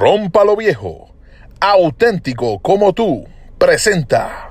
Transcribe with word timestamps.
Rompa 0.00 0.44
lo 0.44 0.56
viejo, 0.56 1.08
auténtico 1.58 2.58
como 2.58 2.92
tú, 2.92 3.24
presenta. 3.56 4.50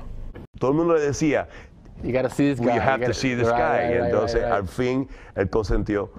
Todo 0.58 0.72
el 0.72 0.76
mundo 0.76 0.94
le 0.94 1.00
decía, 1.02 1.46
You 2.02 2.12
gotta 2.12 2.28
see 2.28 2.50
this 2.50 2.58
"Well, 2.58 2.70
guy. 2.70 2.74
you 2.76 2.82
have 2.82 2.98
you 3.00 3.06
to 3.06 3.06
gotta- 3.08 3.14
see 3.14 3.34
this 3.36 3.46
right, 3.46 3.56
guy. 3.56 3.78
right, 3.78 3.90
y 3.90 3.94
right, 3.94 4.04
entonces, 4.06 4.34
right, 4.42 4.44
right. 4.50 4.54
al 4.60 4.68
fin, 4.68 5.08
él 5.36 5.48
consentió 5.48 6.10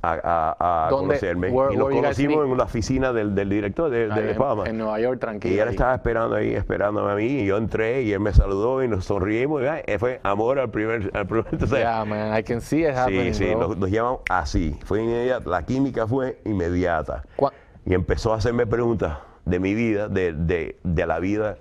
a, 0.00 0.12
a- 0.12 0.86
a 0.86 0.90
¿Dónde- 0.90 1.06
conocerme. 1.08 1.48
where- 1.50 1.74
y 1.74 1.76
nos 1.76 1.88
conocimos 1.90 2.44
en 2.46 2.50
una 2.52 2.62
oficina 2.64 3.12
del, 3.12 3.34
del 3.34 3.48
director 3.48 3.90
de, 3.90 4.06
de 4.08 4.30
en- 4.30 4.36
Fama. 4.36 4.64
En 4.66 4.78
Nueva 4.78 5.00
York, 5.00 5.18
tranquilo. 5.20 5.54
Y 5.56 5.58
él 5.58 5.68
estaba 5.70 5.94
esperando 5.96 6.36
ahí, 6.36 6.54
esperándome 6.54 7.10
a 7.12 7.14
mí, 7.16 7.24
y 7.26 7.46
yo 7.46 7.56
entré 7.58 8.02
y 8.02 8.12
él 8.12 8.20
me 8.20 8.32
saludó 8.32 8.82
y 8.84 8.86
nos 8.88 9.04
sonreímos. 9.06 9.60
Y, 9.62 9.66
ay, 9.66 9.82
fue 9.98 10.20
amor 10.22 10.60
al 10.60 10.70
primer. 10.70 11.10
Al 11.14 11.26
primer 11.26 11.46
entonces, 11.52 11.80
Yeah, 11.80 12.04
man, 12.04 12.38
I 12.38 12.44
can 12.44 12.60
see 12.60 12.84
it 12.84 12.94
happening, 12.94 13.34
sí, 13.34 13.44
sí, 13.46 13.54
bro. 13.54 13.68
nos, 13.68 13.76
nos 13.76 13.90
llamamos 13.90 14.20
así. 14.30 14.78
Fue 14.84 15.02
inmediata, 15.02 15.50
la 15.50 15.62
química 15.66 16.06
fue 16.06 16.40
inmediata. 16.44 17.24
Cua- 17.36 17.52
Y 17.88 17.94
empezó 17.94 18.32
a 18.32 18.36
hacerme 18.36 18.66
preguntas 18.66 19.18
de 19.46 19.58
mi 19.60 19.74
vida, 19.74 20.08
de, 20.08 20.32
de- 20.34 20.78
de 20.84 21.06
la 21.06 21.18
vida, 21.20 21.56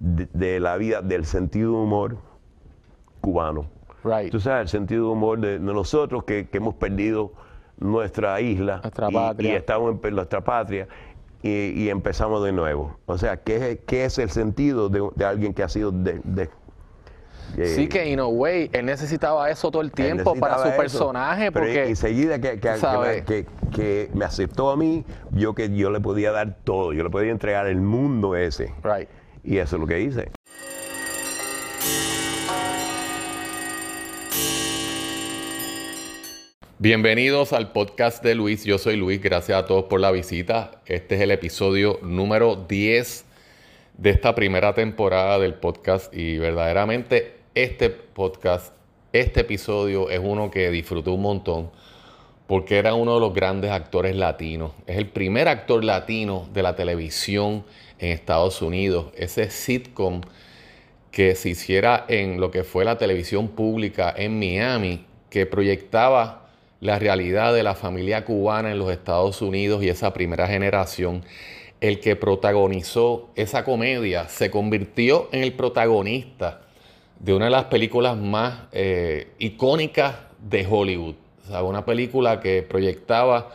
de, 0.00 0.26
de 0.32 0.60
la 0.60 0.76
vida, 0.78 1.02
del 1.02 1.24
sentido 1.26 1.72
de 1.72 1.78
humor 1.78 2.16
cubano. 3.20 3.66
Right. 4.04 4.30
Tú 4.30 4.40
sabes, 4.40 4.62
el 4.62 4.68
sentido 4.68 5.06
de 5.06 5.10
humor 5.12 5.40
de, 5.40 5.58
nosotros 5.58 6.24
que, 6.24 6.48
que 6.48 6.56
hemos 6.58 6.74
perdido 6.76 7.32
nuestra 7.78 8.40
isla 8.40 8.80
Nuestra 8.82 9.10
y, 9.10 9.14
patria. 9.14 9.52
y 9.52 9.56
estamos 9.56 9.96
en 10.02 10.14
nuestra 10.14 10.40
patria 10.42 10.88
y, 11.42 11.82
y 11.82 11.90
empezamos 11.90 12.42
de 12.44 12.52
nuevo. 12.52 12.96
O 13.06 13.18
sea, 13.18 13.36
¿qué 13.42 13.72
es, 13.72 13.78
qué 13.86 14.04
es 14.06 14.18
el 14.18 14.30
sentido 14.30 14.88
de, 14.88 15.06
de 15.16 15.24
alguien 15.24 15.52
que 15.52 15.62
ha 15.62 15.68
sido 15.68 15.92
eh, 17.56 17.66
Sí 17.66 17.88
que, 17.88 18.08
in 18.08 18.20
a 18.20 18.26
way, 18.26 18.68
él 18.72 18.86
necesitaba 18.86 19.50
eso 19.50 19.70
todo 19.70 19.82
el 19.82 19.90
tiempo 19.92 20.34
para 20.34 20.58
su 20.62 20.68
eso, 20.68 20.76
personaje, 20.76 21.50
pero 21.52 21.66
porque... 21.66 21.88
enseguida 21.88 22.38
que, 22.40 22.52
que- 22.52 22.60
que 22.60 22.76
¿sabes? 22.76 23.18
me, 23.18 23.24
que- 23.24 23.46
que 23.74 24.10
me 24.14 24.24
aceptó 24.24 24.70
a 24.70 24.76
mí, 24.76 25.04
yo 25.32 25.54
que 25.54 25.74
yo 25.74 25.90
le 25.90 26.00
podía 26.00 26.32
dar 26.32 26.56
todo, 26.64 26.92
yo 26.92 27.02
le 27.04 27.10
podía 27.10 27.30
entregar 27.30 27.66
el 27.66 27.80
mundo 27.80 28.34
ese. 28.36 28.72
Right. 28.82 29.08
Y 29.44 29.58
eso 29.58 29.76
es 29.76 29.80
lo 29.80 29.86
que 29.86 30.00
hice. 30.00 30.30
Bienvenidos 36.78 37.52
al 37.52 37.72
podcast 37.72 38.22
de 38.22 38.34
Luis. 38.34 38.64
Yo 38.64 38.78
soy 38.78 38.96
Luis. 38.96 39.20
Gracias 39.20 39.58
a 39.58 39.66
todos 39.66 39.84
por 39.84 40.00
la 40.00 40.10
visita. 40.12 40.80
Este 40.86 41.16
es 41.16 41.20
el 41.22 41.30
episodio 41.32 41.98
número 42.02 42.54
10 42.68 43.24
de 43.96 44.10
esta 44.10 44.34
primera 44.34 44.74
temporada 44.74 45.38
del 45.40 45.54
podcast 45.54 46.14
y 46.14 46.38
verdaderamente 46.38 47.37
este 47.62 47.90
podcast, 47.90 48.72
este 49.12 49.40
episodio 49.40 50.10
es 50.10 50.20
uno 50.22 50.48
que 50.48 50.70
disfruté 50.70 51.10
un 51.10 51.22
montón 51.22 51.70
porque 52.46 52.78
era 52.78 52.94
uno 52.94 53.14
de 53.14 53.20
los 53.20 53.34
grandes 53.34 53.72
actores 53.72 54.14
latinos. 54.14 54.70
Es 54.86 54.96
el 54.96 55.08
primer 55.08 55.48
actor 55.48 55.82
latino 55.82 56.48
de 56.52 56.62
la 56.62 56.76
televisión 56.76 57.64
en 57.98 58.12
Estados 58.12 58.62
Unidos. 58.62 59.06
Ese 59.16 59.50
sitcom 59.50 60.20
que 61.10 61.34
se 61.34 61.48
hiciera 61.48 62.04
en 62.06 62.40
lo 62.40 62.52
que 62.52 62.62
fue 62.62 62.84
la 62.84 62.96
televisión 62.96 63.48
pública 63.48 64.14
en 64.16 64.38
Miami, 64.38 65.04
que 65.28 65.44
proyectaba 65.44 66.46
la 66.80 67.00
realidad 67.00 67.52
de 67.52 67.64
la 67.64 67.74
familia 67.74 68.24
cubana 68.24 68.70
en 68.70 68.78
los 68.78 68.92
Estados 68.92 69.42
Unidos 69.42 69.82
y 69.82 69.88
esa 69.88 70.12
primera 70.12 70.46
generación. 70.46 71.24
El 71.80 71.98
que 71.98 72.14
protagonizó 72.14 73.30
esa 73.34 73.64
comedia 73.64 74.28
se 74.28 74.48
convirtió 74.48 75.28
en 75.32 75.42
el 75.42 75.54
protagonista 75.54 76.67
de 77.18 77.34
una 77.34 77.46
de 77.46 77.50
las 77.50 77.64
películas 77.64 78.16
más 78.16 78.60
eh, 78.72 79.32
icónicas 79.38 80.16
de 80.38 80.66
Hollywood. 80.68 81.14
O 81.44 81.50
sea, 81.50 81.62
una 81.62 81.84
película 81.84 82.40
que 82.40 82.62
proyectaba 82.62 83.50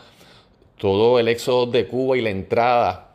todo 0.76 1.18
el 1.18 1.28
éxodo 1.28 1.66
de 1.66 1.86
Cuba 1.86 2.16
y 2.16 2.20
la 2.20 2.30
entrada 2.30 3.12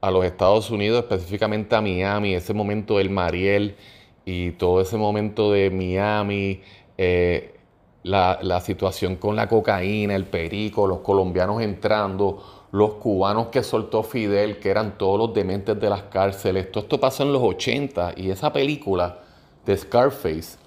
a 0.00 0.10
los 0.10 0.24
Estados 0.24 0.70
Unidos, 0.70 1.04
específicamente 1.04 1.74
a 1.76 1.80
Miami, 1.80 2.34
ese 2.34 2.54
momento 2.54 2.98
del 2.98 3.10
Mariel 3.10 3.76
y 4.24 4.52
todo 4.52 4.80
ese 4.80 4.96
momento 4.96 5.52
de 5.52 5.70
Miami, 5.70 6.60
eh, 6.98 7.54
la, 8.02 8.60
situación 8.60 9.16
con 9.16 9.36
la 9.36 9.48
cocaína, 9.48 10.14
el 10.14 10.24
perico, 10.24 10.86
los 10.86 11.00
colombianos 11.00 11.62
entrando, 11.62 12.66
los 12.72 12.94
cubanos 12.94 13.48
que 13.48 13.62
soltó 13.62 14.02
Fidel, 14.02 14.58
que 14.58 14.70
eran 14.70 14.96
todos 14.96 15.18
los 15.18 15.34
dementes 15.34 15.78
de 15.78 15.90
las 15.90 16.04
cárceles. 16.04 16.70
Todo 16.70 16.84
esto 16.84 17.00
pasó 17.00 17.24
en 17.24 17.32
los 17.32 17.42
80 17.42 18.14
y 18.16 18.30
esa 18.30 18.52
película 18.52 19.18
de 19.66 19.76
Scarface, 19.76 20.58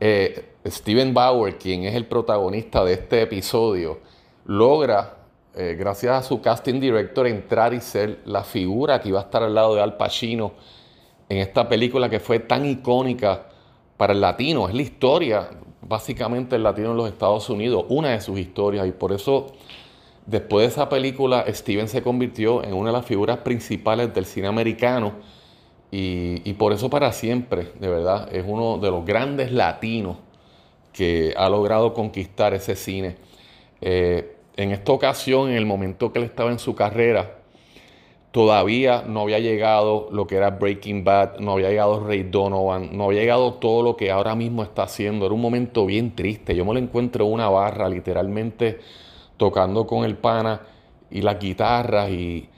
eh, 0.00 0.48
Steven 0.66 1.14
Bauer, 1.14 1.58
quien 1.58 1.84
es 1.84 1.94
el 1.94 2.06
protagonista 2.06 2.84
de 2.84 2.94
este 2.94 3.22
episodio, 3.22 4.00
logra, 4.44 5.18
eh, 5.54 5.76
gracias 5.78 6.12
a 6.12 6.22
su 6.22 6.40
casting 6.40 6.80
director, 6.80 7.26
entrar 7.26 7.74
y 7.74 7.80
ser 7.80 8.20
la 8.24 8.42
figura 8.42 9.00
que 9.00 9.10
iba 9.10 9.20
a 9.20 9.24
estar 9.24 9.42
al 9.42 9.54
lado 9.54 9.74
de 9.74 9.82
Al 9.82 9.96
Pacino 9.96 10.52
en 11.28 11.38
esta 11.38 11.68
película 11.68 12.08
que 12.08 12.20
fue 12.20 12.38
tan 12.38 12.66
icónica 12.66 13.46
para 13.96 14.12
el 14.12 14.20
latino. 14.20 14.68
Es 14.68 14.74
la 14.74 14.82
historia, 14.82 15.50
básicamente, 15.80 16.56
el 16.56 16.62
latino 16.62 16.90
en 16.90 16.96
los 16.96 17.08
Estados 17.08 17.48
Unidos, 17.48 17.84
una 17.88 18.10
de 18.10 18.20
sus 18.20 18.38
historias. 18.38 18.86
Y 18.86 18.92
por 18.92 19.12
eso, 19.12 19.52
después 20.26 20.66
de 20.66 20.72
esa 20.72 20.88
película, 20.88 21.44
Steven 21.48 21.88
se 21.88 22.02
convirtió 22.02 22.64
en 22.64 22.74
una 22.74 22.90
de 22.90 22.96
las 22.96 23.06
figuras 23.06 23.38
principales 23.38 24.12
del 24.12 24.26
cine 24.26 24.48
americano. 24.48 25.12
Y, 25.94 26.54
por 26.54 26.72
eso 26.72 26.88
para 26.88 27.12
siempre, 27.12 27.68
de 27.78 27.86
verdad, 27.86 28.34
es 28.34 28.44
uno 28.48 28.78
de 28.78 28.90
los 28.90 29.04
grandes 29.04 29.52
latinos 29.52 30.16
que 30.90 31.34
ha 31.36 31.50
logrado 31.50 31.92
conquistar 31.92 32.54
ese 32.54 32.76
cine. 32.76 33.16
Eh, 33.82 34.36
en 34.56 34.72
esta 34.72 34.92
ocasión, 34.92 35.50
en 35.50 35.56
el 35.56 35.66
momento 35.66 36.10
que 36.10 36.18
él 36.18 36.24
estaba 36.24 36.50
en 36.50 36.58
su 36.58 36.74
carrera, 36.74 37.36
todavía 38.30 39.04
no 39.06 39.20
había 39.20 39.38
llegado 39.38 40.08
lo 40.10 40.26
que 40.26 40.36
era 40.36 40.48
Breaking 40.48 41.04
Bad, 41.04 41.40
no 41.40 41.52
había 41.52 41.68
llegado 41.68 42.06
Ray 42.06 42.22
Donovan, 42.22 42.96
no 42.96 43.04
había 43.04 43.20
llegado 43.20 43.54
todo 43.54 43.82
lo 43.82 43.94
que 43.94 44.10
ahora 44.10 44.34
mismo 44.34 44.62
está 44.62 44.84
haciendo. 44.84 45.26
Era 45.26 45.34
un 45.34 45.42
momento 45.42 45.84
bien 45.84 46.16
triste. 46.16 46.56
Yo 46.56 46.64
me 46.64 46.72
lo 46.72 46.78
encuentro 46.78 47.26
en 47.26 47.32
una 47.34 47.50
barra, 47.50 47.90
literalmente 47.90 48.80
tocando 49.36 49.86
con 49.86 50.04
el 50.06 50.16
pana 50.16 50.62
y 51.10 51.20
las 51.20 51.38
guitarras 51.38 52.10
y 52.10 52.48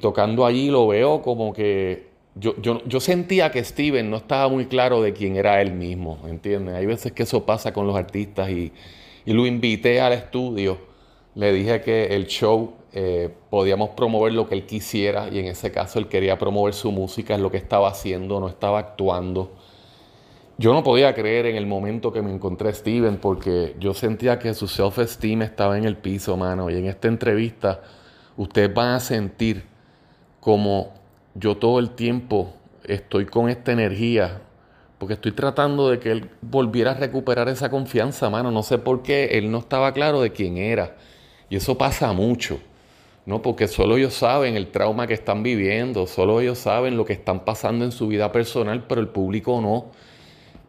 tocando 0.00 0.46
allí 0.46 0.70
lo 0.70 0.86
veo 0.86 1.20
como 1.20 1.52
que 1.52 2.09
yo, 2.40 2.60
yo, 2.62 2.82
yo 2.86 3.00
sentía 3.00 3.50
que 3.50 3.62
Steven 3.62 4.10
no 4.10 4.16
estaba 4.16 4.48
muy 4.48 4.64
claro 4.64 5.02
de 5.02 5.12
quién 5.12 5.36
era 5.36 5.60
él 5.60 5.72
mismo, 5.72 6.18
¿entiendes? 6.26 6.74
Hay 6.74 6.86
veces 6.86 7.12
que 7.12 7.24
eso 7.24 7.44
pasa 7.44 7.72
con 7.72 7.86
los 7.86 7.94
artistas 7.96 8.48
y, 8.48 8.72
y 9.26 9.32
lo 9.34 9.46
invité 9.46 10.00
al 10.00 10.14
estudio, 10.14 10.78
le 11.34 11.52
dije 11.52 11.82
que 11.82 12.16
el 12.16 12.26
show 12.26 12.72
eh, 12.92 13.28
podíamos 13.50 13.90
promover 13.90 14.32
lo 14.32 14.48
que 14.48 14.54
él 14.54 14.64
quisiera 14.64 15.28
y 15.28 15.38
en 15.38 15.46
ese 15.46 15.70
caso 15.70 15.98
él 15.98 16.08
quería 16.08 16.38
promover 16.38 16.72
su 16.72 16.90
música, 16.90 17.34
es 17.34 17.40
lo 17.40 17.50
que 17.50 17.58
estaba 17.58 17.88
haciendo, 17.88 18.40
no 18.40 18.48
estaba 18.48 18.78
actuando. 18.78 19.52
Yo 20.56 20.72
no 20.72 20.82
podía 20.82 21.14
creer 21.14 21.46
en 21.46 21.56
el 21.56 21.66
momento 21.66 22.12
que 22.12 22.22
me 22.22 22.32
encontré 22.32 22.70
a 22.70 22.72
Steven 22.72 23.18
porque 23.18 23.76
yo 23.78 23.92
sentía 23.92 24.38
que 24.38 24.54
su 24.54 24.66
self-esteem 24.66 25.42
estaba 25.42 25.76
en 25.76 25.84
el 25.84 25.96
piso, 25.96 26.36
mano. 26.36 26.68
Y 26.70 26.76
en 26.76 26.86
esta 26.86 27.08
entrevista 27.08 27.82
ustedes 28.36 28.72
van 28.72 28.94
a 28.94 29.00
sentir 29.00 29.64
como 30.40 30.99
yo 31.34 31.56
todo 31.56 31.78
el 31.78 31.90
tiempo 31.90 32.54
estoy 32.84 33.26
con 33.26 33.48
esta 33.48 33.72
energía 33.72 34.42
porque 35.00 35.14
estoy 35.14 35.32
tratando 35.32 35.88
de 35.88 35.98
que 35.98 36.12
él 36.12 36.28
volviera 36.42 36.90
a 36.90 36.94
recuperar 36.94 37.48
esa 37.48 37.70
confianza, 37.70 38.28
mano. 38.28 38.50
No 38.50 38.62
sé 38.62 38.76
por 38.76 39.02
qué 39.02 39.30
él 39.38 39.50
no 39.50 39.56
estaba 39.56 39.94
claro 39.94 40.20
de 40.20 40.30
quién 40.30 40.58
era. 40.58 40.94
Y 41.48 41.56
eso 41.56 41.78
pasa 41.78 42.12
mucho, 42.12 42.60
¿no? 43.24 43.40
Porque 43.40 43.66
solo 43.66 43.96
ellos 43.96 44.12
saben 44.12 44.56
el 44.56 44.66
trauma 44.66 45.06
que 45.06 45.14
están 45.14 45.42
viviendo, 45.42 46.06
solo 46.06 46.42
ellos 46.42 46.58
saben 46.58 46.98
lo 46.98 47.06
que 47.06 47.14
están 47.14 47.46
pasando 47.46 47.86
en 47.86 47.92
su 47.92 48.08
vida 48.08 48.30
personal, 48.30 48.84
pero 48.86 49.00
el 49.00 49.08
público 49.08 49.62
no. 49.62 49.86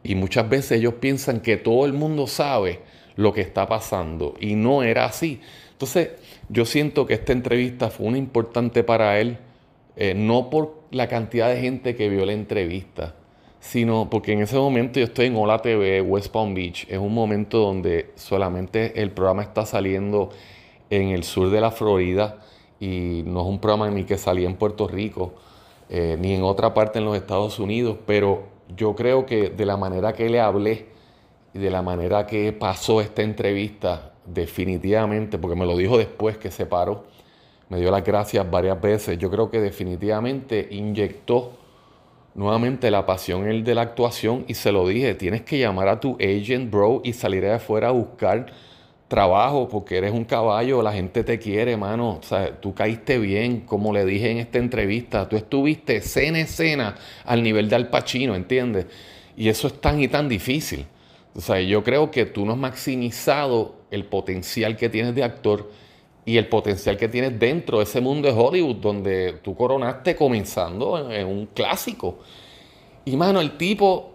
Y 0.02 0.16
muchas 0.16 0.48
veces 0.48 0.80
ellos 0.80 0.94
piensan 0.94 1.42
que 1.42 1.58
todo 1.58 1.86
el 1.86 1.92
mundo 1.92 2.26
sabe 2.26 2.80
lo 3.18 3.34
que 3.34 3.42
está 3.42 3.68
pasando 3.68 4.36
y 4.40 4.56
no 4.56 4.82
era 4.82 5.04
así. 5.04 5.42
Entonces, 5.74 6.12
yo 6.48 6.64
siento 6.64 7.06
que 7.06 7.16
esta 7.16 7.34
entrevista 7.34 7.90
fue 7.90 8.08
una 8.08 8.18
importante 8.18 8.82
para 8.86 9.20
él, 9.20 9.40
eh, 9.96 10.14
no 10.16 10.50
por 10.50 10.82
la 10.92 11.08
cantidad 11.08 11.50
de 11.50 11.60
gente 11.60 11.96
que 11.96 12.10
vio 12.10 12.26
la 12.26 12.34
entrevista, 12.34 13.16
sino 13.60 14.10
porque 14.10 14.34
en 14.34 14.42
ese 14.42 14.58
momento 14.58 15.00
yo 15.00 15.06
estoy 15.06 15.28
en 15.28 15.36
Hola 15.36 15.60
TV, 15.60 16.02
West 16.02 16.32
Palm 16.32 16.54
Beach. 16.54 16.88
Es 16.90 16.98
un 16.98 17.14
momento 17.14 17.60
donde 17.60 18.12
solamente 18.16 19.02
el 19.02 19.12
programa 19.12 19.44
está 19.44 19.66
saliendo 19.66 20.30
en 20.90 21.10
el 21.10 21.24
sur 21.24 21.50
de 21.50 21.62
la 21.62 21.72
Florida 21.72 22.40
y 22.80 23.24
no 23.26 23.42
es 23.42 23.48
un 23.48 23.60
programa 23.60 23.90
ni 23.90 24.04
que 24.04 24.18
salía 24.18 24.48
en 24.48 24.56
Puerto 24.56 24.88
Rico 24.88 25.34
eh, 25.94 26.16
ni 26.18 26.34
en 26.34 26.44
otra 26.44 26.74
parte 26.74 27.00
en 27.00 27.06
los 27.06 27.18
Estados 27.18 27.60
Unidos, 27.60 27.98
pero 28.06 28.44
yo 28.78 28.96
creo 28.96 29.26
que 29.26 29.50
de 29.50 29.66
la 29.66 29.76
manera 29.76 30.14
que 30.14 30.30
le 30.30 30.40
hablé 30.40 30.86
y 31.54 31.60
de 31.60 31.70
la 31.70 31.82
manera 31.82 32.26
que 32.26 32.54
pasó 32.54 33.02
esta 33.02 33.22
entrevista, 33.24 34.14
definitivamente, 34.26 35.38
porque 35.38 35.58
me 35.58 35.66
lo 35.66 35.76
dijo 35.76 35.98
después 35.98 36.38
que 36.38 36.50
se 36.50 36.66
paró, 36.66 37.04
me 37.72 37.80
dio 37.80 37.90
las 37.90 38.04
gracias 38.04 38.52
varias 38.52 38.82
veces, 38.82 39.18
yo 39.18 39.32
creo 39.32 39.50
que 39.50 39.62
definitivamente 39.62 40.68
inyectó 40.72 41.54
nuevamente 42.36 42.92
la 42.92 43.06
pasión 43.06 43.48
el 43.48 43.64
de 43.64 43.76
la 43.76 43.84
actuación 43.84 44.44
y 44.50 44.56
se 44.56 44.74
lo 44.74 44.86
dije, 44.86 45.16
tienes 45.16 45.44
que 45.44 45.58
llamar 45.58 45.88
a 45.88 45.98
tu 45.98 46.18
agent, 46.20 46.70
bro, 46.70 47.00
y 47.06 47.14
salir 47.14 47.44
de 47.44 47.54
afuera 47.54 47.88
a 47.88 47.92
buscar 47.92 48.48
trabajo 49.08 49.70
porque 49.70 50.00
eres 50.00 50.12
un 50.12 50.26
caballo, 50.26 50.82
la 50.82 50.92
gente 50.92 51.24
te 51.24 51.40
quiere, 51.40 51.78
mano. 51.78 52.20
O 52.20 52.24
sea, 52.24 52.60
tú 52.60 52.74
caíste 52.74 53.18
bien, 53.20 53.62
como 53.62 53.94
le 53.94 54.04
dije 54.04 54.32
en 54.32 54.40
esta 54.40 54.58
entrevista. 54.58 55.30
Tú 55.30 55.38
estuviste 55.38 55.96
escena 55.96 56.42
escena 56.42 56.98
al 57.24 57.42
nivel 57.42 57.70
de 57.70 57.78
Al 57.78 57.88
Pacino, 57.88 58.36
¿entiendes? 58.36 58.88
Y 59.38 59.48
eso 59.48 59.68
es 59.68 59.80
tan 59.80 60.02
y 60.02 60.10
tan 60.10 60.28
difícil. 60.28 60.86
O 61.34 61.40
sea, 61.40 61.62
yo 61.62 61.86
creo 61.86 62.12
que 62.12 62.26
tú 62.26 62.46
no 62.46 62.52
has 62.52 62.58
maximizado 62.58 63.76
el 63.92 64.04
potencial 64.04 64.76
que 64.76 64.90
tienes 64.90 65.16
de 65.16 65.24
actor 65.24 65.70
y 66.26 66.38
el 66.38 66.48
potencial 66.48 66.98
que 66.98 67.08
tienes 67.08 67.40
dentro 67.40 67.80
de 67.80 67.86
ese 67.86 68.02
mundo 68.02 68.28
de 68.28 68.40
Hollywood 68.40 68.76
donde 68.76 69.40
tú 69.42 69.56
coronaste 69.56 70.16
comenzando 70.16 71.00
en, 71.00 71.12
en 71.12 71.28
un 71.28 71.46
clásico. 71.48 72.20
Y 73.06 73.18
mano, 73.18 73.42
el 73.42 73.58
tipo 73.58 74.12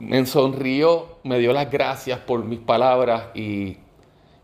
me 0.00 0.24
sonrió, 0.26 1.18
me 1.22 1.38
dio 1.38 1.52
las 1.52 1.70
gracias 1.70 2.18
por 2.20 2.44
mis 2.44 2.58
palabras 2.58 3.26
y, 3.34 3.76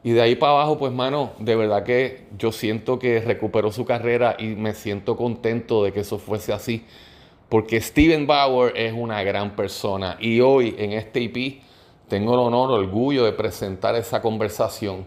y 0.05 0.13
de 0.13 0.23
ahí 0.23 0.37
para 0.37 0.53
abajo, 0.53 0.79
pues 0.79 0.93
mano, 0.93 1.33
de 1.39 1.57
verdad 1.57 1.83
que 1.83 2.27
yo 2.39 2.53
siento 2.53 2.99
que 2.99 3.21
recuperó 3.21 3.73
su 3.73 3.85
carrera 3.85 4.37
y 4.39 4.49
me 4.49 4.75
siento 4.75 5.17
contento 5.17 5.83
de 5.83 5.93
que 5.93 6.01
eso 6.01 6.19
fuese 6.19 6.53
así. 6.53 6.85
Porque 7.49 7.81
Steven 7.81 8.27
Bauer 8.27 8.77
es 8.77 8.93
una 8.93 9.23
gran 9.23 9.57
persona 9.57 10.17
y 10.21 10.41
hoy 10.41 10.75
en 10.79 10.93
este 10.93 11.21
IP 11.21 11.63
tengo 12.09 12.35
el 12.35 12.41
honor, 12.41 12.71
orgullo 12.71 13.25
de 13.25 13.33
presentar 13.33 13.97
esa 13.97 14.21
conversación 14.21 15.07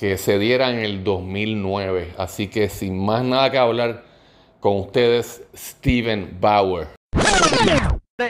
que 0.00 0.16
se 0.16 0.38
diera 0.38 0.70
en 0.70 0.78
el 0.78 1.04
2009. 1.04 2.14
Así 2.16 2.48
que 2.48 2.70
sin 2.70 3.04
más 3.04 3.22
nada 3.22 3.50
que 3.50 3.58
hablar 3.58 4.02
con 4.58 4.78
ustedes, 4.78 5.42
Steven 5.54 6.38
Bauer. 6.40 6.88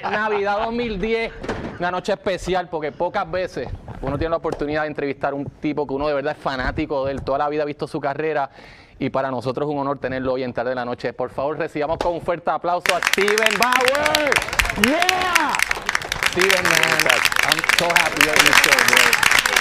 Navidad 0.02 0.64
2010, 0.64 1.32
una 1.78 1.92
noche 1.92 2.12
especial 2.12 2.68
porque 2.68 2.90
pocas 2.90 3.30
veces 3.30 3.68
uno 4.02 4.18
tiene 4.18 4.30
la 4.30 4.38
oportunidad 4.38 4.82
de 4.82 4.88
entrevistar 4.88 5.32
a 5.32 5.36
un 5.36 5.44
tipo 5.44 5.86
que 5.86 5.94
uno 5.94 6.08
de 6.08 6.14
verdad 6.14 6.34
es 6.36 6.42
fanático 6.42 7.04
de 7.04 7.12
él, 7.12 7.22
toda 7.22 7.38
la 7.38 7.48
vida 7.48 7.62
ha 7.62 7.66
visto 7.66 7.86
su 7.86 8.00
carrera 8.00 8.50
y 8.98 9.10
para 9.10 9.30
nosotros 9.30 9.68
es 9.68 9.72
un 9.72 9.78
honor 9.78 9.98
tenerlo 10.00 10.32
hoy 10.32 10.42
en 10.42 10.52
tarde 10.52 10.70
de 10.70 10.76
la 10.76 10.84
noche. 10.84 11.12
Por 11.12 11.30
favor, 11.30 11.56
recibamos 11.56 11.98
con 11.98 12.14
un 12.14 12.20
fuerte 12.20 12.50
aplauso 12.50 12.96
a 12.96 13.00
Steven 13.00 13.58
Bauer. 13.60 14.30
Yeah! 14.86 15.52
Steven, 16.30 16.64
man, 16.64 16.72
I'm 17.44 17.58
so 17.78 17.86
happy 17.86 18.24
you're 18.24 18.34
in 18.34 18.44
the 18.44 18.52
show, 18.52 18.86
bro. 18.88 19.19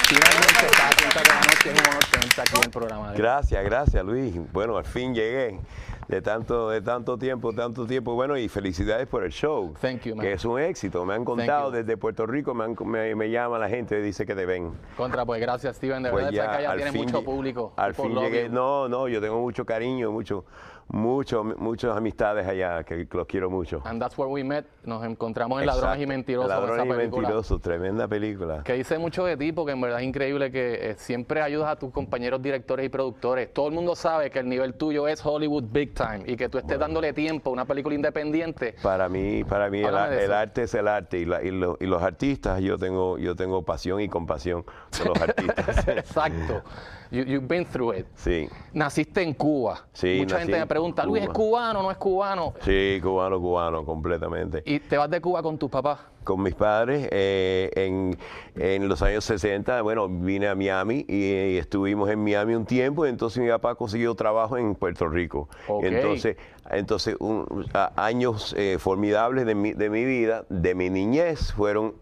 Finalmente 0.09 0.65
estás 0.65 0.91
aquí 0.91 1.03
en 1.03 1.09
tarde 1.11 1.29
de 1.29 1.35
la 1.35 1.41
noche, 1.41 1.69
es 1.69 1.79
un 1.81 1.87
honor 1.87 2.03
tenerte 2.11 2.41
aquí 2.41 2.51
en 2.57 2.63
el 2.63 2.69
programa. 2.71 3.05
de 3.07 3.11
hoy. 3.13 3.17
Gracias, 3.21 3.63
gracias 3.63 4.03
Luis. 4.05 4.51
Bueno, 4.51 4.77
al 4.77 4.85
fin 4.85 5.13
llegué 5.13 5.59
de 6.07 6.21
tanto, 6.23 6.69
de 6.71 6.81
tanto 6.81 7.17
tiempo, 7.19 7.53
tanto 7.53 7.85
tiempo. 7.85 8.15
Bueno, 8.15 8.35
y 8.35 8.49
felicidades 8.49 9.05
por 9.07 9.23
el 9.23 9.31
show. 9.31 9.75
Thank 9.79 10.01
you, 10.05 10.15
man. 10.15 10.25
Que 10.25 10.33
es 10.33 10.43
un 10.45 10.59
éxito. 10.59 11.05
Me 11.05 11.13
han 11.13 11.23
contado 11.23 11.69
desde 11.69 11.95
Puerto 11.97 12.25
Rico, 12.25 12.55
me, 12.55 12.63
han- 12.63 12.75
me, 12.85 13.13
me 13.13 13.29
llama 13.29 13.59
la 13.59 13.69
gente 13.69 13.99
y 13.99 14.01
dice 14.01 14.25
que 14.25 14.33
te 14.33 14.47
ven. 14.47 14.71
Contra, 14.97 15.23
pues 15.25 15.39
gracias, 15.39 15.75
Steven, 15.75 16.01
de 16.01 16.09
Pues 16.09 16.25
verdad, 16.25 16.51
que 16.51 16.57
allá 16.57 16.71
al 16.71 16.77
tiene 16.77 16.91
fin 16.91 17.03
mucho 17.03 17.23
público. 17.23 17.73
Al 17.77 17.93
fin 17.93 18.15
llegué. 18.15 18.49
No, 18.49 18.89
no, 18.89 19.07
yo 19.07 19.21
tengo 19.21 19.39
mucho 19.39 19.63
cariño, 19.63 20.11
mucho, 20.11 20.45
mucho, 20.89 21.43
muchas 21.43 21.95
amistades 21.95 22.47
allá 22.47 22.83
que 22.83 23.07
los 23.11 23.27
quiero 23.27 23.49
mucho. 23.49 23.81
And 23.85 24.01
that's 24.01 24.17
where 24.17 24.31
we 24.31 24.43
met. 24.43 24.65
Nos 24.83 25.03
encontramos 25.05 25.59
en 25.59 25.65
Exacto. 25.65 25.81
Ladrones 25.85 26.03
y 26.03 26.07
Mentirosos. 26.07 26.49
Ladrones 26.49 26.75
esa 26.75 26.85
y 26.85 26.89
película. 26.97 27.21
Mentirosos, 27.21 27.61
tremenda 27.61 28.07
película. 28.07 28.63
Que 28.63 28.73
dice 28.73 28.97
mucho 28.97 29.23
de 29.25 29.37
ti, 29.37 29.51
porque 29.51 29.73
en 29.73 29.81
verdad 29.81 29.99
es 29.99 30.05
increíble 30.07 30.51
que 30.51 30.89
eh, 30.91 30.95
siempre 30.97 31.41
ayudas 31.41 31.69
a 31.69 31.75
tus 31.77 31.91
compañeros 31.91 32.41
directores 32.41 32.85
y 32.85 32.89
productores. 32.89 33.53
Todo 33.53 33.67
el 33.67 33.73
mundo 33.73 33.95
sabe 33.95 34.31
que 34.31 34.39
el 34.39 34.49
nivel 34.49 34.73
tuyo 34.73 35.07
es 35.07 35.23
Hollywood 35.25 35.65
Big 35.71 35.93
Time 35.93 36.23
y 36.25 36.35
que 36.35 36.49
tú 36.49 36.57
estés 36.57 36.79
dándole 36.79 37.13
tiempo 37.13 37.49
a 37.51 37.53
una 37.53 37.65
película 37.65 37.93
independiente. 37.95 38.75
Para 38.81 39.07
mí, 39.09 39.43
para 39.43 39.69
mí 39.69 39.81
el, 39.81 39.95
arte 39.95 40.63
es 40.63 40.73
el 40.73 40.87
arte 40.87 41.19
y, 41.19 41.25
la- 41.25 41.43
y 41.43 41.51
lo- 41.51 41.77
y 41.79 41.85
los 41.85 42.01
artistas, 42.01 42.61
yo 42.61 42.77
tengo, 42.77 43.17
yo 43.17 43.35
tengo 43.35 43.61
pasión 43.63 44.01
y 44.01 44.09
compasión 44.09 44.63
por 44.97 45.07
los 45.09 45.21
artistas. 45.21 45.87
Exacto. 45.87 46.63
You, 47.11 47.23
you've 47.23 47.47
been 47.47 47.65
through 47.65 47.95
it. 47.97 48.05
sí, 48.15 48.47
Naciste 48.73 49.21
en 49.23 49.33
Cuba. 49.33 49.87
Sí, 49.93 50.17
Mucha 50.19 50.37
gente 50.39 50.53
en 50.53 50.59
me 50.59 50.67
pregunta, 50.67 51.03
Luis, 51.05 51.23
¿es 51.23 51.29
Cuba. 51.29 51.35
cubano 51.73 51.79
o 51.79 51.83
no 51.83 51.91
es 51.91 51.97
cubano? 51.97 52.53
sí, 52.61 52.99
cubano, 53.01 53.39
cubano, 53.39 53.83
completamente. 53.85 54.61
Y 54.65 54.79
te 54.79 54.95
vas 54.97 55.09
de 55.09 55.19
Cuba 55.19 55.41
con 55.41 55.57
tus 55.57 55.69
papás. 55.71 55.99
con 56.23 56.43
mis 56.43 56.53
padres 56.53 57.07
eh, 57.11 57.71
en, 57.75 58.15
en 58.55 58.87
los 58.87 59.01
años 59.01 59.25
60. 59.25 59.81
Bueno, 59.81 60.07
vine 60.07 60.47
a 60.47 60.53
Miami 60.53 61.03
y, 61.07 61.15
y 61.33 61.57
estuvimos 61.57 62.09
en 62.11 62.23
Miami 62.23 62.53
un 62.53 62.65
tiempo. 62.67 63.07
y 63.07 63.09
entonces 63.09 63.41
mi 63.41 63.49
papá 63.49 63.73
consiguió 63.73 64.13
trabajo 64.13 64.57
en 64.57 64.75
Puerto 64.75 65.07
Rico. 65.07 65.49
Ok. 65.67 65.85
Entonces, 65.85 66.37
entonces 66.69 67.15
un- 67.19 67.65
a- 67.73 67.91
años 68.05 68.53
eh, 68.55 68.77
formidables 68.79 69.47
de 69.47 69.55
mi, 69.55 69.73
de 69.73 69.89
mi 69.89 70.05
vida, 70.05 70.45
de 70.49 70.75
mi 70.75 70.91
niñez, 70.91 71.53
fueron 71.53 71.95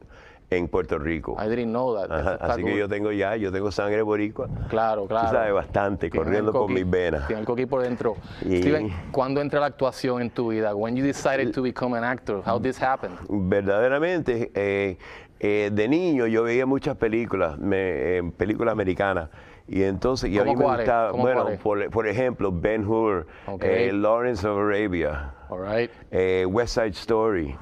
en 0.49 0.67
Puerto 0.69 0.97
Rico. 0.97 1.35
I 1.39 1.49
didn't 1.49 1.71
know 1.71 1.95
that. 1.95 2.11
Ajá, 2.11 2.35
así 2.41 2.63
que 2.63 2.77
yo 2.77 2.87
tengo 2.87 3.11
ya, 3.11 3.35
yo 3.35 3.51
tengo 3.51 3.71
sangre 3.71 4.01
boricua. 4.01 4.47
Claro, 4.69 5.05
claro. 5.05 5.27
Tú 5.27 5.33
sabes, 5.35 5.53
bastante, 5.53 6.09
Tiene 6.09 6.23
corriendo 6.23 6.51
el 6.51 6.57
por 6.57 6.69
mis 6.71 6.89
venas. 6.89 7.27
Tiene 7.27 7.41
el 7.41 7.45
coqui 7.45 7.65
por 7.65 7.81
dentro. 7.81 8.15
Y- 8.45 8.57
Steven, 8.61 8.89
¿cuándo 9.11 9.41
entra 9.41 9.59
la 9.59 9.65
actuación 9.65 10.21
en 10.21 10.29
tu 10.29 10.49
vida? 10.49 10.73
When 10.73 10.95
you 10.95 11.03
decided 11.03 11.53
to 11.53 11.61
become 11.61 11.97
an 11.97 12.03
actor, 12.03 12.41
how 12.45 12.59
this 12.61 12.81
happened? 12.81 13.17
verdaderamente 13.29 14.51
eh, 14.55 14.97
eh, 15.39 15.69
de 15.71 15.87
niño 15.87 16.27
yo 16.27 16.43
veía 16.43 16.65
muchas 16.65 16.95
películas, 16.97 17.57
me- 17.59 18.17
eh, 18.17 18.23
películas 18.37 18.71
americanas. 18.71 19.29
Y 19.67 19.83
entonces, 19.83 20.29
y 20.29 20.37
a 20.37 20.43
¿Cómo 20.45 20.53
mí 20.53 20.57
me 20.59 20.65
gustaba, 20.77 21.11
¿Cómo 21.11 21.23
bueno, 21.23 21.45
por, 21.61 21.89
por 21.89 22.07
ejemplo, 22.07 22.51
Ben 22.53 22.87
Hur, 22.87 23.27
eh, 23.61 23.91
Lawrence 23.93 24.47
of 24.47 24.57
Arabia, 24.57 25.33
All 25.49 25.59
right. 25.59 25.91
eh, 26.09 26.45
West 26.49 26.75
Side 26.75 26.87
Story. 26.91 27.53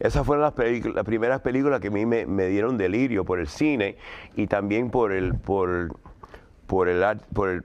Esas 0.00 0.26
fueron 0.26 0.42
las, 0.42 0.54
las 0.94 1.04
primeras 1.04 1.40
películas 1.40 1.80
que 1.80 1.88
a 1.88 1.90
mí 1.92 2.04
me, 2.06 2.26
me 2.26 2.46
dieron 2.46 2.76
delirio 2.76 3.24
por 3.24 3.38
el 3.38 3.46
cine 3.46 3.96
y 4.34 4.48
también 4.48 4.90
por 4.90 5.12
el, 5.12 5.34
por, 5.34 5.96
por 6.66 6.88
el, 6.88 7.04
por 7.32 7.48
el- 7.50 7.62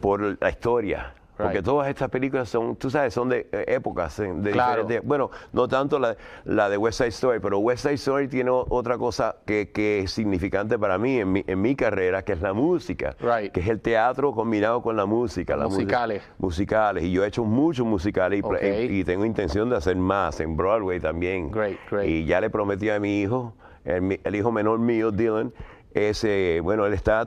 por 0.00 0.36
la 0.40 0.50
historia. 0.50 1.14
Porque 1.38 1.58
Right. 1.58 1.64
todas 1.64 1.88
estas 1.88 2.10
películas 2.10 2.48
son, 2.48 2.74
tú 2.76 2.90
sabes, 2.90 3.14
son 3.14 3.28
de 3.28 3.48
eh, 3.52 3.64
épocas, 3.68 4.18
eh, 4.18 4.32
de 4.34 4.50
Claro. 4.50 4.82
diferentes. 4.82 5.06
Bueno, 5.08 5.30
no 5.52 5.68
tanto 5.68 5.98
la, 6.00 6.16
la 6.44 6.68
de 6.68 6.76
West 6.76 6.98
Side 6.98 7.08
Story, 7.10 7.38
pero 7.40 7.60
West 7.60 7.82
Side 7.84 7.94
Story 7.94 8.26
tiene 8.28 8.50
otra 8.50 8.98
cosa 8.98 9.36
que, 9.46 9.70
que 9.70 10.00
es 10.00 10.10
significante 10.10 10.76
para 10.78 10.98
mí 10.98 11.18
en 11.20 11.32
mi, 11.32 11.44
en 11.46 11.60
mi 11.62 11.76
carrera, 11.76 12.22
que 12.24 12.32
es 12.32 12.40
la 12.42 12.52
música. 12.52 13.14
Right. 13.20 13.52
Que 13.52 13.60
es 13.60 13.68
el 13.68 13.80
teatro 13.80 14.32
combinado 14.32 14.82
con 14.82 14.96
la 14.96 15.06
música. 15.06 15.56
Musicales. 15.56 16.22
musicales. 16.38 17.04
Y 17.04 17.12
yo 17.12 17.24
he 17.24 17.28
hecho 17.28 17.44
muchos 17.44 17.86
musicales 17.86 18.40
y, 18.40 18.42
Ok. 18.44 18.56
y- 18.62 18.98
y 19.00 19.04
tengo 19.04 19.24
intención 19.24 19.70
de 19.70 19.76
hacer 19.76 19.94
más 19.96 20.40
en 20.40 20.56
Broadway 20.56 20.98
también. 20.98 21.50
Great, 21.52 21.78
great. 21.88 22.06
Y 22.08 22.24
ya 22.24 22.40
le 22.40 22.50
prometí 22.50 22.90
a 22.90 22.98
mi 22.98 23.20
hijo, 23.20 23.54
el, 23.84 24.20
el 24.24 24.34
hijo 24.34 24.50
menor 24.50 24.80
mío, 24.80 25.12
Dylan, 25.12 25.52
ese, 25.94 26.60
bueno, 26.62 26.84
él 26.86 26.92
está, 26.94 27.26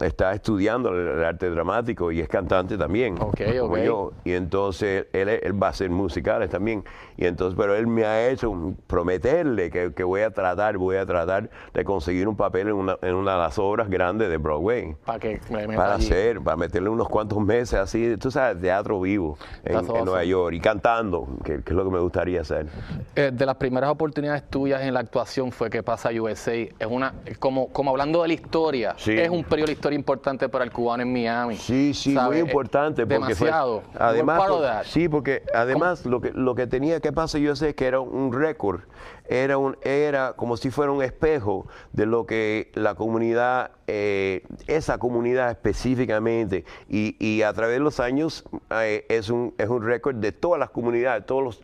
está 0.00 0.32
estudiando 0.32 0.90
el, 0.90 1.24
arte 1.24 1.48
dramático 1.50 2.10
y 2.12 2.20
es 2.20 2.28
cantante 2.28 2.76
también. 2.76 3.16
Ok, 3.20 3.40
como 3.60 3.78
yo. 3.78 4.12
Y 4.24 4.32
entonces 4.32 5.06
él, 5.12 5.28
él 5.28 5.62
va 5.62 5.68
a 5.68 5.70
hacer 5.70 5.90
musicales 5.90 6.50
también. 6.50 6.84
Y 7.16 7.26
entonces, 7.26 7.56
pero 7.58 7.74
él 7.76 7.86
me 7.86 8.04
ha 8.04 8.28
hecho 8.28 8.52
prometerle 8.86 9.70
que, 9.70 9.92
que 9.92 10.04
voy 10.04 10.22
a 10.22 10.30
tratar, 10.30 10.76
voy 10.78 10.96
a 10.96 11.06
tratar 11.06 11.50
de 11.72 11.84
conseguir 11.84 12.26
un 12.28 12.36
papel 12.36 12.68
en 12.68 12.74
una, 12.74 12.98
en 13.02 13.14
una 13.14 13.32
de 13.32 13.38
las 13.38 13.58
obras 13.58 13.88
grandes 13.88 14.28
de 14.30 14.36
Broadway. 14.38 14.94
Para 15.04 15.18
que 15.18 15.40
me 15.50 15.66
meta 15.66 15.80
Para 15.80 15.94
allí. 15.94 16.06
hacer, 16.06 16.40
para 16.40 16.56
meterle 16.56 16.88
unos 16.88 17.08
cuantos 17.08 17.38
meses 17.38 17.74
así, 17.74 18.16
tú 18.16 18.30
sabes, 18.30 18.60
teatro 18.60 19.00
vivo 19.00 19.36
en. 19.64 19.82
Nueva 20.02 20.24
York 20.24 20.54
y 20.54 20.60
cantando, 20.60 21.28
que, 21.44 21.62
que 21.62 21.70
es 21.70 21.76
lo 21.76 21.84
que 21.84 21.90
me 21.90 21.98
gustaría 22.00 22.40
hacer. 22.40 22.66
Eh, 23.14 23.30
de 23.32 23.46
las 23.46 23.56
primeras 23.56 23.90
oportunidades 23.90 24.48
tuyas 24.48 24.82
en 24.82 24.94
la 24.94 25.00
actuación 25.00 25.52
fue 25.52 25.68
que 25.70 25.82
pasa 25.82 26.10
USA. 26.10 26.52
Es 26.54 26.72
una, 26.88 27.14
como, 27.38 27.68
como 27.68 27.90
hablando 27.90 28.22
de 28.22 28.28
la 28.28 28.34
historia, 28.34 28.94
Sí. 28.96 29.12
es 29.12 29.28
un 29.28 29.44
periodo 29.44 29.70
historia 29.82 29.96
importante 29.98 30.48
para 30.48 30.64
el 30.64 30.70
cubano 30.70 31.02
en 31.02 31.12
Miami. 31.12 31.56
Sí, 31.56 31.92
sí, 31.92 32.10
muy 32.16 32.38
importante. 32.38 33.04
Porque 33.04 33.34
Demasiado. 33.34 33.82
Además, 33.98 34.42
por- 34.46 34.84
sí, 34.84 35.08
porque 35.08 35.42
además 35.52 36.06
lo 36.06 36.20
que, 36.20 36.30
lo 36.32 36.54
que 36.54 36.68
tenía 36.68 37.00
que 37.00 37.10
pasar, 37.10 37.40
yo 37.40 37.56
sé 37.56 37.74
que 37.74 37.86
era 37.86 37.98
un 37.98 38.32
récord, 38.32 38.82
era, 39.28 39.58
un, 39.58 39.76
era 39.82 40.34
como 40.34 40.56
si 40.56 40.70
fuera 40.70 40.92
un 40.92 41.02
espejo 41.02 41.66
de 41.92 42.06
lo 42.06 42.26
que 42.26 42.70
la 42.74 42.94
comunidad, 42.94 43.72
eh, 43.88 44.44
esa 44.68 44.98
comunidad 44.98 45.50
específicamente, 45.50 46.64
y, 46.88 47.16
y 47.18 47.42
a 47.42 47.52
través 47.52 47.76
de 47.76 47.80
los 47.80 47.98
años 47.98 48.44
eh, 48.70 49.04
es, 49.08 49.30
un, 49.30 49.52
es 49.58 49.68
un 49.68 49.82
récord 49.82 50.14
de 50.14 50.30
todas 50.30 50.60
las 50.60 50.70
comunidades, 50.70 51.26
todos 51.26 51.42
los 51.42 51.60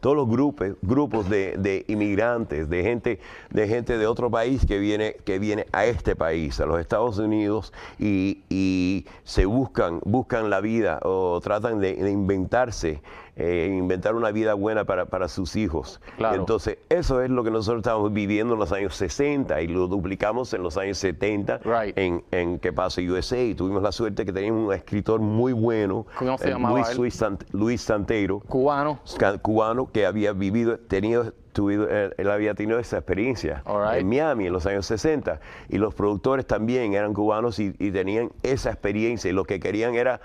todos 0.00 0.16
los 0.16 0.28
grupos, 0.28 0.70
grupos 0.82 1.28
de, 1.28 1.56
de 1.58 1.84
inmigrantes, 1.88 2.68
de 2.68 2.82
gente, 2.82 3.20
de 3.50 3.68
gente 3.68 3.98
de 3.98 4.06
otro 4.06 4.30
país 4.30 4.66
que 4.66 4.78
viene, 4.78 5.16
que 5.24 5.38
viene 5.38 5.66
a 5.72 5.86
este 5.86 6.16
país, 6.16 6.60
a 6.60 6.66
los 6.66 6.80
Estados 6.80 7.18
Unidos, 7.18 7.72
y, 7.98 8.42
y 8.48 9.06
se 9.24 9.44
buscan, 9.46 10.00
buscan 10.04 10.50
la 10.50 10.60
vida 10.60 11.00
o 11.02 11.40
tratan 11.42 11.80
de, 11.80 11.94
de 11.94 12.10
inventarse, 12.10 13.02
eh, 13.36 13.74
inventar 13.76 14.14
una 14.14 14.30
vida 14.32 14.54
buena 14.54 14.84
para, 14.84 15.06
para 15.06 15.28
sus 15.28 15.56
hijos. 15.56 16.00
Claro. 16.16 16.36
Entonces, 16.36 16.78
eso 16.88 17.22
es 17.22 17.30
lo 17.30 17.42
que 17.44 17.50
nosotros 17.50 17.80
estamos 17.80 18.12
viviendo 18.12 18.54
en 18.54 18.60
los 18.60 18.72
años 18.72 18.94
60 18.96 19.60
y 19.62 19.68
lo 19.68 19.86
duplicamos 19.86 20.52
en 20.54 20.62
los 20.62 20.76
años 20.76 20.98
70 20.98 21.58
Right. 21.64 21.96
en, 21.98 22.22
en 22.30 22.58
Que 22.58 22.72
Pasa 22.72 23.00
USA. 23.00 23.40
Y 23.40 23.54
tuvimos 23.54 23.82
la 23.82 23.92
suerte 23.92 24.24
que 24.26 24.32
teníamos 24.32 24.66
un 24.68 24.74
escritor 24.74 25.20
muy 25.20 25.52
bueno, 25.52 26.06
¿Cómo 26.18 26.36
se 26.38 26.50
eh, 26.50 26.54
Luis? 26.58 26.96
Luis 26.96 27.22
Sant- 27.22 27.46
Luis 27.52 27.80
Santero 27.82 28.40
Cubano. 28.40 29.00
cubano 29.42 29.90
que 29.92 30.06
había 30.06 30.32
vivido, 30.32 30.78
tenido, 30.78 31.32
tuvido- 31.52 31.88
él, 31.88 32.14
él 32.18 32.30
había 32.30 32.54
tenido 32.54 32.78
esa 32.78 32.98
experiencia 32.98 33.62
right. 33.66 34.00
en 34.00 34.08
Miami 34.08 34.46
en 34.46 34.52
los 34.52 34.66
años 34.66 34.86
60 34.86 35.40
y 35.68 35.78
los 35.78 35.94
productores 35.94 36.46
también 36.46 36.94
eran 36.94 37.14
cubanos 37.14 37.58
y, 37.58 37.74
y 37.78 37.90
tenían 37.90 38.30
esa 38.42 38.70
experiencia 38.70 39.30
y 39.30 39.32
lo 39.34 39.44
que 39.44 39.60
querían 39.60 39.94
era, 39.94 40.20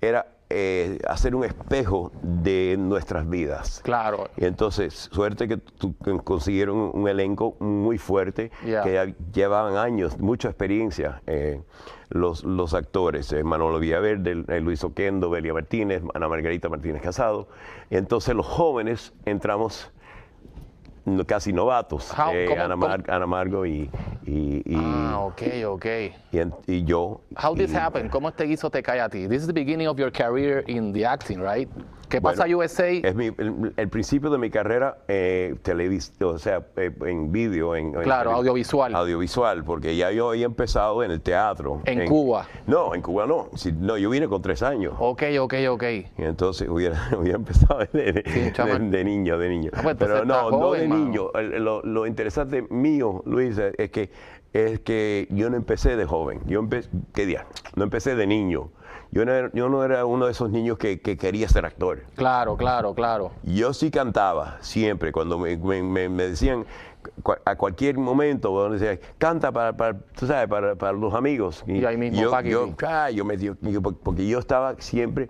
era 0.00 0.26
eh, 0.50 0.98
hacer 1.08 1.34
un 1.34 1.44
espejo 1.44 2.12
de 2.22 2.76
nuestras 2.78 3.28
vidas. 3.28 3.80
Claro. 3.84 4.28
Y 4.36 4.44
entonces, 4.44 5.08
suerte 5.12 5.48
que 5.48 5.58
consiguieron 6.24 6.90
un, 6.92 7.08
elenco 7.08 7.56
muy 7.60 7.98
fuerte, 7.98 8.50
Yeah. 8.64 8.82
que 8.82 8.92
ya 8.92 9.06
llevaban 9.32 9.76
años, 9.76 10.18
mucha 10.18 10.48
experiencia, 10.48 11.22
eh, 11.26 11.60
los, 12.10 12.44
los 12.44 12.74
actores, 12.74 13.32
eh, 13.32 13.42
Manolo 13.44 13.78
Villaverde, 13.78 14.44
eh, 14.48 14.60
Luis 14.60 14.82
Oquendo, 14.84 15.30
Belia 15.30 15.54
Martínez, 15.54 16.02
Ana 16.14 16.28
Margarita 16.28 16.68
Martínez 16.68 17.00
Casado. 17.00 17.48
Y 17.88 17.96
entonces 17.96 18.34
los 18.34 18.46
jóvenes 18.46 19.12
entramos 19.24 19.90
casi 21.26 21.52
novatos, 21.52 22.10
How- 22.16 22.32
eh, 22.34 22.56
Ana, 22.58 22.76
Mar- 22.76 23.04
Ana 23.08 23.26
Margo 23.26 23.64
y, 23.66 23.90
y, 24.26 24.62
y- 24.64 24.76
Ah, 24.76 25.18
ok, 25.20 25.42
ok. 25.66 25.86
y 26.32 26.40
y 26.66 26.84
yo. 26.84 27.20
How 27.36 27.54
this 27.54 27.72
y- 27.72 27.76
happen? 27.76 28.08
¿Cómo 28.08 28.28
este 28.28 28.44
guiso 28.44 28.70
te 28.70 28.82
cae 28.82 29.00
a 29.00 29.08
ti? 29.08 29.26
This 29.28 29.42
is 29.42 29.46
the 29.46 29.52
beginning 29.52 29.88
of 29.88 29.98
your 29.98 30.10
career 30.12 30.64
in 30.66 30.92
the 30.92 31.04
acting, 31.04 31.40
right? 31.40 31.68
¿Qué 32.10 32.20
Bueno, 32.20 32.36
pasa 32.38 32.54
USA? 32.56 32.88
Es 32.88 33.14
mi- 33.14 33.26
el, 33.38 33.72
el 33.76 33.88
principio 33.88 34.28
de 34.30 34.38
mi 34.38 34.50
carrera 34.50 34.98
eh, 35.08 35.54
televis- 35.62 36.12
o 36.24 36.38
sea, 36.38 36.66
eh, 36.76 36.90
en 37.06 37.30
vídeo, 37.32 37.76
en, 37.76 37.92
Claro, 37.92 38.32
audiovisual. 38.32 38.94
Audiovisual, 38.94 39.64
porque 39.64 39.96
ya 39.96 40.10
yo 40.10 40.30
había 40.30 40.46
empezado 40.46 41.02
en 41.04 41.12
el 41.12 41.20
teatro. 41.20 41.80
¿En 41.84 42.06
Cuba? 42.08 42.46
No, 42.66 42.94
en 42.94 43.00
Cuba 43.02 43.26
no. 43.26 43.48
Si- 43.54 43.72
no, 43.72 43.96
yo 43.96 44.10
vine 44.10 44.26
con 44.28 44.42
tres 44.42 44.62
años. 44.62 44.94
Ok, 44.98 45.22
ok, 45.40 45.54
ok. 45.70 45.82
Y 46.18 46.22
entonces 46.22 46.68
hubiera, 46.68 46.98
hubiera 47.18 47.38
empezado 47.38 47.80
de, 47.92 48.12
de- 48.12 48.24
Sí, 48.26 48.50
chama- 48.52 48.78
de- 48.78 48.90
de 48.90 49.04
niño, 49.04 49.38
de 49.38 49.48
niño. 49.48 49.70
Ah, 49.74 49.80
pues, 49.84 49.96
Pero 49.96 50.24
no, 50.24 50.50
no 50.50 50.72
de 50.72 50.88
mano. 50.88 51.04
niño. 51.04 51.32
El- 51.34 51.62
Lo, 51.64 51.80
lo 51.82 52.06
interesante 52.06 52.66
mío, 52.70 53.22
Luis, 53.24 53.56
es 53.56 53.72
es 53.78 53.90
que 53.90 54.10
es 54.52 54.80
que 54.80 55.28
yo 55.30 55.48
no 55.48 55.56
empecé 55.56 55.94
de 55.96 56.04
joven. 56.06 56.40
Yo 56.46 56.58
empecé, 56.58 56.90
¿qué 57.14 57.24
día? 57.24 57.46
No 57.76 57.84
empecé 57.84 58.16
de 58.16 58.26
niño. 58.26 58.70
Yo 59.12 59.24
no 59.24 59.32
era, 59.32 59.50
yo 59.52 59.68
no 59.68 59.82
era 59.84 60.04
uno 60.06 60.26
de 60.26 60.32
esos 60.32 60.50
niños 60.50 60.78
que, 60.78 61.00
que 61.00 61.16
quería 61.16 61.48
ser 61.48 61.66
actor. 61.66 62.04
Claro, 62.14 62.56
claro, 62.56 62.94
claro. 62.94 63.32
Yo 63.42 63.72
sí 63.72 63.90
cantaba 63.90 64.58
siempre, 64.60 65.10
cuando 65.10 65.38
me, 65.38 65.56
me- 65.56 65.82
me- 65.82 66.08
me 66.08 66.22
decían 66.28 66.64
a 67.44 67.56
cualquier 67.56 67.98
momento, 67.98 68.50
donde 68.50 68.78
decía, 68.78 69.08
canta 69.18 69.50
para, 69.50 69.76
para, 69.76 69.98
tú 69.98 70.26
sabes, 70.26 70.48
para, 70.48 70.76
para 70.76 70.92
los 70.92 71.12
amigos. 71.14 71.64
Y 71.66 71.84
ahí 71.84 71.96
mismo, 71.96 72.20
yo, 72.22 72.30
yo, 72.50 72.76
ah, 72.86 73.10
yo 73.10 73.24
me 73.24 73.36
dio- 73.36 73.56
yo- 73.62 73.82
porque 73.82 74.26
yo 74.28 74.38
estaba 74.38 74.76
siempre, 74.78 75.28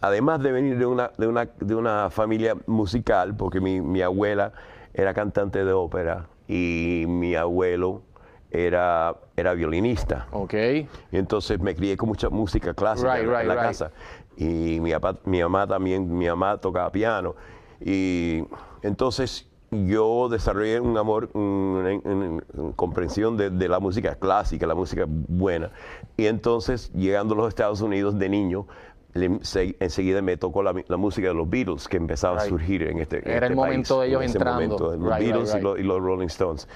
además 0.00 0.40
de 0.42 0.52
venir 0.52 0.78
de 0.78 0.86
una, 0.86 1.10
de 1.18 1.26
una, 1.26 1.44
de 1.60 1.74
una 1.74 2.08
familia 2.10 2.56
musical, 2.66 3.36
porque 3.36 3.60
mi, 3.60 3.80
mi 3.82 4.00
abuela 4.00 4.52
era 4.94 5.12
cantante 5.12 5.64
de 5.64 5.72
ópera 5.72 6.28
y 6.48 7.04
mi 7.08 7.34
abuelo 7.34 8.02
era, 8.50 9.14
era 9.36 9.54
violinista. 9.54 10.26
Ok. 10.32 10.54
Y 10.54 11.16
entonces 11.16 11.60
me 11.60 11.74
crié 11.74 11.96
con 11.96 12.08
mucha 12.08 12.28
música 12.30 12.74
clásica 12.74 13.14
Right, 13.14 13.24
en, 13.24 13.30
right, 13.34 13.46
la 13.46 13.54
right. 13.54 13.64
casa. 13.64 13.90
Y 14.36 14.78
mi, 14.80 14.92
papá- 14.92 15.18
mi 15.24 15.42
mamá 15.42 15.66
también, 15.66 16.16
mi 16.16 16.26
mamá 16.26 16.58
tocaba 16.58 16.90
piano. 16.92 17.34
Y 17.80 18.44
entonces 18.82 19.48
yo 19.70 20.28
desarrollé 20.28 20.80
un 20.80 20.96
amor, 20.96 21.28
una, 21.34 21.90
una- 22.04 22.42
una 22.54 22.72
comprensión 22.76 23.36
de, 23.36 23.50
de 23.50 23.68
la 23.68 23.80
música 23.80 24.14
clásica, 24.14 24.66
la 24.66 24.74
música 24.74 25.04
buena. 25.08 25.70
Y 26.16 26.26
entonces, 26.26 26.92
llegando 26.92 27.34
a 27.34 27.38
los 27.38 27.48
Estados 27.48 27.80
Unidos 27.80 28.18
de 28.18 28.28
niño, 28.28 28.66
le- 29.14 29.38
se- 29.42 29.76
enseguida 29.80 30.22
me 30.22 30.36
tocó 30.36 30.62
la, 30.62 30.74
la 30.86 30.96
música 30.96 31.28
de 31.28 31.34
los 31.34 31.48
Beatles, 31.50 31.88
que 31.88 31.96
empezaba 31.96 32.36
a 32.38 32.40
surgir 32.44 32.82
en 32.84 32.98
este, 32.98 33.18
en 33.18 33.28
Era 33.36 33.46
el 33.46 33.52
este 33.52 33.54
momento 33.56 33.98
país, 33.98 34.00
de 34.02 34.08
ellos 34.08 34.22
en 34.22 34.28
entrando. 34.28 34.52
momento, 34.78 34.84
los 34.84 34.92
Right, 34.96 35.02
right, 35.18 35.20
Beatles 35.32 35.50
y 35.50 35.54
right. 35.54 35.62
los- 35.64 35.78
y 35.78 35.82
los 35.82 36.00
Rolling 36.02 36.26
Stones. 36.26 36.68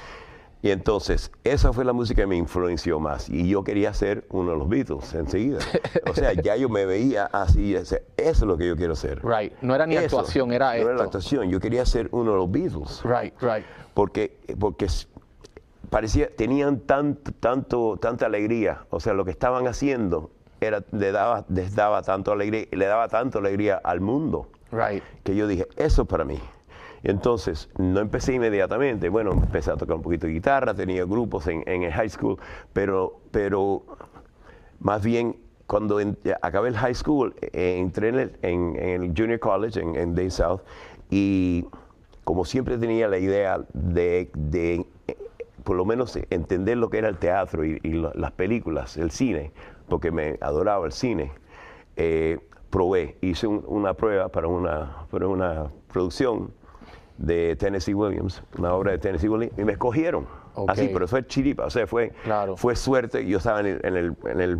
Y 0.62 0.70
entonces, 0.70 1.32
esa 1.42 1.72
fue 1.72 1.84
la 1.86 1.92
música 1.94 2.22
que 2.22 2.26
me 2.26 2.36
influenció 2.36 3.00
más. 3.00 3.30
Y 3.30 3.48
yo 3.48 3.64
quería 3.64 3.94
ser 3.94 4.26
uno 4.30 4.52
de 4.52 4.58
los 4.58 4.68
Beatles 4.68 5.14
enseguida. 5.14 5.58
O 6.10 6.14
sea, 6.14 6.34
ya 6.34 6.54
yo 6.56 6.68
me 6.68 6.84
veía 6.84 7.24
así. 7.32 7.74
o 7.76 7.84
sea, 7.84 7.98
eso 8.18 8.30
es 8.30 8.42
lo 8.42 8.58
que 8.58 8.66
yo 8.66 8.76
quiero 8.76 8.94
ser. 8.94 9.24
Right. 9.24 9.54
No 9.62 9.74
era 9.74 9.86
ni 9.86 9.96
Eso. 9.96 10.18
actuación, 10.18 10.52
era 10.52 10.66
No 10.68 10.74
esto. 10.74 10.88
era 10.88 10.98
la 10.98 11.04
actuación. 11.04 11.48
Yo 11.50 11.60
quería 11.60 11.86
ser 11.86 12.08
uno 12.12 12.32
de 12.32 12.36
los 12.36 12.50
Beatles. 12.50 13.00
Right, 13.04 13.32
right. 13.40 13.64
Porque, 13.94 14.36
porque 14.58 14.86
parecía, 15.88 16.28
tenían 16.34 16.80
tanto, 16.80 17.32
tanto, 17.40 17.96
tanta 18.00 18.26
alegría. 18.26 18.84
O 18.90 19.00
sea, 19.00 19.14
lo 19.14 19.24
que 19.24 19.30
estaban 19.30 19.66
haciendo 19.66 20.30
era, 20.60 20.84
le, 20.92 21.10
daba, 21.12 21.44
les 21.48 21.74
daba 21.74 22.02
tanto 22.02 22.32
alegría, 22.32 22.66
le 22.70 22.84
daba 22.86 23.08
tanto 23.08 23.38
alegría 23.38 23.80
al 23.82 24.00
mundo 24.00 24.48
Right. 24.72 25.02
que 25.24 25.34
yo 25.34 25.46
dije, 25.48 25.66
eso 25.76 26.02
es 26.02 26.08
para 26.08 26.24
mí. 26.24 26.38
Entonces, 27.02 27.69
no 27.78 28.00
empecé 28.00 28.35
inmediatamente. 28.35 29.09
Bueno, 29.09 29.33
empecé 29.33 29.71
a 29.71 29.76
tocar 29.76 29.97
un 29.97 30.02
poquito 30.02 30.26
de 30.26 30.35
guitarra, 30.35 30.75
tenía 30.75 31.04
grupos 31.04 31.47
en, 31.47 31.62
el 31.66 31.92
high 31.92 32.11
school, 32.11 32.38
pero, 32.73 33.21
pero 33.30 33.83
más 34.80 35.02
bien 35.04 35.37
cuando 35.66 35.99
acabé 36.42 36.69
el 36.71 36.76
high 36.76 36.95
school, 36.95 37.35
eh, 37.40 37.78
entré 37.78 38.09
en 38.09 38.14
el, 38.19 38.37
en- 38.42 38.76
el 38.76 39.14
junior 39.16 39.38
college 39.38 39.80
en, 39.80 39.95
en 39.97 40.14
Day 40.14 40.30
South 40.30 40.61
y 41.11 41.64
como 42.25 42.45
siempre 42.45 42.76
tenía 42.76 43.09
la 43.09 43.19
idea 43.19 43.61
de, 43.73 44.30
de, 44.35 44.85
eh, 45.07 45.16
por 45.64 45.76
lo 45.76 45.85
menos 45.85 46.19
entender 46.30 46.76
lo 46.76 46.90
que 46.90 46.99
era 46.99 47.09
el 47.09 47.19
teatro 47.19 47.64
y, 47.64 47.78
las 48.14 48.33
películas, 48.33 48.97
el 48.97 49.11
cine, 49.11 49.52
porque 49.88 50.11
me 50.11 50.38
adoraba 50.40 50.87
el 50.87 50.92
cine, 50.92 51.33
eh, 51.97 52.38
probé, 52.71 53.16
hice 53.21 53.47
un- 53.47 53.64
una 53.66 53.95
prueba 53.95 54.28
para 54.28 54.49
una, 54.49 55.07
para 55.11 55.28
una 55.28 55.69
producción 55.92 56.52
de 57.20 57.54
Tennessee 57.56 57.94
Williams, 57.94 58.42
una 58.58 58.72
obra 58.74 58.92
de 58.92 58.98
Tennessee 58.98 59.28
Williams, 59.28 59.58
y 59.58 59.64
me 59.64 59.72
escogieron. 59.72 60.26
Así, 60.66 60.90
pero 60.92 61.06
fue 61.06 61.26
chiripa, 61.26 61.66
o 61.66 61.70
sea, 61.70 61.86
fue, 61.86 62.10
Claro. 62.24 62.56
fue 62.56 62.74
suerte. 62.74 63.24
Yo 63.26 63.38
estaba 63.38 63.60
en 63.60 63.66
el, 63.66 63.80
en 63.84 63.96
el, 63.96 64.16
en 64.24 64.40
el 64.40 64.58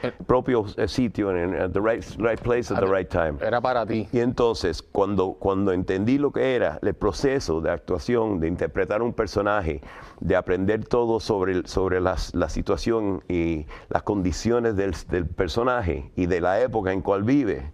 Eh. 0.00 0.12
propio 0.28 0.64
eh, 0.76 0.86
sitio, 0.86 1.30
en 1.32 1.54
el 1.54 1.60
at 1.60 1.70
the 1.72 1.80
right, 1.80 2.04
right 2.18 2.40
place 2.40 2.72
at 2.72 2.78
the 2.78 2.86
right 2.86 3.08
time. 3.08 3.34
Era 3.40 3.60
para 3.60 3.84
ti. 3.84 4.08
Y 4.12 4.20
entonces, 4.20 4.80
cuando, 4.80 5.32
cuando 5.32 5.72
entendí 5.72 6.18
lo 6.18 6.30
que 6.30 6.54
era 6.54 6.78
el 6.82 6.94
proceso 6.94 7.60
de 7.60 7.72
actuación, 7.72 8.38
de 8.38 8.46
interpretar 8.46 9.02
un 9.02 9.12
personaje, 9.12 9.80
de 10.20 10.36
aprender 10.36 10.84
todo 10.84 11.18
sobre, 11.18 11.66
sobre 11.66 12.00
las- 12.00 12.32
la 12.32 12.48
situación 12.48 13.24
y 13.28 13.66
las 13.88 14.04
condiciones 14.04 14.76
del, 14.76 14.94
del 15.10 15.26
personaje 15.26 16.12
y 16.14 16.26
de 16.26 16.40
la 16.42 16.60
época 16.60 16.92
en 16.92 17.02
cual 17.02 17.24
vive, 17.24 17.72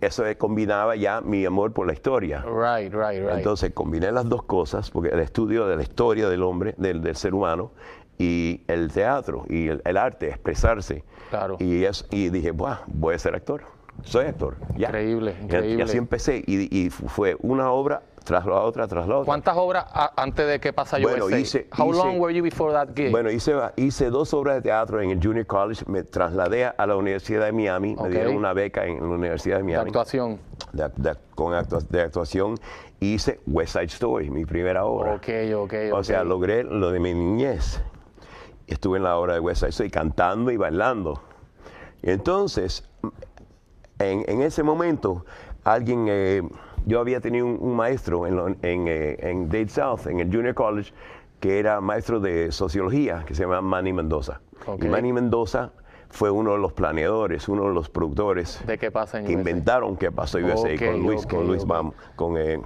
eso 0.00 0.24
combinaba 0.36 0.96
ya 0.96 1.20
mi 1.20 1.44
amor 1.44 1.72
por 1.72 1.86
la 1.86 1.92
historia. 1.92 2.42
Right, 2.42 2.92
right, 2.92 3.20
right. 3.20 3.38
Entonces 3.38 3.72
combiné 3.72 4.12
las 4.12 4.28
dos 4.28 4.42
cosas, 4.44 4.90
porque 4.90 5.08
el 5.10 5.20
estudio 5.20 5.66
de 5.66 5.76
la 5.76 5.82
historia 5.82 6.28
del 6.28 6.42
hombre, 6.42 6.74
del, 6.78 7.02
del 7.02 7.16
ser 7.16 7.34
humano, 7.34 7.72
y 8.18 8.62
el 8.66 8.90
teatro, 8.92 9.44
y 9.48 9.68
el, 9.68 9.82
el 9.84 9.96
arte, 9.96 10.28
expresarse. 10.28 11.04
Claro. 11.30 11.56
Y, 11.60 11.84
es, 11.84 12.06
y 12.10 12.30
dije, 12.30 12.50
"Buah, 12.50 12.78
voy 12.86 13.14
a 13.14 13.18
ser 13.18 13.34
actor. 13.34 13.62
Soy 14.04 14.26
actor. 14.26 14.56
ya". 14.76 14.88
Increíble, 14.88 15.34
Y- 15.38 15.40
Y, 15.40 15.44
increíble. 15.44 15.82
así 15.84 15.96
empecé, 15.98 16.42
y, 16.46 16.86
y 16.86 16.90
fue 16.90 17.36
una 17.40 17.70
obra 17.72 18.02
tras 18.24 18.44
la 18.44 18.60
otra, 18.60 18.86
tras 18.86 19.08
la 19.08 19.16
otra. 19.16 19.24
¿Cuántas 19.26 19.56
obras 19.56 19.86
antes 20.16 20.46
de 20.46 20.60
que 20.60 20.72
pasa 20.74 20.98
Bueno, 21.00 21.24
USA? 21.26 21.38
hice- 21.38 21.66
How 21.78 21.90
hice- 21.90 21.96
long 22.04 22.20
were 22.20 22.34
you 22.34 22.42
before 22.42 22.72
that 22.74 22.88
gig? 22.94 23.10
Bueno, 23.10 23.30
hice, 23.30 23.54
hice 23.76 24.10
dos 24.10 24.34
obras 24.34 24.56
de 24.56 24.62
teatro 24.62 25.00
en 25.00 25.10
el 25.10 25.20
Junior 25.22 25.46
College, 25.46 25.84
me 25.86 26.02
trasladé 26.02 26.66
a 26.66 26.86
la 26.86 26.94
Universidad 26.96 27.46
de 27.46 27.52
Miami, 27.52 27.96
me 27.96 28.08
dieron 28.10 28.36
una 28.36 28.52
beca 28.52 28.84
en 28.84 28.98
la 29.00 29.06
Universidad 29.14 29.56
de 29.56 29.62
de 29.62 29.68
Miami. 29.68 29.88
actuación. 29.88 30.38
de, 30.72 30.90
de- 30.96 31.16
con 31.34 31.54
actua- 31.54 31.80
de 31.88 32.02
actuación 32.02 32.56
hice 33.00 33.40
West 33.46 33.72
Side 33.72 33.84
Story, 33.86 34.28
mi 34.30 34.44
primera 34.44 34.84
obra. 34.84 35.14
Ok, 35.14 35.28
ok, 35.56 35.74
O 35.92 35.98
ok. 35.98 36.04
sea, 36.04 36.22
logré 36.24 36.64
lo 36.64 36.90
de 36.90 37.00
mi 37.00 37.14
niñez. 37.14 37.80
Estuve 38.66 38.98
en 38.98 39.04
la 39.04 39.16
obra 39.16 39.32
de 39.34 39.40
West 39.40 39.60
Side 39.60 39.70
Story 39.70 39.90
cantando 39.90 40.50
y 40.50 40.56
bailando. 40.58 41.22
Entonces, 42.02 42.87
en, 43.98 44.24
en 44.28 44.42
ese 44.42 44.62
momento, 44.62 45.24
alguien, 45.64 46.06
eh, 46.08 46.42
yo 46.86 47.00
había 47.00 47.20
tenido 47.20 47.46
un, 47.46 47.58
un 47.60 47.76
maestro 47.76 48.26
en, 48.26 48.36
lo- 48.36 48.48
en, 48.48 48.58
eh, 48.62 49.16
en 49.20 49.48
Dade 49.48 49.68
South, 49.68 50.06
en 50.06 50.20
el 50.20 50.32
Junior 50.34 50.54
College, 50.54 50.92
que 51.40 51.58
era 51.58 51.80
maestro 51.80 52.20
de 52.20 52.50
sociología, 52.52 53.24
que 53.26 53.34
se 53.34 53.42
llama 53.42 53.60
Manny 53.60 53.92
Mendoza. 53.92 54.40
Ok. 54.66 54.84
Y 54.84 54.88
Manny 54.88 55.12
Mendoza 55.12 55.70
fue 56.10 56.30
uno 56.30 56.52
de 56.52 56.58
los 56.58 56.72
planeadores, 56.72 57.48
uno 57.48 57.68
de 57.68 57.74
los 57.74 57.88
productores 57.90 58.64
¿De 58.66 58.78
qué 58.78 58.90
pasa 58.90 59.18
en 59.18 59.26
que 59.26 59.32
USA? 59.34 59.40
inventaron 59.40 59.96
que 59.96 60.10
pasó 60.10 60.38
USA 60.38 60.76
con 60.78 61.02
Luis, 61.02 61.26
con 61.26 61.46
Luis. 61.46 61.64
Bam, 61.64 61.92
con 62.16 62.36
eh, 62.38 62.60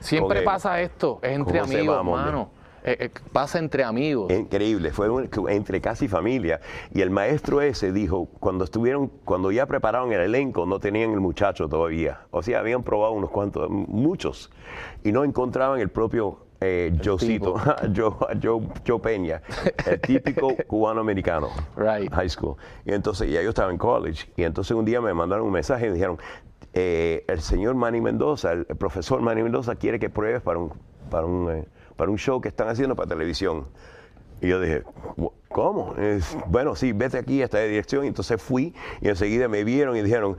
Siempre 0.00 0.38
con, 0.38 0.44
pasa 0.44 0.80
esto, 0.80 1.18
es 1.22 1.32
entre 1.36 1.60
amigos, 1.60 1.96
hermano. 1.96 2.50
Eh, 2.86 2.96
eh, 3.00 3.10
pasa 3.32 3.58
entre 3.58 3.82
amigos. 3.84 4.32
Increíble, 4.32 4.92
fue 4.92 5.10
un- 5.10 5.28
entre 5.48 5.80
casi 5.80 6.06
familia. 6.08 6.60
Y 6.94 7.00
el 7.00 7.10
maestro 7.10 7.60
ese 7.60 7.92
dijo, 7.92 8.26
cuando 8.38 8.64
estuvieron, 8.64 9.08
cuando 9.24 9.50
ya 9.50 9.66
prepararon 9.66 10.12
el 10.12 10.20
elenco, 10.20 10.66
no 10.66 10.78
tenían 10.78 11.10
el 11.10 11.20
muchacho 11.20 11.68
todavía. 11.68 12.20
O 12.30 12.42
sea, 12.42 12.60
habían 12.60 12.82
probado 12.84 13.12
unos 13.12 13.30
cuantos, 13.30 13.68
muchos, 13.68 14.50
y 15.02 15.10
no 15.10 15.24
encontraban 15.24 15.80
el 15.80 15.88
propio 15.88 16.38
eh, 16.60 16.96
Joecito, 17.04 17.56
Joe, 17.94 18.12
Joe- 18.42 18.68
Joe 18.86 18.98
Peña, 19.00 19.42
el 19.86 20.00
típico 20.00 20.54
cubano-americano, 20.66 21.48
Right. 21.76 22.10
high 22.14 22.30
school. 22.30 22.56
Y 22.86 22.92
entonces, 22.92 23.30
ya 23.30 23.42
yo 23.42 23.50
estaba 23.50 23.70
en 23.70 23.76
college, 23.78 24.30
y 24.36 24.44
entonces 24.44 24.74
un 24.76 24.84
día 24.86 25.00
me 25.02 25.12
mandaron 25.12 25.44
un 25.46 25.52
mensaje 25.52 25.84
y 25.86 25.88
me 25.88 25.94
dijeron, 25.96 26.18
eh, 26.72 27.24
el 27.28 27.40
señor 27.42 27.74
Manny 27.74 28.00
Mendoza, 28.00 28.52
el, 28.52 28.66
el 28.70 28.76
profesor 28.76 29.20
Manny 29.20 29.42
Mendoza 29.42 29.74
quiere 29.74 29.98
que 29.98 30.08
pruebes 30.08 30.40
para 30.40 30.58
un, 30.58 30.72
para 31.10 31.26
un, 31.26 31.50
eh, 31.50 31.64
para 31.96 32.10
un 32.10 32.18
show 32.18 32.40
que 32.40 32.48
están 32.48 32.68
haciendo 32.68 32.94
para 32.94 33.08
televisión. 33.08 33.66
Y 34.40 34.48
yo 34.48 34.60
dije, 34.60 34.82
"¿Cómo? 35.56 35.94
bueno, 36.46 36.76
sí, 36.76 36.92
vete 36.92 37.16
aquí 37.18 37.40
a 37.40 37.46
esta 37.46 37.58
dirección. 37.60 38.04
Y 38.04 38.08
entonces 38.08 38.40
fui 38.40 38.74
y 39.00 39.08
enseguida 39.08 39.48
me 39.48 39.64
vieron 39.64 39.96
y 39.96 40.02
dijeron, 40.02 40.36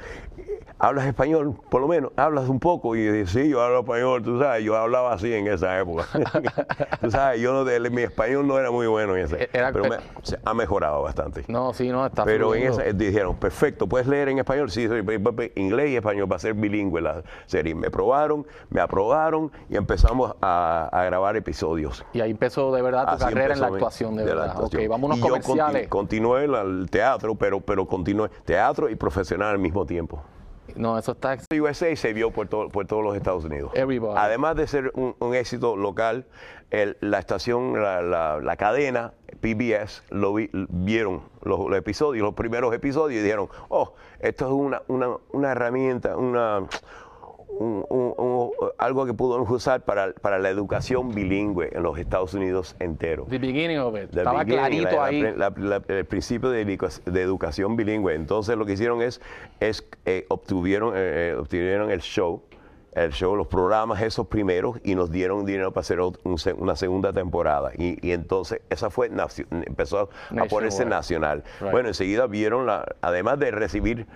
¿hablas 0.80 1.08
español? 1.08 1.56
Por 1.70 1.82
lo 1.82 1.88
menos, 1.88 2.12
¿hablas 2.16 2.48
un 2.50 2.60
poco? 2.60 2.96
Y 2.96 3.04
yo 3.06 3.12
dije, 3.14 3.26
sí, 3.26 3.50
yo 3.50 3.62
hablo 3.62 3.80
español, 3.80 4.22
tú 4.22 4.40
sabes, 4.40 4.64
yo 4.64 4.76
hablaba 4.78 5.14
así 5.14 5.34
en 5.34 5.48
esa 5.48 5.80
época. 5.80 6.06
tú 7.02 7.10
sabes, 7.12 7.42
yo 7.42 7.52
no, 7.54 7.66
mi 7.90 8.02
español 8.04 8.46
no 8.48 8.60
era 8.60 8.70
muy 8.70 8.86
bueno 8.88 9.16
en 9.16 9.26
ese, 9.26 9.50
Era- 9.54 9.72
pero 9.72 9.86
me- 9.90 9.98
ha 10.46 10.54
mejorado 10.54 11.02
bastante. 11.02 11.44
No, 11.48 11.74
sí, 11.74 11.90
no, 11.90 12.06
está 12.06 12.24
Pero 12.26 12.54
en 12.54 12.64
esa 12.68 12.84
dijeron, 12.84 13.36
perfecto, 13.38 13.88
¿puedes 13.88 14.08
leer 14.08 14.30
en 14.30 14.38
español? 14.40 14.70
Sí, 14.70 14.88
soy 14.88 15.02
pe- 15.02 15.20
pe- 15.20 15.52
inglés 15.56 15.90
y 15.90 15.96
español, 15.96 16.32
va 16.32 16.36
a 16.36 16.40
ser 16.40 16.54
bilingüe 16.54 17.02
la 17.02 17.24
serie. 17.48 17.74
Me 17.74 17.90
probaron, 17.90 18.46
me 18.70 18.82
aprobaron 18.82 19.52
y 19.70 19.78
empezamos 19.78 20.36
a, 20.42 20.90
a 20.92 21.04
grabar 21.06 21.36
episodios. 21.38 22.06
Y 22.14 22.22
ahí 22.22 22.32
empezó 22.32 22.72
de 22.74 22.82
verdad 22.82 23.06
tu 23.06 23.12
Así 23.16 23.24
carrera 23.24 23.54
en 23.56 23.62
la 23.62 23.68
actuación, 23.68 24.16
de, 24.16 24.24
la 24.26 24.30
verdad. 24.30 24.50
actuación. 24.52 24.84
Ok, 24.84 24.90
vamos 24.90 25.07
a 25.12 25.16
unos 25.16 25.18
Y 25.18 25.22
yo 25.22 25.28
comerciales. 25.30 25.88
conti- 25.88 25.90
continué 25.90 26.44
el 26.46 26.88
teatro, 26.90 27.36
pero, 27.36 27.60
pero 27.62 27.86
continué 27.86 28.30
teatro 28.46 28.90
y 28.90 28.96
profesional 28.96 29.50
al 29.52 29.60
mismo 29.60 29.86
tiempo. 29.86 30.22
No, 30.76 30.98
eso 30.98 31.14
está... 31.14 31.38
USA 31.60 31.96
se 31.96 32.14
vio 32.14 32.30
por, 32.32 32.48
todo- 32.48 32.68
por 32.70 32.86
todos 32.86 33.04
los 33.04 33.16
Estados 33.16 33.46
Unidos. 33.46 33.72
Everybody. 33.74 34.16
Además 34.18 34.56
de 34.58 34.68
ser 34.68 34.92
un, 34.96 35.16
un 35.20 35.34
éxito 35.34 35.76
local, 35.78 36.26
el- 36.72 36.98
la 37.00 37.20
estación, 37.20 37.82
la, 37.82 38.02
la- 38.02 38.40
la 38.42 38.58
cadena 38.58 39.14
PBS, 39.42 40.04
lo 40.10 40.34
vi- 40.34 40.50
vieron 40.54 41.22
los, 41.42 41.60
los 41.70 41.78
episodios, 41.78 42.24
los 42.24 42.34
primeros 42.34 42.74
episodios 42.76 43.20
y 43.22 43.24
dijeron, 43.24 43.48
oh, 43.70 43.94
esto 44.20 44.46
es 44.46 44.52
una, 44.52 44.82
una, 44.88 45.10
una 45.32 45.52
herramienta, 45.52 46.18
una, 46.18 46.64
un- 47.48 47.86
un- 47.90 48.14
un- 48.18 48.52
algo 48.78 49.06
que 49.06 49.14
pudimos 49.14 49.50
usar 49.50 49.82
para, 49.82 50.14
para 50.14 50.38
la 50.38 50.50
educación 50.50 51.14
bilingüe 51.14 51.70
en 51.72 51.84
los 51.84 51.98
Estados 51.98 52.34
Unidos 52.34 52.76
entero. 52.80 53.26
The 53.30 53.40
beginning 53.40 53.80
of 53.80 53.96
it. 53.96 54.10
The 54.12 54.20
Estaba 54.20 54.44
beginning, 54.44 54.84
clarito 54.84 54.96
la- 54.98 55.06
ahí. 55.06 55.22
la- 55.22 55.54
la- 55.56 55.82
el 55.88 56.06
principio 56.06 56.50
de, 56.50 56.62
educa- 56.62 57.02
de 57.06 57.22
educación 57.22 57.76
bilingüe. 57.76 58.14
Entonces 58.16 58.58
lo 58.58 58.66
que 58.66 58.74
hicieron 58.74 59.02
es, 59.02 59.22
es 59.60 59.86
eh, 60.06 60.26
obtuvieron, 60.30 60.94
eh, 60.96 61.32
eh, 61.32 61.36
obtuvieron 61.40 61.90
el 61.90 62.02
show, 62.02 62.44
el 62.94 63.12
show, 63.12 63.36
los 63.36 63.48
programas 63.48 64.02
esos 64.02 64.28
primeros 64.28 64.80
y 64.84 64.96
nos 64.96 65.12
dieron 65.12 65.46
dinero 65.46 65.72
para 65.72 65.82
hacer 65.82 66.00
un 66.02 66.18
una 66.58 66.76
segunda 66.76 67.14
temporada. 67.14 67.72
Y, 67.78 67.98
y 68.06 68.12
entonces 68.12 68.62
esa 68.70 68.90
fue, 68.90 69.12
empezó 69.52 70.00
a 70.00 70.08
ponerse 70.50 70.84
Nationwide. 70.84 70.90
nacional. 70.90 71.44
Right. 71.62 71.72
Bueno, 71.72 71.88
enseguida 71.90 72.26
vieron, 72.28 72.66
la, 72.66 72.86
además 73.02 73.38
de 73.40 73.52
recibir, 73.52 74.08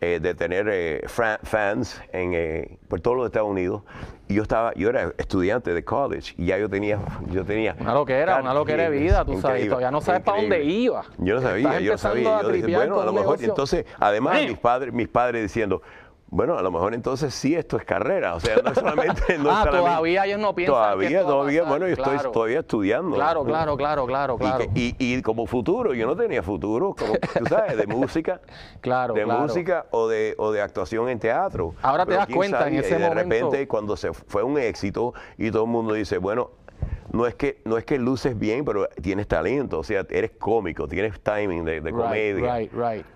eh, 0.00 0.20
de 0.20 0.34
tener 0.34 0.68
eh, 0.70 1.04
fans 1.08 2.02
en, 2.12 2.32
eh, 2.34 2.78
por 2.88 3.00
todos 3.00 3.16
los 3.16 3.26
Estados 3.26 3.48
Unidos, 3.48 3.82
y 4.28 4.34
yo 4.34 4.42
estaba, 4.42 4.74
yo 4.74 4.90
era 4.90 5.12
estudiante 5.16 5.72
de 5.72 5.84
college 5.84 6.34
y 6.36 6.46
ya 6.46 6.58
yo 6.58 6.68
tenía, 6.68 6.98
yo 7.30 7.44
tenía 7.44 7.76
Una 7.80 7.94
loquera, 7.94 8.40
una 8.40 8.52
loquera 8.52 8.90
de 8.90 8.90
vida, 8.90 9.24
tú 9.24 9.40
sabes, 9.40 9.66
todavía 9.66 9.90
no 9.90 10.00
sabes 10.00 10.22
para 10.22 10.40
dónde 10.40 10.64
iba. 10.64 11.04
Yo 11.18 11.36
no 11.36 11.40
sabía, 11.40 11.68
Estás 11.68 11.82
yo 11.82 11.92
no 11.92 11.98
sabía. 11.98 12.42
Yo 12.42 12.48
dije, 12.50 12.76
bueno, 12.76 13.00
a 13.00 13.06
lo 13.06 13.12
mejor, 13.12 13.38
negocio. 13.38 13.48
entonces, 13.48 13.86
además 13.98 14.42
mis 14.42 14.58
padres, 14.58 14.92
mis 14.92 15.08
padres 15.08 15.42
diciendo, 15.42 15.80
bueno, 16.28 16.58
a 16.58 16.62
lo 16.62 16.70
mejor 16.72 16.92
entonces 16.94 17.32
sí 17.32 17.54
esto 17.54 17.76
es 17.76 17.84
carrera, 17.84 18.34
o 18.34 18.40
sea, 18.40 18.56
no 18.62 18.70
es 18.72 18.78
solamente, 18.78 19.38
no 19.38 19.50
Ah, 19.50 19.66
todavía 19.70 20.24
ellos 20.26 20.40
no 20.40 20.54
piensan 20.54 20.74
que 20.74 20.80
Todavía, 20.82 21.08
esto 21.08 21.22
va 21.24 21.30
a 21.30 21.34
todavía, 21.36 21.60
pasar, 21.62 21.78
bueno, 21.78 21.94
yo 21.96 22.02
estoy 22.02 22.32
todavía 22.32 22.58
estudiando. 22.60 23.14
Claro, 23.16 23.44
claro, 23.44 23.76
claro, 23.76 24.06
claro, 24.06 24.34
Y 24.34 24.38
claro. 24.38 24.58
que- 24.58 24.70
Y, 24.74 24.96
y 24.98 25.22
como 25.22 25.46
futuro, 25.46 25.94
yo 25.94 26.06
no 26.06 26.16
tenía 26.16 26.42
futuro, 26.42 26.94
como 26.98 27.14
tú 27.14 27.46
sabes, 27.46 27.76
de 27.76 27.86
música, 27.86 28.40
Claro, 28.80 29.14
de 29.14 29.22
claro. 29.24 29.40
música 29.40 29.86
o 29.92 30.08
de, 30.08 30.34
o 30.38 30.50
de 30.52 30.60
actuación 30.62 31.08
en 31.08 31.18
teatro. 31.20 31.74
Ahora 31.82 32.04
te 32.04 32.14
das 32.14 32.26
cuenta 32.26 32.66
en 32.68 32.74
ese 32.74 32.96
y 32.96 32.98
de 32.98 33.08
momento- 33.08 33.34
repente 33.34 33.68
cuando 33.68 33.96
se 33.96 34.12
fue 34.12 34.42
un 34.42 34.58
éxito 34.58 35.14
y 35.38 35.50
todo 35.50 35.64
el 35.64 35.70
mundo 35.70 35.94
dice, 35.94 36.18
bueno, 36.18 36.50
no 37.12 37.26
es 37.26 37.34
que 37.36 37.62
no 37.64 37.78
es 37.78 37.84
que 37.84 37.98
luces 37.98 38.36
bien, 38.38 38.64
pero 38.64 38.88
tienes 39.00 39.28
talento, 39.28 39.78
o 39.78 39.84
sea, 39.84 40.04
eres 40.10 40.32
cómico, 40.38 40.86
tienes 40.88 41.18
timing 41.20 41.64
de, 41.64 41.80
de 41.80 41.90
Right, 41.90 41.94
comedia. 41.96 42.54
right, 42.58 42.72
right. 42.72 43.06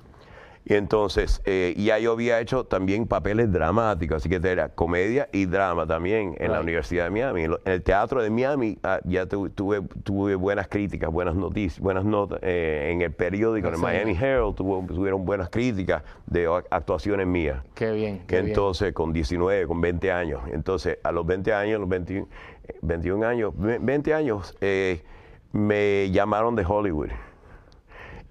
Y 0.71 0.75
entonces, 0.75 1.43
eh, 1.47 1.75
ya 1.77 1.99
yo 1.99 2.13
había 2.13 2.39
hecho 2.39 2.63
también 2.63 3.09
papeles 3.09 3.51
dramáticos, 3.51 4.19
así 4.19 4.29
que 4.29 4.37
era 4.37 4.69
comedia 4.69 5.29
y 5.33 5.47
drama 5.47 5.85
también 5.85 6.37
en 6.39 6.53
la. 6.53 6.61
Universidad 6.61 7.05
de 7.07 7.11
Miami. 7.11 7.43
En 7.43 7.57
el 7.65 7.83
teatro 7.83 8.23
de 8.23 8.31
Miami 8.31 8.79
ah, 8.85 9.01
ya 9.05 9.27
tu- 9.27 9.49
tuve, 9.51 9.83
tuve 10.05 10.37
buenas 10.37 10.69
críticas, 10.69 11.11
buenas 11.11 11.35
noticias, 11.35 11.81
buenas 11.81 12.05
notas. 12.05 12.39
eh, 12.43 12.91
en 12.93 13.03
el 13.03 13.11
periódico, 13.11 13.67
en 13.67 13.75
el. 13.75 13.81
Miami 13.81 14.13
Herald, 14.17 14.55
tuvo- 14.55 14.87
tuvieron 14.87 15.25
buenas 15.25 15.51
críticas 15.51 16.05
de 16.27 16.47
actuaciones 16.71 17.27
mías. 17.27 17.65
Qué 17.75 17.91
bien, 17.91 18.21
qué 18.29 18.37
bien. 18.37 18.49
Entonces, 18.51 18.93
con 18.93 19.13
19, 19.13 19.67
con 19.67 19.81
20 19.81 20.13
años. 20.13 20.41
Entonces, 20.53 20.99
a 21.03 21.11
los 21.11 21.27
20 21.27 21.53
años, 21.53 21.81
los 21.81 21.89
21, 21.89 22.29
eh, 22.69 22.77
21 22.83 23.25
años, 23.25 23.53
ve- 23.57 23.79
20 23.81 24.15
años, 24.15 24.57
eh, 24.61 25.03
me 25.51 26.11
llamaron 26.13 26.55
de 26.55 26.65
Hollywood. 26.65 27.09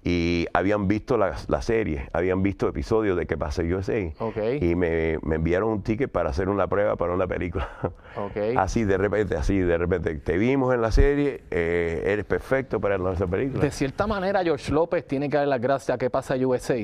Y 0.02 0.46
habían 0.54 0.88
visto 0.88 1.18
la, 1.18 1.36
la 1.48 1.60
serie, 1.60 2.08
habían 2.12 2.42
visto 2.42 2.66
episodios 2.68 3.18
de 3.18 3.26
Que 3.26 3.36
pasa 3.36 3.62
USA. 3.62 4.12
Ok. 4.18 4.38
Y 4.60 4.74
me, 4.74 5.18
me 5.22 5.36
enviaron 5.36 5.68
un 5.70 5.82
ticket 5.82 6.10
para 6.10 6.30
hacer 6.30 6.48
una 6.48 6.66
prueba 6.68 6.96
para 6.96 7.12
una 7.12 7.26
película. 7.26 7.68
Ok. 8.16 8.56
Así 8.56 8.84
de 8.84 8.98
repente, 8.98 9.36
así 9.36 9.58
de 9.58 9.78
repente. 9.78 10.14
Te 10.16 10.36
vimos 10.36 10.74
en 10.74 10.82
la 10.82 10.90
serie, 10.90 11.44
eh, 11.50 12.02
eres 12.06 12.24
perfecto 12.24 12.80
para 12.80 12.98
nuestra 12.98 13.26
película. 13.26 13.62
De 13.62 13.70
cierta 13.70 14.06
manera, 14.06 14.42
George 14.42 14.72
López 14.72 15.06
tiene 15.06 15.28
que 15.30 15.36
dar 15.36 15.46
las 15.46 15.60
gracias 15.60 15.94
a 15.94 15.98
¿Qué 15.98 16.10
pasa 16.10 16.34
USA? 16.34 16.76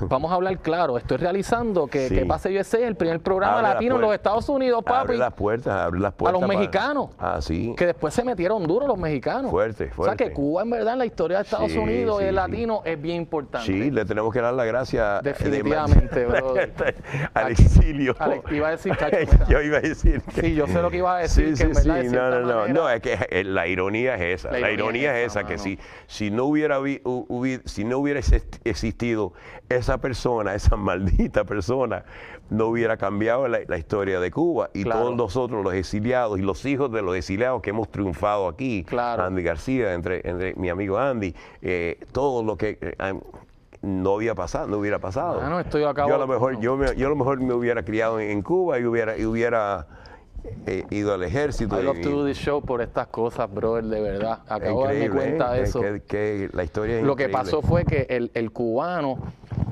Vamos 0.00 0.30
a 0.30 0.34
hablar 0.34 0.58
claro, 0.58 0.96
estoy 0.98 1.16
realizando 1.18 1.86
que 1.86 2.08
Sí. 2.08 2.14
¿Qué 2.16 2.26
pasa 2.26 2.48
USA 2.48 2.78
es 2.78 2.84
el 2.84 2.96
primer 2.96 3.20
programa 3.20 3.54
Abre 3.58 3.62
la 3.68 3.74
latino 3.74 3.94
en 3.96 4.00
los. 4.02 4.14
Estados 4.14 4.48
Unidos, 4.48 4.82
papi. 4.84 4.98
Abre 5.00 5.16
las 5.18 5.32
puertas, 5.32 5.74
abre 5.74 6.00
las 6.00 6.12
a 6.12 6.16
puertas. 6.16 6.40
los 6.40 6.48
para- 6.48 6.58
mexicanos. 6.58 7.10
Ah, 7.18 7.38
sí. 7.40 7.74
Que 7.76 7.86
después 7.86 8.12
se 8.14 8.22
metieron 8.24 8.64
duro 8.66 8.86
los 8.86 8.98
mexicanos. 8.98 9.50
Fuerte, 9.50 9.84
O 9.84 9.86
sea 9.88 9.94
fuerte. 9.94 10.24
que 10.28 10.32
Cuba, 10.32 10.62
en 10.62 10.70
verdad, 10.70 10.92
en 10.94 10.98
la 11.00 11.06
historia 11.06 11.38
de 11.38 11.44
Estados 11.44 11.72
Sí, 11.72 11.78
Unidos, 11.78 12.18
sí, 12.20 12.24
el 12.26 12.34
latino 12.34 12.82
es 12.84 13.00
bien 13.00 13.16
importante. 13.16 13.66
Sí, 13.66 13.90
le 13.90 14.04
tenemos 14.04 14.32
que 14.32 14.40
dar 14.40 14.54
las 14.54 14.66
gracias. 14.66 15.22
de- 15.22 15.30
Definitivamente, 15.32 16.24
brother. 16.26 16.72
al 17.34 17.44
Aquí- 17.52 17.62
exilio. 17.62 18.14
Iba 18.50 18.68
a 18.68 18.70
decir, 18.72 18.96
Cacho. 18.96 19.16
Yo 19.48 19.60
iba 19.60 19.78
a 19.78 19.80
decir. 19.80 20.22
que- 20.34 20.40
Sí, 20.42 20.54
yo 20.54 20.66
sé 20.66 20.80
lo 20.82 20.90
que 20.90 20.98
iba 20.98 21.16
a 21.16 21.18
decir, 21.20 21.56
Sí, 21.56 21.62
que 21.64 21.70
en 21.70 21.74
sí, 21.76 21.88
verdad, 21.88 22.02
de 22.02 22.10
no, 22.10 22.30
no, 22.30 22.40
no, 22.40 22.46
manera- 22.60 22.72
no, 22.74 22.90
es 22.90 23.00
que 23.00 23.18
eh, 23.30 23.44
la 23.44 23.66
ironía 23.66 24.14
es 24.16 24.40
esa. 24.40 24.50
La 24.52 24.58
La, 24.60 24.70
ironía 24.70 25.18
es 25.18 25.26
es 25.26 25.32
esa, 25.32 25.40
esa, 25.40 25.48
que 25.48 25.58
si, 25.58 25.78
si 26.06 26.30
no 26.30 26.44
hubiera, 26.44 26.78
si 27.64 27.84
no 27.84 27.98
hubiera 27.98 28.20
exist- 28.20 28.60
existido 28.64 29.32
esa 29.76 29.98
persona, 29.98 30.54
esa 30.56 30.76
maldita 30.76 31.44
persona, 31.44 32.04
no 32.50 32.66
hubiera 32.66 32.96
cambiado 32.96 33.48
la, 33.48 33.60
la 33.66 33.78
historia 33.78 34.20
de 34.20 34.30
Cuba. 34.30 34.70
Y 34.74 34.84
Claro. 34.84 35.00
todos 35.02 35.16
nosotros, 35.16 35.64
los 35.64 35.74
exiliados 35.74 36.38
y 36.38 36.42
los 36.42 36.64
hijos 36.66 36.92
de 36.92 37.02
los 37.02 37.16
exiliados 37.16 37.62
que 37.62 37.70
hemos 37.70 37.90
triunfado 37.90 38.48
aquí, 38.48 38.84
Claro. 38.84 39.24
Andy 39.24 39.42
García, 39.42 39.94
entre, 39.94 40.20
entre 40.28 40.54
mi 40.56 40.68
amigo 40.68 40.98
Andy, 40.98 41.34
eh, 41.62 41.98
todo 42.12 42.42
lo 42.42 42.56
que 42.56 42.78
eh, 42.80 43.14
no 43.80 44.14
había 44.14 44.34
pasado, 44.34 44.66
no 44.68 44.76
hubiera 44.78 44.98
pasado. 44.98 45.58
Esto 45.60 45.78
yo 45.78 45.88
acabo- 45.88 46.08
yo 46.08 46.14
a 46.14 46.18
lo 46.18 46.26
mejor, 46.26 46.60
yo, 46.60 46.76
me- 46.76 46.94
yo 46.94 47.06
a 47.06 47.10
lo 47.10 47.16
mejor 47.16 47.40
me 47.40 47.52
hubiera 47.54 47.82
criado 47.84 48.20
en, 48.20 48.30
en 48.30 48.42
Cuba 48.42 48.78
y 48.78 48.84
hubiera, 48.84 49.16
y 49.18 49.24
hubiera 49.24 49.86
eh, 50.66 50.84
ido 50.90 51.14
al 51.14 51.22
ejército. 51.22 51.80
I 51.80 51.84
love 51.84 51.98
y- 51.98 52.02
to 52.02 52.10
do 52.10 52.26
this 52.26 52.36
show 52.38 52.60
por 52.62 52.82
estas 52.82 53.06
cosas, 53.08 53.52
brother, 53.52 53.84
de 53.84 54.00
verdad. 54.00 54.40
Acabo 54.48 54.86
de 54.86 54.98
darme 55.00 55.10
cuenta 55.16 55.52
de 55.52 55.60
¿eh? 55.60 55.62
eso. 55.64 55.80
Que, 55.80 56.02
que 56.06 56.48
la 56.52 56.64
historia 56.64 56.98
es 56.98 57.04
Lo 57.04 57.16
que 57.16 57.24
increíble. 57.24 57.44
pasó 57.44 57.62
fue 57.62 57.84
que 57.84 58.06
el, 58.10 58.30
el 58.34 58.50
cubano 58.52 59.18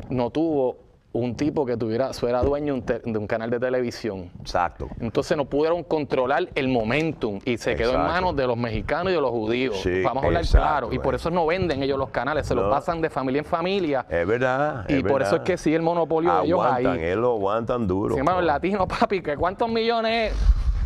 no 0.08 0.30
tuvo 0.30 0.78
un 1.12 1.34
tipo 1.34 1.66
que 1.66 1.76
tuviera, 1.76 2.12
fuera 2.12 2.40
dueño 2.42 2.72
un 2.72 2.82
te- 2.82 3.00
de 3.04 3.18
un 3.18 3.26
canal 3.26 3.50
de 3.50 3.58
televisión. 3.58 4.30
Exacto. 4.40 4.88
Entonces 5.00 5.36
no 5.36 5.44
pudieron 5.44 5.82
controlar 5.82 6.48
el 6.54 6.68
momentum 6.68 7.40
y 7.44 7.58
se 7.58 7.74
quedó 7.74 7.94
en 7.94 8.02
manos 8.02 8.36
de 8.36 8.46
los 8.46 8.56
mexicanos 8.56 9.10
y 9.12 9.16
de 9.16 9.20
los 9.20 9.30
judíos. 9.32 9.80
Sí, 9.82 10.02
Vamos 10.04 10.22
a 10.22 10.26
hablar 10.28 10.42
exacto, 10.44 10.66
claro. 10.68 10.92
Y 10.92 11.00
por 11.00 11.14
eh. 11.14 11.16
eso 11.16 11.30
no 11.30 11.46
venden 11.46 11.82
ellos 11.82 11.98
los 11.98 12.10
canales, 12.10 12.46
se 12.46 12.54
los 12.54 12.70
pasan 12.70 13.00
de 13.00 13.10
familia 13.10 13.40
en 13.40 13.44
familia. 13.44 14.06
Es 14.08 14.24
verdad. 14.26 14.84
y 14.88 14.98
es 14.98 15.02
por 15.02 15.20
eso 15.22 15.36
es 15.36 15.42
que 15.42 15.56
sí 15.58 15.74
el 15.74 15.82
monopolio 15.82 16.32
de 16.38 16.44
ellos 16.46 16.60
ahí. 16.64 16.84
Aguantan, 16.86 17.00
él 17.04 17.18
lo 17.20 17.32
aguantan 17.32 17.86
duro. 17.88 18.14
Sí, 18.14 18.18
hermano, 18.20 18.38
el 18.38 18.46
latino, 18.46 18.86
papi, 19.00 19.20
que 19.20 19.36
cuántos 19.36 19.68
millones 19.68 20.32
es, 20.32 20.38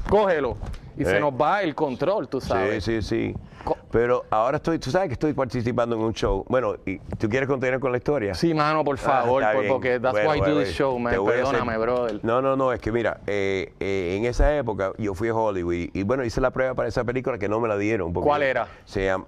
cógelo. 0.08 0.56
Y 0.96 1.04
se 1.04 1.16
Eh. 1.16 1.20
nos 1.20 1.32
va 1.34 1.60
el 1.62 1.74
control, 1.74 2.28
tú 2.28 2.40
Sí, 2.40 2.48
sabes. 2.48 2.82
sí, 2.84 3.02
sí. 3.02 3.34
Co- 3.64 3.73
Pero 3.94 4.24
ahora 4.28 4.56
estoy, 4.56 4.80
tú 4.80 4.90
sabes 4.90 5.06
que 5.06 5.12
estoy 5.12 5.34
participando 5.34 5.94
en 5.94 6.02
un 6.02 6.12
show. 6.12 6.44
Bueno, 6.48 6.74
y 6.84 6.98
¿tú 7.16 7.28
quieres 7.28 7.48
continuar 7.48 7.78
con 7.78 7.92
la 7.92 7.98
historia? 7.98 8.34
Sí, 8.34 8.52
mano, 8.52 8.82
por 8.82 8.96
Ah, 8.96 9.22
favor, 9.22 9.44
por- 9.52 9.68
porque 9.68 10.00
that's 10.00 10.12
Bueno, 10.12 10.30
why 10.30 10.38
I 10.38 10.40
do 10.52 10.58
this 10.58 10.70
show, 10.74 10.98
man. 10.98 11.14
a 11.14 11.16
hacer- 11.16 11.24
Perdóname, 11.44 11.78
brother. 11.78 12.18
No, 12.24 12.42
no, 12.42 12.56
no, 12.56 12.72
es 12.72 12.80
que 12.80 12.90
mira, 12.90 13.20
eh, 13.28 13.72
eh, 13.78 14.16
en 14.18 14.24
esa 14.24 14.52
época 14.56 14.90
yo 14.98 15.14
fui 15.14 15.28
a 15.28 15.34
Hollywood 15.36 15.74
y, 15.74 15.90
y, 15.94 16.02
bueno, 16.02 16.24
hice 16.24 16.40
la 16.40 16.50
prueba 16.50 16.74
para 16.74 16.88
esa 16.88 17.04
película 17.04 17.38
que 17.38 17.48
no 17.48 17.60
me 17.60 17.68
la 17.68 17.78
dieron. 17.78 18.12
¿Cuál 18.12 18.42
era? 18.42 18.66
Se, 18.84 19.08
llam- 19.08 19.26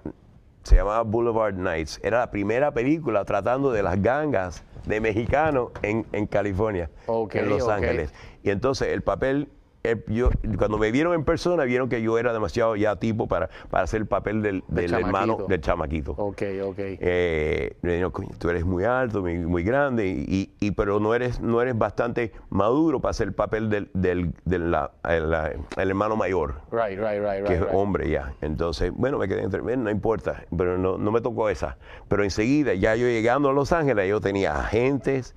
se 0.63 0.75
llamaba 0.75 1.01
Boulevard 1.03 1.53
Nights. 1.53 2.01
Era 2.03 2.19
la 2.19 2.29
primera 2.29 2.71
película 2.73 3.23
tratando 3.23 3.71
de 3.71 3.83
las 3.83 4.01
gangas 4.01 4.65
de 4.85 4.99
mexicanos 4.99 5.69
en, 5.81 6.05
en 6.11 6.27
California, 6.27 6.89
en 7.07 7.47
Los. 7.49 7.69
Ángeles. 7.69 8.13
Y 8.43 8.49
entonces 8.49 8.89
el 8.89 9.01
papel 9.01 9.47
eh, 9.91 10.03
yo, 10.07 10.29
cuando 10.57 10.77
me 10.77 10.91
vieron 10.91 11.13
en 11.13 11.23
persona, 11.23 11.63
vieron 11.63 11.89
que 11.89 12.01
yo 12.01 12.17
era 12.17 12.33
demasiado 12.33 12.75
ya 12.75 12.95
tipo 12.97 13.27
para, 13.27 13.49
para 13.69 13.83
hacer 13.83 14.01
el 14.01 14.07
papel 14.07 14.41
del, 14.41 14.63
del 14.67 14.93
hermano 14.93 15.37
del 15.47 15.61
chamaquito. 15.61 16.11
Ok, 16.17 16.41
ok. 16.63 16.77
Eh, 16.79 17.77
me 17.81 17.91
dijeron, 17.93 18.11
"Coño, 18.11 18.29
tú 18.37 18.49
eres 18.49 18.65
muy 18.65 18.83
alto, 18.83 19.21
muy, 19.21 19.37
muy 19.39 19.63
grande, 19.63 20.07
y, 20.07 20.51
y- 20.59 20.71
pero 20.71 20.99
no 20.99 21.13
eres, 21.15 21.39
no 21.41 21.61
eres 21.61 21.77
bastante 21.77 22.31
maduro 22.49 22.99
para 22.99 23.11
hacer 23.11 23.27
el 23.27 23.33
papel 23.33 23.69
del, 23.69 23.89
del, 23.93 24.33
del- 24.45 24.71
la- 24.71 24.91
el, 25.07 25.29
la- 25.29 25.51
el 25.51 25.89
hermano 25.89 26.15
mayor, 26.15 26.55
Right, 26.71 26.99
right, 26.99 27.21
right, 27.21 27.43
que 27.45 27.49
right. 27.49 27.51
es 27.51 27.59
right. 27.61 27.69
hombre 27.73 28.09
ya. 28.09 28.33
Entonces, 28.41 28.91
bueno, 28.95 29.17
me 29.17 29.27
quedé 29.27 29.43
entre, 29.43 29.61
"Bueno, 29.61 29.83
no 29.83 29.89
importa, 29.91 30.43
pero 30.55 30.77
no, 30.77 30.97
no 30.97 31.11
me 31.11 31.21
tocó 31.21 31.49
esa. 31.49 31.77
Pero 32.07 32.23
enseguida, 32.23 32.73
ya 32.73 32.95
yo 32.95 33.07
llegando 33.07 33.49
a 33.49 33.53
Los 33.53 33.71
Ángeles, 33.71 34.09
yo 34.09 34.21
tenía 34.21 34.59
agentes, 34.59 35.35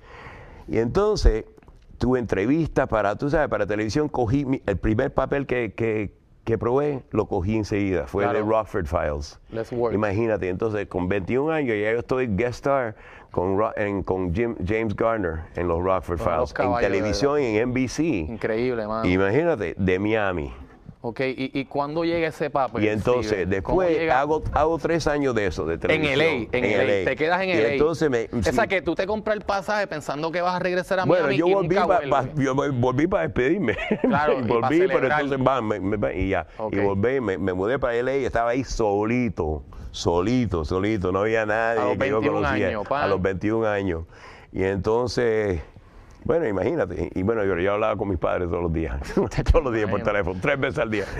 y 0.67 0.77
entonces 0.77 1.45
tuve 2.01 2.17
entrevistas 2.19 2.87
para, 2.87 3.15
tú 3.15 3.29
sabes, 3.29 3.47
para 3.47 3.67
televisión, 3.67 4.09
cogí 4.09 4.43
mi- 4.43 4.61
el 4.65 4.77
primer 4.77 5.13
papel 5.13 5.45
que, 5.45 5.73
que, 5.73 6.11
que 6.43 6.57
probé, 6.57 7.03
lo 7.11 7.27
cogí 7.27 7.55
enseguida, 7.55 8.07
fue 8.07 8.23
Claro. 8.23 8.39
de 8.39 8.43
Rockford 8.43 8.87
Files. 8.87 9.39
Let's 9.51 9.71
work. 9.71 9.93
Imagínate, 9.93 10.49
entonces 10.49 10.87
con 10.87 11.07
21 11.07 11.51
años 11.51 11.75
ya 11.79 11.91
yo 11.93 11.99
estoy 11.99 12.25
guest 12.25 12.55
star 12.65 12.95
con, 13.29 13.55
en- 13.75 14.01
con 14.01 14.33
Jim- 14.33 14.55
James 14.65 14.95
Garner 14.95 15.41
en 15.55 15.67
los 15.67 15.83
Rockford 15.83 16.19
los 16.19 16.51
Files, 16.51 16.53
en 16.75 16.79
televisión 16.81 17.39
y 17.39 17.45
en 17.57 17.69
NBC. 17.69 17.99
Increíble, 18.31 18.87
mano. 18.87 19.07
Imagínate, 19.07 19.75
de 19.77 19.99
Miami. 19.99 20.51
Ok, 21.03 21.19
¿y, 21.21 21.51
y 21.59 21.65
cuándo 21.65 22.03
llega 22.03 22.27
ese 22.27 22.51
papel? 22.51 22.83
y 22.83 22.87
entonces, 22.87 23.49
después 23.49 24.07
hago, 24.11 24.43
hago 24.53 24.77
tres 24.77 25.07
años 25.07 25.33
de 25.33 25.47
eso, 25.47 25.65
de 25.65 25.73
En 25.73 25.79
televisión. 25.79 26.19
LA, 26.19 26.57
en, 26.59 26.87
LA. 27.03 27.09
Te 27.09 27.15
quedas 27.15 27.41
en 27.41 27.49
Y 27.49 27.53
LA. 27.55 27.67
entonces 27.73 28.09
me... 28.09 28.29
Esa 28.39 28.61
sí. 28.63 28.67
que 28.67 28.81
tú 28.83 28.93
te 28.93 29.07
compras 29.07 29.35
el 29.35 29.41
pasaje 29.41 29.87
pensando 29.87 30.31
que 30.31 30.41
vas 30.41 30.55
a 30.55 30.59
regresar 30.59 30.99
a 30.99 31.05
Bueno, 31.05 31.23
Miami 31.23 31.37
yo 31.39 31.47
y 31.47 31.53
volví 31.55 31.75
nunca 31.75 32.01
yo 32.35 32.53
vol- 32.55 32.79
volví 32.79 33.07
para 33.07 33.23
despedirme. 33.23 33.75
Claro, 34.03 34.33
y 34.39 34.43
pa' 34.43 34.53
volví, 34.59 34.79
pero 34.87 35.07
entonces 35.07 35.39
va, 35.39 35.59
me- 35.61 35.79
me- 35.79 36.15
y 36.19 36.29
ya. 36.29 36.45
Y 36.71 36.77
volví, 36.79 37.19
me, 37.19 37.37
me 37.39 37.53
mudé 37.53 37.79
para 37.79 37.95
LA 37.99 38.17
y 38.17 38.25
estaba 38.25 38.51
ahí 38.51 38.63
solito, 38.63 39.63
solito, 39.89 40.63
solito. 40.65 41.11
No 41.11 41.21
había 41.21 41.47
nadie 41.47 41.97
que 41.97 42.09
yo 42.09 42.19
21 42.21 42.31
conocía. 42.41 42.67
años, 42.67 42.83
a 42.91 43.07
los 43.07 43.19
21 43.19 43.65
años. 43.67 44.03
Y 44.53 44.63
entonces, 44.65 45.61
bueno, 46.23 46.47
imagínate. 46.47 47.09
Y 47.15 47.23
bueno, 47.23 47.43
yo, 47.43 47.57
yo 47.57 47.73
hablaba 47.73 47.95
con 47.97 48.09
mis 48.09 48.17
padres 48.19 48.49
todos 48.49 48.63
los 48.63 48.73
días. 48.73 48.99
todos 49.51 49.63
los 49.63 49.73
días 49.73 49.89
por 49.89 50.01
teléfono, 50.03 50.39
tres 50.41 50.59
veces 50.59 50.79
al 50.79 50.89
día. 50.91 51.05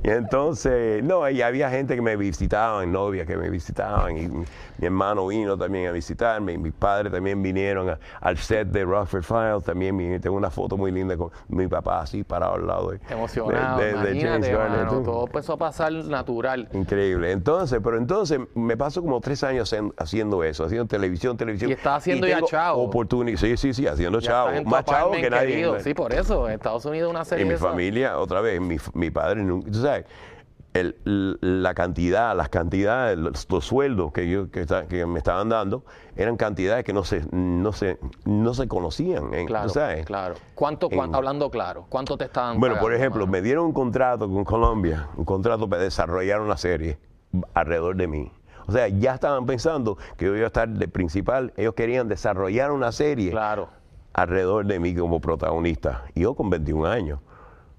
Y 0.00 0.10
entonces, 0.10 1.02
no, 1.02 1.28
y 1.28 1.42
había 1.42 1.70
gente 1.70 1.96
que 1.96 2.00
me 2.02 2.14
visitaban, 2.14 2.92
novias 2.92 3.26
que 3.26 3.36
me 3.36 3.50
visitaban, 3.50 4.16
y 4.16 4.28
mi, 4.28 4.44
mi 4.78 4.86
hermano 4.86 5.26
vino 5.26 5.58
también 5.58 5.88
a 5.88 5.90
visitarme, 5.90 6.52
y 6.52 6.58
mis 6.58 6.72
padres 6.72 7.12
también 7.12 7.42
vinieron 7.42 7.90
a- 7.90 7.98
al 8.20 8.36
set 8.38 8.68
de 8.68 8.84
Rockford 8.84 9.24
Files, 9.24 9.64
también 9.64 9.96
mi- 9.96 10.20
tengo 10.20 10.36
una 10.36 10.50
foto 10.50 10.76
muy 10.76 10.92
linda 10.92 11.16
con 11.16 11.30
mi 11.48 11.66
papá 11.66 12.02
así 12.02 12.22
parado 12.22 12.54
al 12.54 12.66
lado 12.68 12.90
de, 12.92 13.00
Emocionado, 13.10 13.80
de- 13.80 13.86
de- 13.86 13.92
de 13.92 14.10
imagínate, 14.12 14.52
Garner, 14.52 14.86
mano, 14.86 15.02
todo 15.02 15.26
empezó 15.26 15.54
a 15.54 15.56
pasar 15.56 15.92
natural. 15.92 16.68
Increíble. 16.74 17.32
Entonces, 17.32 17.80
pero 17.82 17.96
entonces 17.98 18.38
me 18.54 18.76
paso 18.76 19.02
como 19.02 19.20
tres 19.20 19.42
años 19.42 19.72
en- 19.72 19.92
haciendo 19.98 20.44
eso, 20.44 20.64
haciendo 20.64 20.86
televisión, 20.86 21.36
televisión. 21.36 21.70
Y 21.70 21.74
estás 21.74 21.96
haciendo 21.96 22.28
ya 22.28 22.36
tengo 22.36 22.46
chavo. 22.46 22.88
oportuni- 22.88 23.36
Sí, 23.36 23.56
sí, 23.56 23.74
sí, 23.74 23.87
haciendo 23.88 24.18
Ya 24.20 24.30
chavo. 24.30 24.50
en 24.50 24.68
Más 24.68 24.84
chavo 24.84 25.12
que 25.12 25.28
nadie. 25.30 25.48
querido. 25.48 25.80
Sí, 25.80 25.94
por 25.94 26.12
eso, 26.14 26.48
en 26.48 26.54
Estados 26.54 26.84
Unidos 26.84 27.10
una 27.10 27.24
serie 27.24 27.44
Y 27.44 27.48
mi 27.48 27.56
familia, 27.56 28.18
otra 28.18 28.40
vez, 28.40 28.60
mi, 28.60 28.76
mi 28.94 29.10
padre, 29.10 29.42
nunca- 29.42 29.70
tú 29.70 29.80
sabes, 29.82 30.04
el- 30.74 31.38
la 31.40 31.74
cantidad, 31.74 32.36
las 32.36 32.50
cantidades, 32.50 33.18
los, 33.18 33.50
los 33.50 33.64
sueldos 33.64 34.12
que, 34.12 34.28
yo, 34.28 34.50
que, 34.50 34.64
que 34.88 35.06
me 35.06 35.18
estaban 35.18 35.48
dando 35.48 35.82
eran 36.14 36.36
cantidades 36.36 36.84
que 36.84 36.92
no 36.92 37.04
se, 37.04 37.24
no 37.32 37.72
se, 37.72 37.98
no 38.24 38.54
se 38.54 38.68
conocían. 38.68 39.32
en- 39.34 39.46
Claro, 39.46 39.66
tú 39.68 39.74
sabes. 39.74 40.04
claro. 40.06 40.34
¿Cuánto, 40.54 40.88
cuán- 40.88 41.08
En- 41.10 41.14
hablando 41.16 41.50
claro, 41.50 41.86
cuánto 41.88 42.16
te 42.16 42.26
estaban 42.26 42.60
Bueno, 42.60 42.78
por 42.78 42.92
ejemplo, 42.94 43.20
mano? 43.22 43.32
me 43.32 43.42
dieron 43.42 43.64
un 43.66 43.72
contrato 43.72 44.28
con 44.30 44.44
Colombia, 44.44 45.08
un 45.16 45.24
contrato 45.24 45.68
para 45.68 45.82
desarrollar 45.82 46.40
una 46.40 46.56
serie 46.56 46.98
alrededor 47.54 47.96
de 47.96 48.06
mí. 48.06 48.32
O 48.66 48.72
sea, 48.72 48.86
ya 48.88 49.14
estaban 49.14 49.46
pensando 49.46 49.96
que 50.18 50.26
yo 50.26 50.34
iba 50.36 50.44
a 50.44 50.48
estar 50.48 50.68
de 50.68 50.88
principal. 50.88 51.54
Ellos 51.56 51.72
querían 51.74 52.06
desarrollar 52.06 52.70
una 52.70 52.92
serie 52.92 53.30
Claro. 53.30 53.70
Alrededor 54.12 54.66
de 54.66 54.80
mí 54.80 54.94
como 54.94 55.20
protagonista. 55.20 56.04
Y 56.14 56.20
yo 56.22 56.34
con 56.34 56.50
21 56.50 56.86
años. 56.86 57.20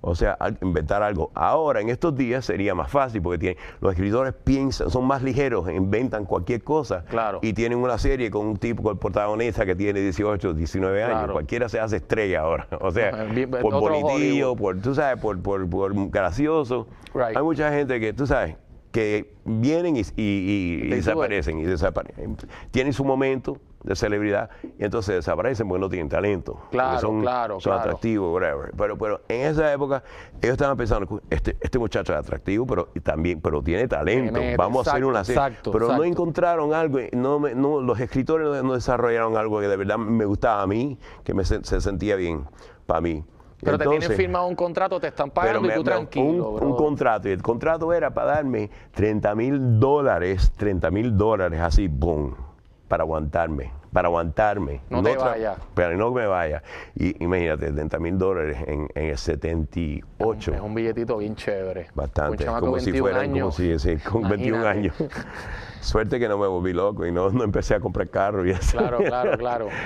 O 0.01 0.15
sea, 0.15 0.31
al- 0.31 0.57
inventar 0.61 1.03
algo. 1.03 1.29
Ahora, 1.35 1.81
en 1.81 1.89
estos 1.89 2.15
días 2.15 2.45
sería 2.45 2.73
más 2.73 2.89
fácil 2.89 3.21
porque 3.21 3.37
tienen, 3.37 3.57
los 3.81 3.91
escritores 3.91 4.33
piensan, 4.33 4.89
son 4.89 5.05
más 5.05 5.21
ligeros, 5.23 5.69
inventan 5.69 6.23
cualquier 6.23 6.63
cosa. 6.63 7.03
Claro. 7.09 7.39
Y 7.41 7.51
tienen 7.51 7.79
una 7.79 7.97
serie 7.97 8.31
con 8.31 8.45
un 8.47 8.55
tipo, 8.55 8.81
con 8.81 8.93
el 8.93 8.97
protagonista 8.97 9.65
que 9.65 9.75
tiene 9.75 9.99
18, 9.99 10.53
19 10.53 11.03
años. 11.03 11.17
Claro. 11.17 11.33
Cualquiera 11.33 11.67
se 11.67 11.81
hace 11.81 11.97
estrella 11.97 12.39
ahora. 12.41 12.67
O 12.79 12.91
sea, 12.91 13.09
Ajá, 13.09 13.23
bien- 13.25 13.51
por 13.51 13.73
bonitillo, 13.77 14.55
por, 14.55 14.79
tú 14.79 14.95
sabes, 14.95 15.21
por, 15.21 15.37
por, 15.41 15.69
por 15.69 15.93
gracioso. 16.09 16.87
Right. 17.13 17.35
Hay 17.35 17.43
mucha 17.43 17.69
gente 17.73 17.99
que, 17.99 18.13
tú 18.13 18.25
sabes, 18.25 18.55
que 18.93 19.33
vienen 19.43 19.97
y, 19.97 19.99
y- 19.99 20.03
y- 20.15 20.75
y 20.75 20.79
They 20.81 20.89
do 20.91 20.95
desaparecen, 20.95 21.59
y 21.59 21.63
desaparecen. 21.65 22.37
Tienen 22.71 22.93
su 22.93 23.03
momento 23.03 23.57
de 23.83 23.95
celebridad 23.95 24.49
y 24.77 24.83
entonces 24.83 25.15
desaparecen 25.15 25.67
porque 25.67 25.79
no 25.79 25.89
tienen 25.89 26.09
talento. 26.09 26.59
Claro, 26.71 26.99
son, 26.99 27.21
claro, 27.21 27.59
son 27.59 27.71
claro. 27.71 27.79
atractivos, 27.89 28.33
whatever. 28.33 28.71
Pero, 28.77 28.97
pero 28.97 29.21
en 29.29 29.41
esa 29.47 29.71
época 29.71 30.03
ellos 30.41 30.53
estaban 30.53 30.75
pensando, 30.75 31.21
este, 31.29 31.55
este 31.61 31.79
muchacho 31.79 32.11
es 32.13 32.19
atractivo, 32.19 32.65
pero 32.67 32.89
y 32.93 32.99
también, 32.99 33.39
pero 33.41 33.61
tiene 33.61 33.87
talento. 33.87 34.39
Tiene- 34.39 34.57
Vamos 34.57 34.87
a 34.87 34.91
hacer 34.91 35.05
una 35.05 35.23
serie. 35.23 35.41
exacto, 35.41 35.71
pero 35.71 35.95
no 35.95 36.03
encontraron 36.03 36.73
algo, 36.73 36.99
no, 37.13 37.39
me- 37.39 37.55
no- 37.55 37.79
los 37.81 37.99
escritores 37.99 38.47
no, 38.47 38.63
no 38.63 38.73
desarrollaron 38.73 39.37
algo 39.37 39.59
que 39.61 39.67
de 39.67 39.77
verdad 39.77 39.97
me 39.97 40.25
gustaba 40.25 40.61
a 40.61 40.67
mí, 40.67 40.97
que 41.23 41.33
me 41.33 41.45
se, 41.45 41.63
se 41.63 41.79
sentía 41.79 42.15
bien 42.15 42.45
para 42.85 43.01
mí. 43.01 43.23
Pero 43.61 43.77
te 43.77 43.87
tienen 43.87 44.11
firmado 44.13 44.47
un 44.47 44.55
contrato, 44.55 44.99
te 45.01 45.07
están 45.07 45.31
pagando 45.31 45.67
y 45.67 45.73
tú 45.73 45.83
tranquilo. 45.83 46.49
un, 46.51 46.63
un 46.63 46.75
contrato. 46.77 47.27
Y 47.27 47.31
el 47.31 47.41
contrato 47.41 47.91
era 47.91 48.09
para 48.13 48.35
darme 48.35 48.69
30 48.93 49.35
mil 49.35 49.79
dólares, 49.79 50.53
30 50.55 50.89
mil 50.91 51.17
dólares 51.17 51.59
así, 51.59 51.89
boom, 51.89 52.35
para 52.89 53.03
aguantarme, 53.03 53.71
para 53.93 54.07
aguantarme. 54.09 54.81
No 54.89 55.01
te 55.01 55.15
tra- 55.17 55.21
vayas. 55.31 55.57
Pero 55.75 55.95
no 55.95 56.11
me 56.11 56.25
vaya. 56.27 56.61
Y 56.95 57.23
imagínate, 57.23 57.71
30 57.71 57.99
mil 57.99 58.17
dólares 58.17 58.57
en, 58.67 58.89
en 58.95 59.05
el 59.11 59.17
78. 59.17 60.53
Es 60.55 60.59
un 60.61 60.73
billetito 60.75 61.17
bien 61.17 61.35
chévere. 61.35 61.87
Bastante, 61.95 62.49
Un 62.49 62.59
como 62.59 62.79
si 62.79 62.91
21 62.91 62.99
fueran, 62.99 63.25
como 63.31 63.35
años. 63.35 63.55
si, 63.55 63.79
sí, 63.79 63.97
con 63.97 64.27
21 64.27 64.57
Imagínate. 64.57 64.67
años. 64.79 64.95
Suerte 65.81 66.19
que 66.19 66.27
no 66.27 66.37
me 66.37 66.47
volví 66.47 66.73
loco 66.73 67.05
y 67.05 67.11
no, 67.11 67.29
no 67.29 67.43
empecé 67.43 67.75
a 67.75 67.79
comprar 67.79 68.09
carros 68.09 68.45
y 68.45 68.49
eso. 68.51 68.77
Claro, 68.77 68.97
claro, 68.97 69.37
claro. 69.37 69.67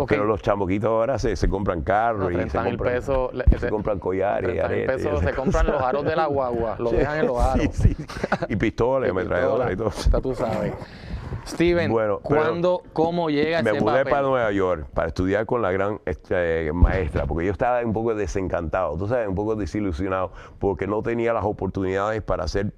Ok. 0.00 0.10
Pero 0.10 0.26
los 0.26 0.40
chamoquitos 0.42 0.88
ahora 0.88 1.18
se, 1.18 1.34
se 1.34 1.48
compran 1.48 1.82
carros 1.82 2.20
No, 2.20 2.30
y 2.30 2.34
se 2.34 2.38
30 2.50 2.62
mil 2.62 2.70
compran, 2.76 2.94
pesos. 2.94 3.30
se 3.48 3.56
ese- 3.56 3.68
compran 3.68 3.98
collares 3.98 4.50
y 4.50 4.52
30 4.58 4.68
mil 4.68 4.86
pesos 4.86 5.20
se 5.24 5.32
compran 5.34 5.66
los 5.66 5.82
aros 5.82 6.04
de 6.04 6.14
la 6.14 6.26
guagua. 6.26 6.76
Lo 6.78 6.90
dejan 6.92 7.18
en 7.18 7.26
los 7.26 7.38
aros. 7.42 7.66
Sí, 7.72 7.94
sí. 7.94 8.06
Y 8.48 8.54
pistolas, 8.54 9.08
y 9.08 9.10
ametralladoras 9.10 9.72
y 9.72 9.76
todo. 9.76 9.90
Ya 10.12 10.20
tú 10.20 10.34
sabes. 10.36 10.72
Steven, 11.46 11.90
Bueno, 11.90 12.20
¿cuándo, 12.20 12.82
cómo 12.92 13.30
llega 13.30 13.62
Me 13.62 13.70
ese 13.70 13.80
mudé 13.80 13.98
papel? 13.98 14.10
para 14.10 14.22
Nueva 14.22 14.52
York 14.52 14.86
para 14.92 15.08
estudiar 15.08 15.46
con 15.46 15.62
la 15.62 15.72
gran 15.72 16.00
este, 16.04 16.72
maestra, 16.72 17.26
porque 17.26 17.46
yo 17.46 17.52
estaba 17.52 17.80
un 17.82 17.92
poco 17.92 18.14
desencantado, 18.14 18.96
tú 18.96 19.06
sabes, 19.08 19.28
un 19.28 19.34
poco 19.34 19.56
desilusionado, 19.56 20.32
porque 20.58 20.86
no 20.86 21.02
tenía 21.02 21.32
las 21.32 21.44
oportunidades 21.44 22.22
para 22.22 22.44
hacer 22.44 22.72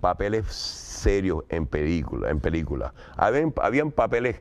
papeles 0.00 0.46
serios 0.46 1.44
en 1.48 1.66
película, 1.66 2.30
en 2.30 2.40
película. 2.40 2.92
Habían, 3.16 3.52
habían 3.62 3.92
papeles 3.92 4.40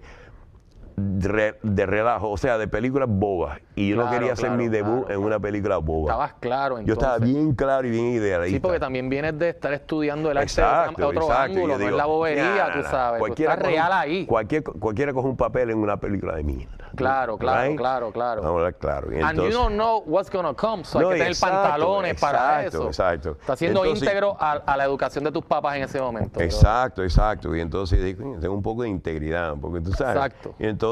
de, 0.98 1.28
re- 1.28 1.60
de 1.62 1.86
relajo, 1.86 2.30
o 2.32 2.38
sea, 2.38 2.58
de 2.58 2.68
películas 2.68 3.10
bobas, 3.12 3.60
y 3.76 3.90
yo 3.90 3.96
no 3.98 4.10
quería 4.10 4.34
hacer 4.34 4.46
claro, 4.48 4.58
mi 4.62 4.70
debut 4.70 5.06
claro, 5.06 5.20
en 5.20 5.26
una 5.26 5.40
película 5.40 5.78
boba. 5.78 6.12
Estabas 6.12 6.34
claro 6.40 6.78
entonces. 6.80 6.88
yo 6.88 6.94
estaba 6.94 7.18
bien 7.18 7.54
claro 7.54 7.88
y 7.88 7.92
bien 7.92 8.06
idealista. 8.14 8.56
Sí, 8.56 8.60
porque 8.62 8.80
también 8.80 9.10
vienes 9.10 9.38
de 9.38 9.50
estar 9.50 9.74
estudiando 9.74 10.32
el 10.32 10.38
arte 10.38 10.62
de 10.62 11.04
otro 11.04 11.22
exacto. 11.24 11.34
ángulo, 11.34 11.78
no 11.78 11.86
es 11.88 11.94
la 11.94 12.06
bobería, 12.06 12.44
"Nah, 12.44 12.72
tú 12.72 12.78
nah, 12.78 12.84
nah". 12.84 12.92
sabes. 12.92 13.18
Tú 13.20 13.26
Cualquiera 13.26 13.54
estás 13.54 13.68
real 13.68 13.92
ahí. 13.94 14.26
Cualquier, 14.26 14.64
cualquiera 14.64 15.14
coge 15.14 15.28
un 15.28 15.38
papel 15.38 15.70
en 15.72 15.78
una 15.80 15.98
película 15.98 16.36
de 16.36 16.44
mierda. 16.44 16.72
Claro, 16.96 17.38
claro, 17.38 17.68
Right? 17.68 17.78
claro, 17.78 18.12
claro. 18.14 18.42
Vamos 18.42 18.56
a 18.56 18.58
hablar 18.60 18.76
claro. 18.76 19.12
Y 19.12 19.16
And 19.16 19.24
you 19.24 19.30
entonces- 19.48 19.54
don't 19.54 19.74
know 19.74 20.02
what's 20.06 20.32
gonna 20.32 20.54
come, 20.54 20.86
so 20.86 21.02
No, 21.02 21.08
hay 21.10 21.14
que 21.16 21.18
tener 21.20 21.32
exacto, 21.34 21.56
pantalones 21.62 22.22
para 22.22 22.38
exacto, 22.64 22.78
eso. 22.78 22.88
exacto. 22.88 23.32
Estás 23.42 23.60
siendo 23.60 23.84
Entonces- 23.84 24.08
íntegro 24.08 24.38
a, 24.40 24.52
a 24.54 24.78
la 24.78 24.86
educación 24.86 25.26
de 25.26 25.32
tus 25.34 25.44
papás 25.44 25.76
en 25.76 25.84
ese 25.84 26.00
momento. 26.00 26.36
bro. 26.36 26.46
Exacto, 26.46 27.04
exacto. 27.04 27.54
Y 27.54 27.60
entonces 27.60 28.02
dije, 28.02 28.16
"Coño, 28.16 28.40
tengo 28.40 28.54
un 28.54 28.64
poco 28.64 28.84
de 28.84 28.90
integridad, 28.90 29.56
porque 29.60 29.82
tú 29.82 29.92
sabes. 29.92 30.16
Exacto. 30.16 30.56
Y 30.58 30.68
entonces 30.68 30.85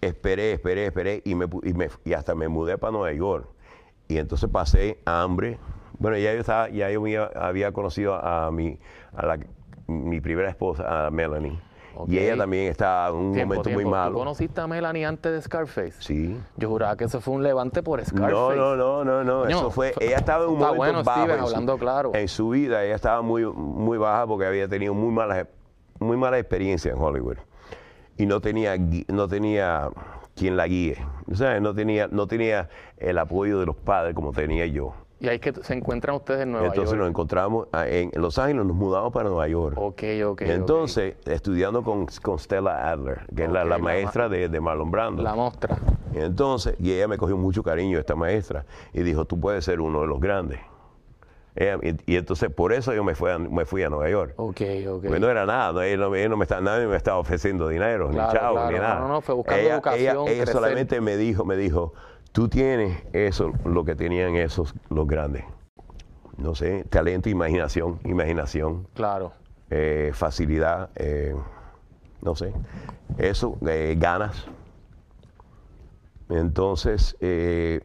esperé, 0.00 0.52
esperé, 0.52 0.86
esperé 0.86 1.22
y, 1.24 1.34
me, 1.34 1.46
y, 1.62 1.72
me- 1.74 1.88
y 2.04 2.12
hasta 2.12 2.34
me 2.34 2.48
mudé 2.48 2.78
para 2.78 2.92
Nueva 2.92 3.12
York. 3.12 3.48
Y 4.08 4.18
entonces 4.18 4.48
pasé 4.50 4.98
hambre. 5.04 5.58
Bueno, 5.98 6.16
ya 6.18 6.32
yo 6.34 6.40
estaba, 6.40 6.68
ya 6.68 6.90
yo 6.90 7.02
había, 7.36 7.72
conocido 7.72 8.14
a 8.14 8.50
mi, 8.50 8.78
a 9.16 9.24
la, 9.26 9.38
mi 9.86 10.20
primera 10.20 10.48
esposa, 10.50 11.06
a 11.06 11.10
Melanie. 11.10 11.58
Y 12.08 12.18
ella 12.18 12.36
también 12.36 12.64
estaba 12.72 13.08
en 13.10 13.14
un 13.14 13.32
Tiempo, 13.32 13.54
momento 13.54 13.62
tiempo. 13.68 13.76
muy 13.82 13.84
¿Tú 13.84 13.90
malo. 13.90 14.18
conociste 14.18 14.60
a 14.60 14.66
Melanie 14.66 15.06
antes 15.06 15.30
de 15.32 15.40
Scarface? 15.40 15.94
Sí. 16.00 16.36
Yo 16.56 16.68
juraba 16.68 16.96
que 16.96 17.04
eso 17.04 17.20
fue 17.20 17.34
un 17.34 17.44
levante 17.44 17.84
por 17.84 18.04
Scarface. 18.04 18.32
No, 18.32 18.52
no, 18.52 18.74
no, 18.76 19.04
no, 19.04 19.22
no. 19.22 19.46
Eso 19.46 19.70
fue. 19.70 19.94
Ella 20.00 20.16
estaba 20.16 20.42
en 20.44 20.50
un 20.50 20.56
está 20.56 20.66
momento 20.72 20.76
bueno, 20.78 21.04
bajo. 21.04 21.20
Steven, 21.20 21.38
en 21.38 21.46
su- 21.46 21.46
hablando 21.46 21.78
claro. 21.78 22.10
En 22.14 22.26
su 22.28 22.48
vida, 22.48 22.84
ella 22.84 22.96
estaba 22.96 23.22
muy, 23.22 23.44
muy 23.46 23.96
baja 23.96 24.26
porque 24.26 24.44
había 24.44 24.66
tenido 24.68 24.92
muy 24.92 25.12
malas, 25.12 25.46
muy 26.00 26.16
mala 26.16 26.36
experiencia 26.40 26.90
en 26.92 26.98
Hollywood. 27.00 27.36
Y 28.16 28.26
no 28.26 28.40
tenía, 28.40 28.76
no 29.08 29.28
tenía 29.28 29.90
quien 30.36 30.56
la 30.56 30.66
guíe. 30.66 30.96
O 31.30 31.34
sea, 31.34 31.58
no 31.60 31.74
tenía, 31.74 32.06
no 32.08 32.26
tenía 32.26 32.68
el 32.98 33.18
apoyo 33.18 33.58
de 33.60 33.66
los 33.66 33.76
padres 33.76 34.14
como 34.14 34.32
tenía 34.32 34.66
yo. 34.66 34.94
Y 35.20 35.28
ahí 35.28 35.36
es 35.36 35.40
que 35.40 35.52
se 35.62 35.72
encuentran 35.74 36.16
ustedes 36.16 36.42
en 36.42 36.52
Nueva 36.52 36.66
Entonces 36.66 36.92
nos 36.96 37.04
York. 37.04 37.10
encontramos 37.10 37.68
en 37.86 38.10
Los 38.14 38.38
Ángeles, 38.38 38.66
nos 38.66 38.76
mudamos 38.76 39.12
para 39.12 39.28
Nueva 39.30 39.48
York. 39.48 39.76
Ok, 39.78 40.02
ok. 40.26 40.42
Entonces, 40.42 41.14
estudiando 41.24 41.82
con, 41.82 42.06
con 42.22 42.38
Stella 42.38 42.90
Adler, 42.90 43.20
que 43.34 43.44
es 43.44 43.48
la, 43.50 43.60
la 43.64 43.70
la 43.70 43.78
ma- 43.78 43.84
maestra 43.84 44.28
de, 44.28 44.48
de 44.48 44.60
Marlon 44.60 44.90
Brando. 44.90 45.22
La 45.22 45.34
mostra. 45.34 45.78
Entonces, 46.12 46.74
y 46.78 46.92
ella 46.92 47.08
me 47.08 47.16
cogió 47.16 47.36
mucho 47.36 47.62
cariño, 47.62 47.98
esta 47.98 48.14
maestra, 48.14 48.66
y 48.92 49.02
dijo, 49.02 49.24
tú 49.24 49.40
puedes 49.40 49.64
ser 49.64 49.80
uno 49.80 50.02
de 50.02 50.08
los 50.08 50.20
grandes. 50.20 50.60
Ella- 51.56 51.78
y, 51.82 52.12
y 52.12 52.16
entonces, 52.16 52.50
por 52.50 52.72
eso 52.72 52.92
yo 52.94 53.04
me 53.04 53.14
fui 53.14 53.30
a, 53.30 53.38
me 53.38 53.64
fui 53.64 53.82
a 53.82 53.88
Nueva 53.90 54.10
York. 54.10 54.34
Ok, 54.36 54.60
ok. 54.88 55.02
Porque 55.04 55.20
no 55.20 55.28
era 55.30 55.46
nada, 55.46 55.72
no, 55.72 55.82
ella 55.82 55.96
no, 55.96 56.14
ella 56.14 56.28
no 56.28 56.36
me 56.36 56.44
está, 56.44 56.60
nadie 56.60 56.86
me 56.86 56.96
estaba 56.96 57.18
ofreciendo 57.18 57.68
dinero, 57.68 58.08
Claro, 58.10 58.32
ni 58.32 58.32
chavo, 58.38 58.54
claro, 58.54 58.70
ni 58.72 58.78
nada. 58.80 59.00
no, 59.00 59.08
no, 59.08 59.20
fue 59.20 59.34
buscando 59.34 59.60
ella, 59.62 59.74
educación, 59.74 60.28
Ella, 60.28 60.46
solamente 60.46 61.00
me 61.00 61.16
dijo, 61.16 61.44
me 61.44 61.56
dijo, 61.56 61.92
tú 62.32 62.48
tienes 62.48 63.04
eso, 63.12 63.52
lo 63.64 63.84
que 63.84 63.94
tenían 63.94 64.34
esos, 64.36 64.74
los 64.90 65.06
grandes. 65.06 65.44
No 66.36 66.54
sé, 66.56 66.84
talento, 66.90 67.28
imaginación, 67.28 68.00
imaginación, 68.04 68.88
Claro. 68.94 69.32
eh, 69.70 70.10
facilidad, 70.14 70.90
eh, 70.96 71.34
no 72.22 72.34
sé, 72.34 72.52
eso, 73.18 73.56
eh, 73.68 73.94
ganas. 73.96 74.46
Entonces, 76.28 77.16
eh, 77.20 77.82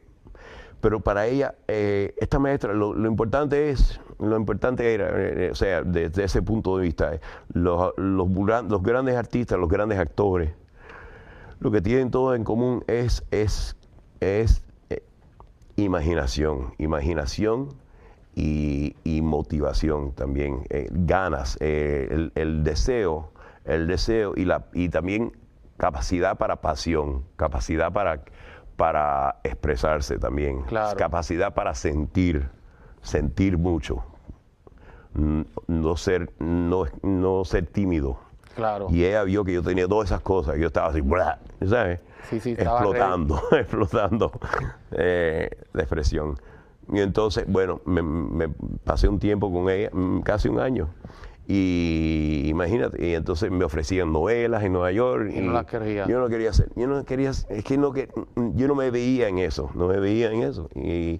pero 0.81 0.99
para 0.99 1.27
ella, 1.27 1.55
eh, 1.67 2.15
esta 2.17 2.39
maestra, 2.39 2.73
lo, 2.73 2.93
importante 3.05 3.69
es, 3.69 3.99
lo 4.19 4.37
importante 4.37 4.93
era, 4.93 5.09
eh, 5.15 5.49
o 5.51 5.55
sea, 5.55 5.83
desde 5.83 6.23
ese 6.23 6.41
punto 6.41 6.77
de 6.77 6.83
vista, 6.83 7.15
eh, 7.15 7.21
los, 7.53 7.93
los, 7.97 8.29
los 8.29 8.83
grandes 8.83 9.15
artistas, 9.15 9.59
los 9.59 9.69
grandes 9.69 9.99
actores, 9.99 10.51
lo 11.59 11.71
que 11.71 11.81
tienen 11.81 12.09
todos 12.09 12.35
en 12.35 12.43
común 12.43 12.83
es, 12.87 13.25
es, 13.31 13.75
es 14.21 14.63
eh, 14.89 15.03
imaginación, 15.75 16.73
imaginación 16.77 17.69
y, 18.35 18.95
y 19.03 19.21
motivación 19.21 20.13
también, 20.13 20.63
eh, 20.69 20.87
ganas, 20.89 21.57
eh, 21.59 22.07
el, 22.11 22.31
el 22.35 22.63
deseo, 22.63 23.31
el 23.65 23.87
deseo 23.87 24.33
y, 24.35 24.45
la, 24.45 24.67
y 24.73 24.87
también 24.87 25.33
capacidad 25.77 26.37
para 26.37 26.61
pasión, 26.61 27.25
capacidad 27.35 27.91
para, 27.91 28.23
para 28.79 29.41
expresarse 29.43 30.17
también, 30.17 30.61
Claro. 30.61 30.97
capacidad 30.97 31.53
para 31.53 31.75
sentir, 31.75 32.49
sentir 33.01 33.57
mucho, 33.57 34.05
no 35.67 35.97
ser, 35.97 36.31
no, 36.39 36.85
no 37.03 37.43
ser 37.43 37.65
tímido. 37.67 38.17
Claro. 38.55 38.87
Y 38.89 39.03
ella 39.03 39.23
vio 39.23 39.43
que 39.43 39.51
yo 39.53 39.61
tenía 39.61 39.85
todas 39.85 40.07
esas 40.09 40.21
cosas. 40.21 40.57
Yo 40.57 40.67
estaba 40.67 40.87
así, 40.87 41.01
¡bla! 41.01 41.39
¿sabes? 41.67 41.99
Sí, 42.29 42.39
sí, 42.39 42.51
estaba 42.57 42.79
explotando, 42.79 43.41
explotando 43.51 44.31
eh, 44.91 45.49
de 45.73 45.81
expresión. 45.81 46.39
Y 46.91 47.01
entonces, 47.01 47.45
bueno, 47.47 47.81
me, 47.85 48.01
me 48.01 48.47
pasé 48.85 49.09
un 49.09 49.19
tiempo 49.19 49.51
con 49.51 49.69
ella, 49.69 49.89
mm, 49.91 50.21
casi 50.21 50.47
un 50.47 50.59
año. 50.61 50.87
Y 51.51 52.43
imagínate, 52.47 53.03
y 53.07 53.15
entonces 53.15 53.49
me 53.49 53.65
ofrecían 53.65 54.13
novelas 54.13 54.63
en 54.63 54.71
Nueva 54.71 54.91
York. 54.91 55.31
Y 55.35 55.39
no 55.41 55.51
las 55.51 55.65
quería. 55.65 56.05
Yo 56.05 56.19
no 56.19 56.29
quería 56.29 56.51
hacer, 56.51 56.69
yo 56.75 56.85
no 56.85 57.03
quería, 57.03 57.31
es 57.31 57.63
que 57.63 57.75
no 57.75 57.91
que 57.91 58.07
yo 58.53 58.67
no 58.67 58.75
me 58.75 58.91
veía 58.91 59.27
en 59.29 59.39
eso, 59.39 59.71
no 59.73 59.87
me 59.87 59.99
veía 59.99 60.31
en 60.31 60.43
eso. 60.43 60.69
Y, 60.75 61.19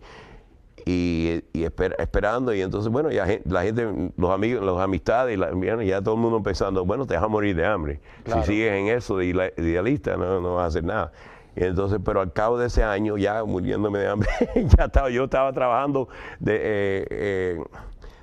y, 0.85 1.43
y 1.51 1.63
esper- 1.65 1.95
esperando 1.97 2.53
y 2.53 2.61
entonces 2.61 2.91
bueno 2.91 3.11
ya 3.11 3.25
la 3.45 3.63
gente 3.63 4.11
los 4.17 4.29
amigos 4.31 4.63
las 4.63 4.77
amistades 4.77 5.35
y 5.35 5.37
la- 5.37 5.51
ya 5.83 6.01
todo 6.01 6.13
el 6.15 6.21
mundo 6.21 6.41
pensando 6.41 6.85
bueno 6.85 7.05
te 7.05 7.15
vas 7.15 7.23
a 7.23 7.27
morir 7.27 7.53
de 7.55 7.65
hambre 7.65 7.99
Claro. 8.23 8.43
si 8.43 8.53
sigues 8.53 8.71
en 8.73 8.87
eso 8.87 9.17
de 9.17 9.25
idealista 9.57 10.15
no, 10.15 10.39
no 10.39 10.55
vas 10.55 10.63
a 10.63 10.67
hacer 10.67 10.85
nada 10.85 11.11
y 11.55 11.65
entonces 11.65 11.99
pero 12.03 12.21
al 12.21 12.31
cabo 12.31 12.57
de 12.57 12.67
ese 12.67 12.81
año 12.83 13.17
ya 13.17 13.43
muriéndome 13.43 13.99
de 13.99 14.07
hambre 14.07 14.29
ya 14.77 14.85
estaba 14.85 15.09
yo 15.09 15.25
estaba 15.25 15.51
trabajando 15.51 16.07
de 16.39 16.55
eh, 16.55 17.07
eh, 17.11 17.63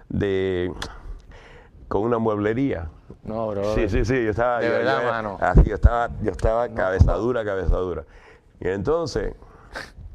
de 0.08 0.72
con 1.88 2.02
una 2.02 2.18
mueblería 2.18 2.88
No, 3.22 3.48
bro. 3.48 3.74
Sí, 3.74 3.88
sí, 3.88 4.04
sí, 4.04 4.24
yo 4.24 4.30
estaba. 4.30 4.60
De 4.60 4.66
yo- 4.68 4.72
verdad, 4.72 5.02
yo- 5.02 5.08
mano. 5.10 5.38
Así, 5.40 5.62
yo 5.64 5.74
estaba, 5.74 6.10
yo 6.22 6.30
estaba 6.32 6.68
cabeza 6.68 7.14
dura, 7.14 7.44
cabeza 7.44 7.76
dura. 7.76 8.04
Y 8.60 8.68
entonces, 8.68 9.34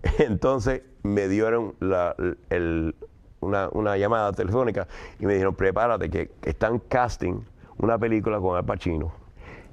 entonces 0.19 0.81
me 1.03 1.27
dieron 1.27 1.75
la- 1.79 2.15
el- 2.49 2.95
una, 3.39 3.69
una 3.71 3.97
llamada 3.97 4.31
telefónica 4.33 4.87
y 5.19 5.25
me 5.25 5.33
dijeron, 5.33 5.55
prepárate, 5.55 6.09
que, 6.09 6.29
que 6.41 6.49
están 6.51 6.77
casting 6.79 7.41
una 7.79 7.97
película 7.97 8.39
con 8.39 8.55
Al 8.55 8.65
Pacino, 8.65 9.11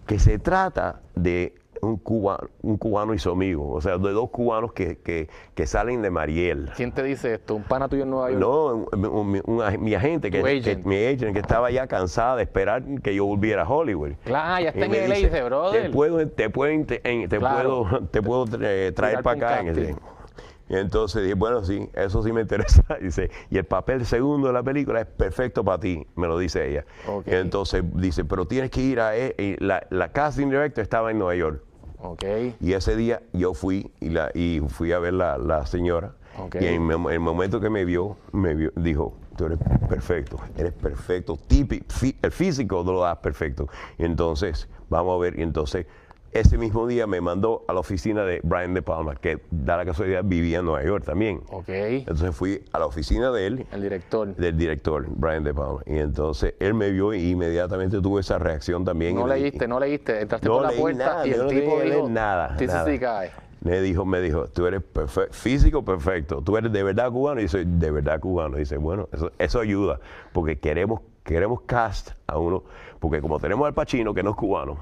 que 0.07 0.19
se 0.19 0.39
trata 0.39 1.01
de 1.15 1.55
un 1.83 1.97
cubano, 1.97 2.49
un 2.63 2.77
cubano 2.77 3.15
y 3.15 3.19
su 3.19 3.31
amigo, 3.31 3.71
o 3.73 3.81
sea, 3.81 3.99
de 3.99 4.13
dos 4.13 4.31
cubanos 4.31 4.73
que, 4.73 4.99
que- 4.99 5.29
que 5.55 5.67
salen 5.67 6.03
de 6.03 6.11
Mariel. 6.11 6.71
¿Quién 6.77 6.93
te 6.93 7.03
dice 7.03 7.35
esto? 7.35 7.55
¿Un 7.55 7.63
pana 7.63 7.89
tuyo 7.89 8.03
en 8.05 8.11
Nueva 8.11 8.31
York? 8.31 8.41
No, 8.41 8.67
un- 8.93 9.07
un- 9.07 9.43
un 9.47 9.59
ag- 9.61 9.79
mi 9.79 9.95
agente, 9.95 10.31
que, 10.31 10.43
mi 10.85 10.97
agent, 11.07 11.33
que 11.35 11.41
estaba 11.41 11.71
ya 11.71 11.87
cansada 11.87 12.37
de 12.37 12.43
esperar 12.45 12.83
que 13.03 13.15
yo 13.15 13.25
volviera 13.27 13.63
a 13.63 13.69
Hollywood. 13.69 14.13
Claro, 14.25 14.63
ya 14.65 14.71
está 14.71 14.87
Y 14.87 14.97
en 14.97 15.09
LA, 15.09 15.15
dice, 15.17 15.43
brother. 15.43 15.83
Te 15.83 15.91
puedo, 15.91 16.29
te 16.29 16.51
puedo, 16.51 16.85
te 16.87 17.01
Claro. 17.39 17.85
puedo, 17.89 18.05
te 18.07 18.23
puedo 18.23 18.45
eh, 18.61 18.93
traer 18.95 19.23
para 19.23 19.37
acá. 19.37 19.61
en 19.61 19.67
casting. 19.67 19.83
ese- 19.83 19.97
Y 20.71 20.77
entonces 20.77 21.23
dije, 21.23 21.35
bueno, 21.35 21.65
sí, 21.65 21.89
eso 21.95 22.23
sí 22.23 22.31
me 22.31 22.43
interesa. 22.83 22.83
Dice, 23.01 23.31
y 23.49 23.57
el 23.57 23.65
papel 23.65 24.05
segundo 24.05 24.49
de 24.49 24.53
la 24.53 24.63
película 24.63 25.01
es 25.01 25.07
perfecto 25.07 25.65
para 25.65 25.81
ti, 25.81 26.07
me 26.15 26.27
lo 26.27 26.39
dice 26.39 26.69
ella. 26.69 26.85
Y 27.25 27.35
entonces 27.35 27.83
dice, 27.95 28.27
pero 28.27 28.47
tienes 28.47 28.71
que 28.71 28.83
ir 28.83 29.01
a... 29.01 29.17
e- 29.17 29.35
y 29.39 29.57
la, 29.65 29.87
la 29.89 30.13
casting 30.13 30.49
director 30.51 30.83
estaba 30.83 31.11
en 31.11 31.19
Nueva 31.21 31.35
York. 31.37 31.63
Ok. 32.01 32.25
Y 32.61 32.73
ese 32.73 32.97
día 32.97 33.23
yo 33.33 33.55
fui 33.55 33.91
y, 34.01 34.11
la, 34.11 34.31
y 34.35 34.61
fui 34.69 34.93
a 34.93 34.99
ver 34.99 35.15
la, 35.15 35.39
la 35.39 35.67
señora. 35.67 36.13
Ok. 36.39 36.57
Y 36.61 36.67
en 36.67 36.91
el, 36.91 37.13
el 37.13 37.21
momento 37.21 37.61
que 37.61 37.71
me 37.71 37.85
vio, 37.85 38.17
me 38.33 38.55
vio, 38.55 38.71
dijo, 38.77 39.15
tú 39.37 39.47
eres 39.47 39.59
perfecto, 39.89 40.39
eres 40.57 40.73
perfecto, 40.73 41.37
típico, 41.37 41.87
el 42.23 42.31
físico 42.31 42.83
lo 42.85 43.01
das 43.01 43.19
perfecto. 43.19 43.69
Y 43.99 44.05
entonces, 44.05 44.69
vamos 44.89 45.17
a 45.17 45.19
ver, 45.19 45.39
y 45.39 45.43
entonces, 45.43 45.87
ese 46.33 46.59
mismo 46.59 46.87
día 46.87 47.07
me 47.07 47.21
mandó 47.21 47.65
a 47.69 47.73
la 47.73 47.81
oficina 47.81 48.25
de 48.25 48.41
Brian 48.43 48.75
De 48.75 48.83
Palma, 48.83 49.15
que 49.17 49.41
da 49.51 49.77
la 49.77 49.85
casualidad 49.85 50.23
vivía 50.25 50.59
en 50.59 50.67
Nueva 50.67 50.85
York 50.85 51.05
también. 51.05 51.41
Ok. 51.51 51.69
Entonces 51.69 52.35
fui 52.37 52.63
a 52.73 52.79
la 52.79 52.87
oficina 52.87 53.31
de 53.31 53.47
él 53.47 53.67
El 53.73 53.83
director. 53.83 54.35
del 54.37 54.57
director, 54.57 55.07
Brian 55.09 55.43
De 55.45 55.55
Palma. 55.55 55.81
Y 55.87 55.99
entonces 55.99 56.55
él 56.61 56.75
me 56.75 56.91
vio 56.91 57.15
y 57.15 57.31
inmediatamente 57.31 58.01
tuve 58.01 58.21
esa 58.21 58.39
reacción 58.39 58.85
también. 58.85 59.15
No 59.15 59.27
leíste, 59.27 59.67
no 59.67 59.81
leíste. 59.81 60.21
Entraste 60.21 60.47
no 60.49 60.55
por 60.55 60.63
la 60.63 60.71
leí 60.71 60.81
puerta 60.81 61.05
nada, 61.07 61.27
y 61.27 61.31
el 61.33 61.39
no 61.39 61.47
tipo 61.49 61.79
leer 61.79 61.95
dijo, 61.95 62.09
nada, 62.09 62.57
nada. 62.61 62.85
guy. 62.85 63.31
Me 63.61 63.81
dijo, 63.81 64.05
me 64.05 64.21
dijo, 64.21 64.47
tú 64.47 64.67
eres 64.67 64.83
perfe- 64.95 65.31
físico 65.33 65.85
perfecto, 65.85 66.41
tú 66.43 66.57
eres 66.57 66.71
de 66.73 66.83
verdad 66.85 67.11
cubano. 67.11 67.41
Y 67.41 67.49
soy 67.49 67.65
de 67.67 67.91
verdad 67.91 68.21
cubano. 68.21 68.57
Y 68.57 68.61
dice, 68.61 68.77
bueno, 68.77 69.09
eso, 69.13 69.33
eso 69.39 69.59
ayuda, 69.61 69.99
porque 70.33 70.59
queremos, 70.61 71.01
queremos 71.25 71.63
cast 71.63 72.11
a 72.29 72.39
uno, 72.39 72.63
porque 73.01 73.21
como 73.21 73.41
tenemos 73.41 73.67
al 73.67 73.75
Pachino, 73.75 74.15
que 74.15 74.23
no 74.23 74.31
es 74.31 74.37
cubano, 74.37 74.79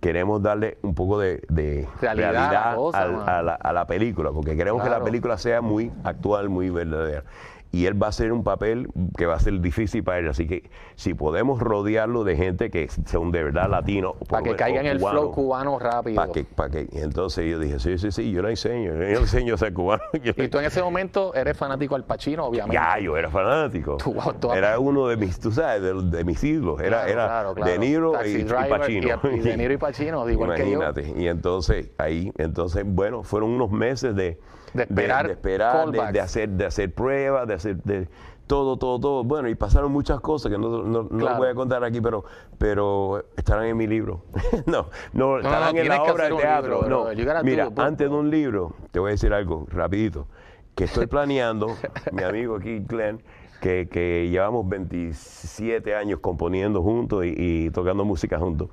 queremos 0.00 0.42
darle 0.42 0.78
un 0.82 0.94
poco 0.94 1.18
de, 1.18 1.42
de 1.48 1.88
Realidad 2.00 2.36
a 2.36 2.70
la 2.70 2.76
cosa, 2.76 3.02
a, 3.38 3.42
la, 3.42 3.54
a 3.54 3.72
la 3.72 3.86
película, 3.86 4.30
porque 4.30 4.56
queremos 4.56 4.82
que 4.82 4.90
la 4.90 5.02
película 5.02 5.38
sea 5.38 5.60
muy 5.60 5.90
actual, 6.04 6.48
muy 6.48 6.70
verdadera. 6.70 7.24
Y 7.70 7.84
él 7.84 8.02
va 8.02 8.06
a 8.06 8.08
hacer 8.08 8.32
un 8.32 8.44
papel 8.44 8.88
que 9.18 9.26
va 9.26 9.34
a 9.34 9.40
ser 9.40 9.60
difícil 9.60 10.02
para 10.02 10.18
él. 10.20 10.28
Así 10.28 10.46
que 10.46 10.70
si 10.96 11.12
podemos 11.12 11.60
rodearlo 11.60 12.24
de 12.24 12.34
gente 12.34 12.70
que 12.70 12.88
son 13.06 13.30
de 13.30 13.44
verdad 13.44 13.68
latinos, 13.68 14.14
Para 14.26 14.42
que 14.42 14.56
caiga 14.56 14.80
en 14.80 14.86
el 14.86 14.98
flow 14.98 15.30
cubano 15.32 15.78
rápido. 15.78 16.16
para 16.16 16.32
que, 16.32 16.44
para 16.44 16.70
que, 16.70 16.88
entonces 16.92 17.44
yo 17.50 17.58
dije, 17.58 17.78
sí, 17.78 17.98
sí, 17.98 18.10
sí, 18.10 18.30
yo 18.32 18.40
le 18.40 18.50
enseño, 18.50 18.92
yo 18.92 18.98
le 18.98 19.12
enseño 19.18 19.54
a 19.54 19.58
ser 19.58 19.74
cubano. 19.74 20.02
Y 20.36 20.48
tú 20.48 20.58
en 20.58 20.64
ese 20.64 20.82
momento 20.82 21.34
eres 21.34 21.58
fanático 21.58 21.94
al 21.94 22.04
Pacino, 22.04 22.46
obviamente. 22.46 22.74
ya, 22.74 22.98
yo 23.00 23.16
era 23.18 23.28
fanático. 23.30 23.98
Tú, 23.98 24.14
wow, 24.14 24.32
tú- 24.40 24.50
era 24.52 24.78
uno 24.78 25.06
de 25.08 25.18
mis, 25.18 25.38
tú 25.38 25.52
sabes, 25.52 25.82
de, 25.82 25.92
de 26.16 26.24
mis 26.24 26.42
ídolos. 26.42 26.80
Era, 26.80 27.04
Claro, 27.04 27.12
era 27.12 27.26
claro, 27.26 27.54
claro. 27.54 27.70
De 27.72 27.78
Niro 27.78 28.12
y, 28.24 28.28
y 28.38 28.44
Pacino. 28.44 29.20
y- 29.30 29.36
y 29.36 29.40
De 29.40 29.56
Niro 29.58 29.74
y 29.74 29.76
Pacino, 29.76 30.28
igual 30.30 30.54
que 30.54 30.62
yo. 30.70 30.78
Imagínate. 30.78 31.12
Y 31.20 31.28
entonces, 31.28 31.90
ahí, 31.98 32.32
entonces, 32.38 32.84
bueno, 32.86 33.22
fueron 33.24 33.50
unos 33.50 33.70
meses 33.70 34.14
de, 34.16 34.38
De 34.74 34.82
esperar 34.82 35.26
de, 35.26 35.32
esperar, 35.32 35.86
de, 35.86 35.92
callbacks. 35.92 36.12
de 36.12 36.20
hacer, 36.20 36.48
de 36.50 36.66
hacer 36.66 36.92
pruebas, 36.92 37.46
de 37.48 37.54
hacer 37.54 37.76
de, 37.82 38.08
todo, 38.46 38.76
todo, 38.78 38.98
todo. 38.98 39.24
Bueno, 39.24 39.48
y 39.48 39.54
pasaron 39.54 39.92
muchas 39.92 40.20
cosas 40.20 40.50
que 40.50 40.58
no, 40.58 40.82
no, 40.82 41.04
voy 41.36 41.48
a 41.48 41.54
contar 41.54 41.84
aquí, 41.84 42.00
pero, 42.00 42.24
pero 42.58 43.24
estarán 43.36 43.66
en 43.66 43.76
mi 43.76 43.86
libro. 43.86 44.24
no, 44.66 44.88
no, 45.12 45.38
estarán 45.38 45.76
en 45.76 45.88
la 45.88 46.02
obra 46.02 46.28
de 46.28 46.36
teatro. 46.36 46.82
libro, 46.82 47.14
no, 47.14 47.42
mira, 47.44 47.68
book, 47.68 47.80
antes 47.80 48.10
de 48.10 48.16
un 48.16 48.30
libro, 48.30 48.74
te 48.90 48.98
voy 48.98 49.08
a 49.08 49.12
decir 49.12 49.32
algo, 49.32 49.66
rapidito, 49.70 50.26
que 50.74 50.84
estoy 50.84 51.06
planeando, 51.08 51.76
mi 52.12 52.22
amigo 52.22 52.56
aquí, 52.56 52.80
Glenn, 52.80 53.22
que, 53.60 53.88
que 53.90 54.28
llevamos 54.30 54.68
27 54.68 55.94
años 55.94 56.20
componiendo 56.20 56.82
juntos 56.82 57.24
y, 57.24 57.34
y 57.36 57.70
tocando 57.70 58.04
música 58.04 58.38
juntos. 58.38 58.70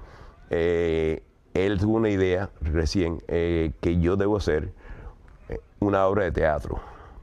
Eh, 0.49 1.23
él 1.53 1.79
tuvo 1.79 1.95
una 1.97 2.09
idea 2.09 2.49
recién 2.61 3.23
eh, 3.27 3.71
que 3.81 3.99
yo 3.99 4.17
debo 4.17 4.37
hacer 4.37 4.73
una 5.85 6.05
obra 6.07 6.23
de 6.23 6.31
teatro, 6.31 6.79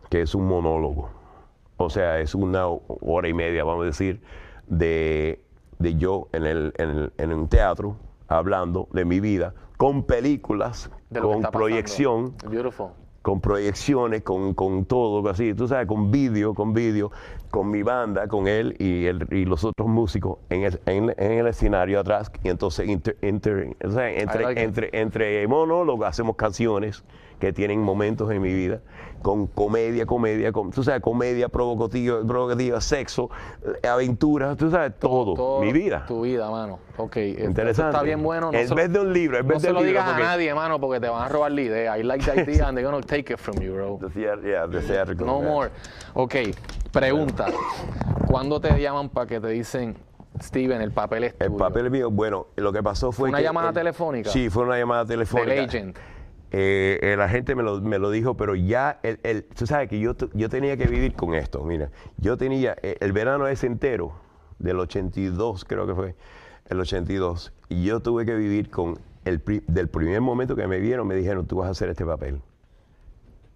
que 0.08 0.22
es 0.22 0.34
un 0.34 0.46
monólogo. 0.46 1.10
O 1.76 1.90
sea, 1.90 2.20
es 2.20 2.34
una 2.34 2.66
hora 2.68 3.28
y 3.28 3.34
media, 3.34 3.64
vamos 3.64 3.82
a 3.82 3.86
decir, 3.86 4.20
de, 4.66 5.44
de 5.78 5.96
yo 5.96 6.28
en, 6.32 6.44
el, 6.46 6.72
en, 6.78 6.88
el- 6.90 7.12
en 7.18 7.32
un 7.32 7.48
teatro 7.48 7.96
hablando 8.28 8.88
de 8.92 9.04
mi 9.04 9.20
vida 9.20 9.54
con 9.76 10.04
películas 10.04 10.90
De 11.10 11.20
con 11.20 11.42
proyección, 11.42 12.34
Beautiful. 12.48 12.90
con 13.20 13.40
proyecciones, 13.40 14.22
con, 14.22 14.54
con 14.54 14.84
todo, 14.84 15.28
así, 15.28 15.54
tú 15.54 15.66
sabes, 15.66 15.88
con 15.88 16.12
vídeo, 16.12 16.54
con 16.54 16.72
vídeo, 16.72 17.10
con 17.50 17.68
mi 17.70 17.82
banda, 17.82 18.28
con 18.28 18.46
él 18.46 18.76
y, 18.78 19.06
el, 19.06 19.26
y 19.32 19.44
los 19.44 19.64
otros 19.64 19.88
músicos 19.88 20.38
en 20.50 20.62
el, 20.62 20.80
en, 20.86 21.12
en 21.18 21.32
el 21.32 21.46
escenario 21.48 21.98
atrás. 21.98 22.30
Y 22.44 22.48
entonces, 22.48 22.88
inter- 22.88 23.16
inter- 23.22 23.76
o 23.84 23.90
sea, 23.90 24.08
entre, 24.08 24.44
like 24.44 24.62
entre, 24.62 24.90
entre 24.92 25.48
monólogos 25.48 26.06
hacemos 26.06 26.36
canciones 26.36 27.02
que 27.42 27.52
tienen 27.52 27.80
momentos 27.80 28.30
en 28.30 28.40
mi 28.40 28.54
vida, 28.54 28.82
con 29.20 29.48
comedia, 29.48 30.06
comedia, 30.06 30.52
con, 30.52 30.70
tú 30.70 30.84
sabes, 30.84 31.02
comedia 31.02 31.48
provocativa, 31.48 32.24
provocativa 32.24 32.80
sexo, 32.80 33.30
eh, 33.82 33.88
aventuras, 33.88 34.56
tú 34.56 34.70
sabes, 34.70 34.96
todo, 34.96 35.34
Todo 35.34 35.60
mi 35.60 35.72
vida. 35.72 36.04
Tu 36.06 36.20
vida, 36.22 36.48
mano. 36.48 36.78
Ok. 36.98 37.16
Interesante. 37.16 37.90
Está 37.96 38.02
bien 38.04 38.22
bueno. 38.22 38.52
No 38.52 38.58
en 38.58 38.68
se 38.68 38.70
lo- 38.70 38.76
vez 38.76 38.92
de 38.92 39.00
un 39.00 39.12
libro, 39.12 39.38
en 39.38 39.44
No 39.48 39.54
vez 39.54 39.60
se 39.62 39.66
de 39.66 39.72
lo 39.72 39.80
un 39.80 39.86
libro, 39.86 40.00
digas 40.02 40.14
a 40.16 40.20
nadie, 40.20 40.54
mano, 40.54 40.78
porque 40.78 41.00
te 41.00 41.08
van 41.08 41.24
a 41.24 41.28
robar 41.28 41.50
la 41.50 41.60
idea. 41.62 41.98
I 41.98 42.04
like 42.04 42.24
the 42.24 42.42
idea 42.42 42.68
and 42.68 42.78
they're 42.78 42.88
gonna 42.88 43.04
take 43.04 43.32
it 43.32 43.40
from 43.40 43.56
you, 43.60 43.72
bro. 43.74 43.98
Theater- 44.14 44.40
yeah, 44.48 44.68
theatrical, 44.68 45.26
No 45.26 45.40
yeah. 45.40 45.48
more. 45.50 45.70
Ok, 46.14 46.34
pregunta. 46.92 47.46
¿Cuándo 48.28 48.60
te 48.60 48.80
llaman 48.80 49.08
para 49.08 49.26
que 49.26 49.40
te 49.40 49.48
dicen, 49.48 49.96
Steven, 50.40 50.80
el 50.80 50.92
papel 50.92 51.24
es 51.24 51.34
El 51.40 51.48
tuyo? 51.48 51.58
papel 51.58 51.90
mío, 51.90 52.08
bueno, 52.08 52.46
lo 52.54 52.72
que 52.72 52.84
pasó 52.84 53.10
fue 53.10 53.30
¿Una 53.30 53.38
que 53.38 53.44
llamada 53.44 53.70
el- 53.70 53.74
telefónica? 53.74 54.30
Sí, 54.30 54.48
fue 54.48 54.62
una 54.62 54.78
llamada 54.78 55.04
telefónica. 55.04 55.50
Del 55.54 55.64
agent. 55.68 55.96
Eh, 56.54 56.98
el 57.02 57.20
agente 57.22 57.54
me 57.54 57.62
lo, 57.62 57.80
me 57.80 57.98
lo 57.98 58.10
dijo, 58.10 58.36
pero 58.36 58.54
ya, 58.54 59.00
el, 59.02 59.18
el- 59.22 59.44
tú 59.44 59.66
sabes 59.66 59.88
que 59.88 59.98
yo, 59.98 60.14
yo 60.34 60.48
tenía 60.50 60.76
que 60.76 60.86
vivir 60.86 61.14
con 61.14 61.34
esto. 61.34 61.64
Mira, 61.64 61.90
yo 62.18 62.36
tenía, 62.36 62.76
eh, 62.82 62.96
el 63.00 63.12
verano 63.12 63.46
ese 63.48 63.66
entero, 63.66 64.12
del 64.58 64.78
82 64.80 65.64
creo 65.64 65.86
que 65.86 65.94
fue, 65.94 66.14
el 66.68 66.78
82, 66.80 67.52
y 67.68 67.84
yo 67.84 68.00
tuve 68.00 68.26
que 68.26 68.34
vivir 68.34 68.70
con, 68.70 68.98
el, 69.24 69.40
pri- 69.40 69.64
del 69.66 69.88
primer 69.88 70.20
momento 70.20 70.54
que 70.56 70.66
me 70.66 70.78
vieron, 70.78 71.06
me 71.06 71.14
dijeron, 71.16 71.46
tú 71.46 71.56
vas 71.56 71.68
a 71.68 71.70
hacer 71.70 71.88
este 71.88 72.04
papel. 72.04 72.40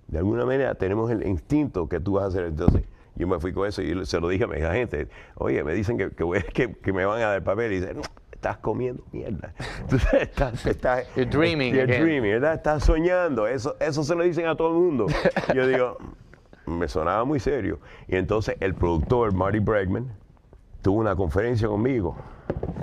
De 0.08 0.18
alguna 0.18 0.44
manera 0.46 0.74
tenemos 0.76 1.10
el 1.10 1.26
instinto 1.26 1.88
que 1.88 2.00
tú 2.00 2.12
vas 2.14 2.24
a 2.24 2.26
hacer. 2.28 2.44
Entonces, 2.44 2.84
yo 3.16 3.26
me 3.26 3.40
fui 3.40 3.52
con 3.52 3.66
eso 3.66 3.82
y 3.82 4.04
se 4.06 4.20
lo 4.20 4.28
dije 4.28 4.44
a 4.44 4.46
mi 4.46 4.60
agente. 4.62 5.08
Oye, 5.36 5.64
me 5.64 5.74
dicen 5.74 5.98
que, 5.98 6.10
que, 6.10 6.24
que- 6.54 6.74
que 6.74 6.92
me 6.92 7.04
van 7.04 7.18
a 7.20 7.26
dar 7.26 7.36
el 7.36 7.42
papel. 7.42 7.72
Y 7.72 7.80
dice, 7.80 7.94
no, 7.94 8.08
estás 8.46 8.58
comiendo 8.58 9.02
mierda. 9.12 9.52
Estás, 10.20 10.66
estás- 10.66 11.06
You're 11.16 11.28
dreaming 11.30 11.72
You're 11.74 11.82
again. 11.84 12.02
dreaming, 12.02 12.30
¿verdad? 12.32 12.54
Estás 12.54 12.84
soñando. 12.84 13.46
Eso, 13.48 13.76
eso 13.80 14.04
se 14.04 14.14
lo 14.14 14.22
dicen 14.22 14.46
a 14.46 14.54
todo 14.56 14.68
el 14.68 14.74
mundo. 14.74 15.06
Yo 15.54 15.66
digo, 15.66 15.96
me 16.66 16.86
sonaba 16.88 17.24
muy 17.24 17.40
serio. 17.40 17.80
Y 18.06 18.14
entonces 18.16 18.56
el 18.60 18.74
productor, 18.74 19.34
Marty 19.34 19.58
Bregman, 19.58 20.12
tuvo 20.82 21.00
una 21.00 21.16
conferencia 21.16 21.66
conmigo 21.66 22.16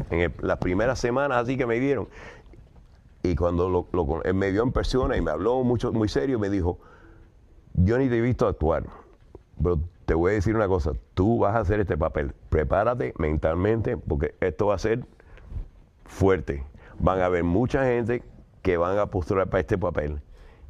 en 0.10 0.20
el- 0.22 0.34
las 0.42 0.58
primeras 0.58 1.00
semanas 1.00 1.38
así 1.44 1.58
que 1.58 1.66
me 1.66 1.80
dieron. 1.80 2.10
Y 3.24 3.36
cuando 3.36 3.70
lo, 3.70 3.88
lo- 3.94 4.22
él 4.24 4.34
me 4.34 4.52
vio 4.52 4.64
en 4.64 4.74
persona 4.74 5.16
y 5.16 5.22
me 5.22 5.32
habló 5.32 5.64
mucho, 5.64 5.94
muy 5.94 6.10
serio, 6.10 6.40
me 6.40 6.50
dijo, 6.50 6.78
yo 7.76 7.98
ni 7.98 8.10
te 8.10 8.18
he 8.18 8.22
visto 8.22 8.48
actuar, 8.48 8.84
pero 9.62 9.80
te 10.06 10.14
voy 10.14 10.32
a 10.32 10.34
decir 10.36 10.58
una 10.58 10.68
cosa, 10.68 10.92
tú 11.14 11.40
vas 11.40 11.56
a 11.56 11.60
hacer 11.60 11.80
este 11.80 11.96
papel, 11.98 12.34
prepárate 12.50 13.14
mentalmente 13.18 13.96
porque 13.96 14.36
esto 14.42 14.68
va 14.68 14.76
a 14.76 14.78
ser 14.78 15.06
fuerte. 16.06 16.64
Van 17.00 17.20
a 17.22 17.26
haber 17.26 17.44
mucha 17.44 17.84
gente 17.86 18.24
que 18.62 18.78
van 18.78 18.98
a 18.98 19.08
postular 19.08 19.48
para 19.50 19.62
este 19.62 19.78
papel, 19.78 20.22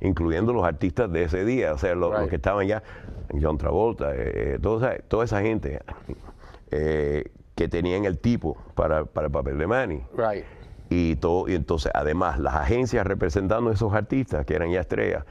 incluyendo 0.02 0.54
los 0.54 0.66
artistas 0.66 1.12
de 1.12 1.24
ese 1.24 1.46
día, 1.46 1.74
o 1.74 1.78
sea, 1.78 1.96
los, 1.96 2.28
que 2.30 2.36
estaban 2.38 2.66
ya, 2.68 2.82
John 3.40 3.58
Travolta, 3.58 4.12
eh, 4.16 4.58
toda, 4.62 4.94
esa, 4.96 5.04
toda 5.08 5.26
esa 5.26 5.42
gente 5.42 5.80
eh, 6.72 7.26
que 7.56 7.68
tenían 7.68 8.06
el 8.06 8.18
tipo 8.20 8.58
para, 8.76 9.06
para 9.06 9.28
el 9.28 9.32
papel 9.32 9.58
de 9.58 9.68
Manny 9.68 10.02
Right. 10.18 10.44
y 10.90 11.16
todo 11.18 11.48
y 11.48 11.54
entonces 11.56 11.92
además 11.94 12.40
las 12.40 12.56
agencias 12.56 13.06
representando 13.06 13.70
a 13.70 13.74
esos 13.74 13.94
artistas 13.94 14.44
que 14.46 14.56
eran 14.56 14.72
ya 14.72 14.82
estrellas 14.82 15.24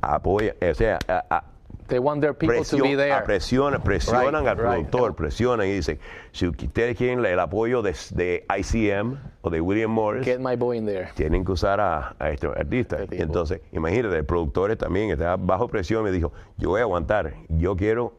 apoyan 0.00 0.56
o 0.60 0.74
sea 0.74 0.98
a- 1.06 1.24
a- 1.30 1.44
They 1.92 1.98
want 1.98 2.22
their 2.22 2.32
people 2.32 2.56
to 2.56 2.62
presión- 2.62 2.82
be 2.82 2.96
there. 2.96 3.12
a 3.12 3.22
presiona- 3.22 3.78
presionan 3.78 4.44
Right, 4.44 4.48
al 4.48 4.56
right. 4.56 4.88
productor 4.88 5.14
presionan 5.14 5.66
y 5.68 5.72
dicen 5.72 5.98
si 6.32 6.46
ustedes 6.48 6.96
quieren 6.96 7.22
el 7.24 7.38
apoyo 7.38 7.82
de, 7.82 7.94
de 8.14 8.46
ICM 8.58 9.18
o 9.42 9.50
de 9.50 9.60
William 9.60 9.90
Morris 9.90 10.24
Get 10.24 10.38
my 10.40 10.56
boy 10.56 10.78
in 10.78 10.86
there. 10.86 11.10
tienen 11.14 11.44
que 11.44 11.52
usar 11.52 11.80
a, 11.80 12.14
a 12.18 12.30
este 12.30 12.46
artista. 12.46 13.02
Este 13.02 13.22
entonces, 13.22 13.60
imagínate, 13.72 14.16
el 14.16 14.24
productor 14.24 14.74
también 14.76 15.10
estaba 15.10 15.36
bajo 15.36 15.68
presión 15.68 16.00
y 16.00 16.04
me 16.04 16.12
dijo, 16.12 16.32
yo 16.56 16.70
voy 16.70 16.80
a 16.80 16.84
aguantar, 16.84 17.34
yo 17.50 17.76
quiero 17.76 18.14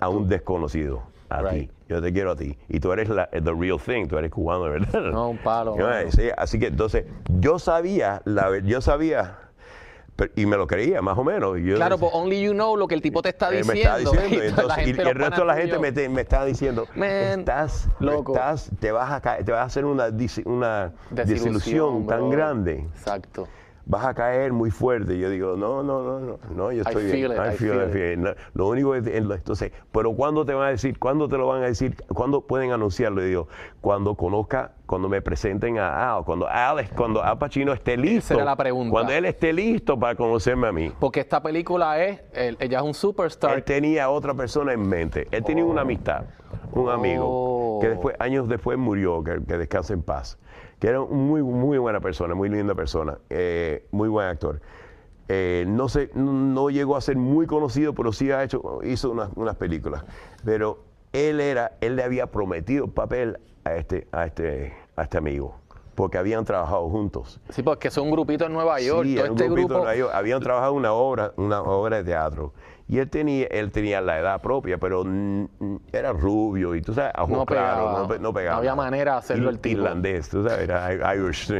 a 0.00 0.06
tú. 0.06 0.16
un 0.16 0.28
desconocido, 0.28 1.02
a 1.28 1.42
Right. 1.42 1.68
ti, 1.68 1.74
yo 1.90 2.00
te 2.00 2.10
quiero 2.14 2.30
a 2.30 2.36
ti. 2.36 2.56
Y 2.70 2.80
tú 2.80 2.90
eres 2.92 3.10
la, 3.10 3.28
the 3.28 3.52
real 3.52 3.78
thing, 3.78 4.06
tú 4.06 4.16
eres 4.16 4.30
cubano, 4.30 4.64
de 4.64 4.70
verdad. 4.70 5.02
No, 5.12 5.28
un 5.28 5.36
palo, 5.38 5.76
sí, 6.10 6.30
así 6.34 6.58
que 6.58 6.68
entonces, 6.68 7.04
yo 7.38 7.58
sabía, 7.58 8.22
la, 8.24 8.58
yo 8.60 8.80
sabía, 8.80 9.36
y 10.34 10.46
me 10.46 10.56
lo 10.56 10.66
creía 10.66 11.00
más 11.00 11.16
o 11.16 11.24
menos. 11.24 11.58
y 11.58 11.64
yo 11.64 11.76
Claro, 11.76 11.96
decía, 11.96 12.10
pues 12.10 12.22
only 12.22 12.40
you 12.42 12.52
know 12.52 12.76
lo 12.76 12.88
que 12.88 12.94
el 12.94 13.02
tipo 13.02 13.22
te 13.22 13.28
está 13.28 13.50
diciendo. 13.50 13.72
me 13.72 13.80
está 13.80 13.96
diciendo, 13.98 14.28
y, 14.34 14.38
la 14.38 14.44
entonces, 14.46 14.78
y- 14.78 14.86
gente, 14.86 15.02
y 15.02 15.04
los 15.04 15.12
el 15.12 15.18
resto 15.18 15.40
de 15.40 15.46
la 15.46 15.56
gente 15.56 15.78
me, 15.78 15.92
te- 15.92 16.08
me 16.08 16.20
está 16.22 16.44
diciendo, 16.44 16.86
Man, 16.96 17.08
estás, 17.40 17.88
loco. 18.00 18.32
estás, 18.34 18.70
te 18.80 18.90
vas 18.90 19.12
a 19.12 19.20
caer, 19.20 19.44
te 19.44 19.52
vas 19.52 19.60
a 19.60 19.64
hacer 19.64 19.84
una, 19.84 20.08
una 20.44 20.92
desilusión, 21.10 22.06
tan 22.06 22.18
bro. 22.20 22.30
grande 22.30 22.86
Exacto. 22.96 23.46
Vas 23.88 24.04
a 24.04 24.14
caer 24.14 24.52
muy 24.52 24.70
fuerte. 24.70 25.14
Y 25.16 25.18
yo 25.18 25.30
digo, 25.30 25.56
no, 25.56 25.82
no, 25.82 26.02
no, 26.02 26.20
no, 26.20 26.38
no, 26.54 26.72
yo 26.72 26.82
estoy 26.82 27.10
feel 27.10 27.28
bien. 27.30 27.32
it, 27.32 27.52
I 27.54 27.56
feel 27.56 27.88
it. 27.90 27.94
it. 27.96 28.18
No, 28.18 28.30
lo 28.54 28.68
único 28.68 28.94
lo- 28.94 29.34
entonces, 29.34 29.72
pero 29.90 30.12
¿cuándo 30.12 30.44
te 30.44 30.52
van 30.54 30.68
a 30.68 30.70
decir? 30.70 30.98
¿Cuándo 30.98 31.28
te 31.28 31.36
lo 31.36 31.46
van 31.48 31.62
a 31.62 31.66
decir? 31.66 31.96
¿Cuándo 32.14 32.42
pueden 32.42 32.70
anunciarlo? 32.72 33.22
Y 33.22 33.28
digo, 33.28 33.48
cuando 33.80 34.14
conozca, 34.14 34.72
cuando 34.86 35.08
me 35.08 35.20
presenten 35.22 35.78
a 35.78 36.16
Al, 36.16 36.24
cuando 36.24 36.46
Al, 36.46 36.80
es- 36.80 36.90
cuando 36.92 37.22
Al 37.22 37.38
Pacino 37.38 37.72
esté 37.72 37.96
listo. 37.96 38.34
era 38.34 38.44
la 38.44 38.56
pregunta. 38.56 38.90
Cuando 38.92 39.12
él 39.12 39.24
esté 39.24 39.52
listo 39.52 39.98
para 39.98 40.14
conocerme 40.14 40.68
a 40.68 40.72
mí. 40.72 40.92
Porque 41.00 41.20
esta 41.20 41.42
película 41.42 42.02
es, 42.04 42.20
él- 42.34 42.56
ella 42.60 42.78
es 42.78 42.82
un 42.82 42.88
Él 42.90 42.94
superstar. 42.94 43.62
tenía 43.62 44.04
a 44.04 44.10
otra 44.10 44.34
persona 44.34 44.72
en 44.72 44.86
mente. 44.86 45.26
Él 45.30 45.42
tenía 45.44 45.64
una 45.64 45.80
amistad, 45.82 46.24
un 46.72 46.90
amigo, 46.90 47.47
Que 47.80 47.88
después, 47.90 48.16
años 48.18 48.48
después 48.48 48.78
murió, 48.78 49.22
que, 49.22 49.42
que 49.44 49.58
descanse 49.58 49.92
en 49.92 50.02
paz. 50.02 50.38
Que 50.78 50.88
era 50.88 51.00
muy, 51.00 51.42
muy 51.42 51.78
buena 51.78 52.00
persona, 52.00 52.34
muy 52.34 52.48
linda 52.48 52.74
persona, 52.74 53.18
eh, 53.30 53.86
muy 53.90 54.08
buen 54.08 54.28
actor. 54.28 54.60
Eh, 55.28 55.64
no, 55.68 55.88
sé, 55.88 56.10
no 56.14 56.70
llegó 56.70 56.96
a 56.96 57.00
ser 57.00 57.16
muy 57.16 57.46
conocido, 57.46 57.94
pero 57.94 58.12
sí 58.12 58.30
ha 58.30 58.42
hecho, 58.42 58.80
hizo 58.82 59.10
unas, 59.10 59.30
unas 59.36 59.56
películas. 59.56 60.04
Pero 60.44 60.78
él 61.12 61.40
era, 61.40 61.72
él 61.80 61.96
le 61.96 62.02
había 62.02 62.28
prometido 62.28 62.88
papel 62.88 63.38
a 63.64 63.74
este, 63.74 64.06
a 64.12 64.24
este, 64.24 64.74
a 64.96 65.02
este 65.02 65.18
amigo, 65.18 65.56
porque 65.94 66.16
habían 66.16 66.44
trabajado 66.44 66.88
juntos. 66.88 67.40
Sí, 67.50 67.62
porque 67.62 67.90
son 67.90 68.04
un 68.04 68.12
grupito 68.12 68.46
en 68.46 68.52
Nueva 68.52 68.80
York. 68.80 69.06
Sí, 69.06 69.16
todo 69.16 69.26
un 69.26 69.32
este 69.32 69.44
grupito 69.44 69.68
grupo. 69.68 69.78
Nueva 69.84 69.96
York. 69.96 70.12
Habían 70.14 70.40
trabajado 70.40 70.72
una 70.72 70.92
obra, 70.92 71.32
una 71.36 71.60
obra 71.62 71.98
de 71.98 72.04
teatro. 72.04 72.52
Y 72.90 72.98
él 72.98 73.10
tenía, 73.10 73.46
él 73.48 73.70
tenía 73.70 74.00
la 74.00 74.18
edad 74.18 74.40
propia, 74.40 74.78
pero 74.78 75.04
era 75.92 76.12
rubio 76.14 76.74
y 76.74 76.80
tú 76.80 76.94
sabes, 76.94 77.12
ojos 77.18 77.30
No 77.30 77.44
claros, 77.44 77.84
pegaba. 77.84 78.00
no, 78.02 78.08
pe- 78.08 78.18
no 78.18 78.32
pegaba. 78.32 78.54
No 78.54 78.58
había 78.60 78.74
manera 78.74 79.12
de 79.12 79.18
hacerlo 79.18 79.50
el 79.50 79.58
tipo. 79.58 79.78
Irlandés, 79.82 80.30
tú 80.30 80.42
sabes, 80.42 80.60
era 80.64 81.14
Irish. 81.14 81.52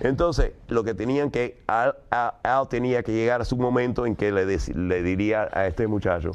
Entonces, 0.00 0.52
lo 0.68 0.84
que 0.84 0.92
tenían 0.92 1.30
que, 1.30 1.62
Al, 1.66 1.94
Al- 2.10 2.34
Al 2.42 2.68
tenía 2.68 3.02
que 3.02 3.12
llegar 3.12 3.40
a 3.40 3.44
su 3.46 3.56
momento 3.56 4.04
en 4.04 4.14
que 4.14 4.30
le, 4.30 4.44
le 4.46 5.02
diría 5.02 5.48
a 5.52 5.66
este 5.66 5.86
muchacho, 5.86 6.32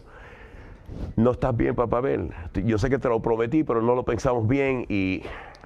no 1.16 1.32
estás 1.32 1.56
bien 1.56 1.76
para 1.76 1.88
papel. 1.90 2.32
Yo 2.66 2.80
sé 2.80 2.90
que 2.90 2.98
te 2.98 3.10
lo 3.10 3.22
prometí, 3.22 3.64
pero 3.64 3.84
no 3.84 3.94
lo 3.94 4.04
pensamos 4.04 4.48
bien 4.48 4.86
y 4.90 5.22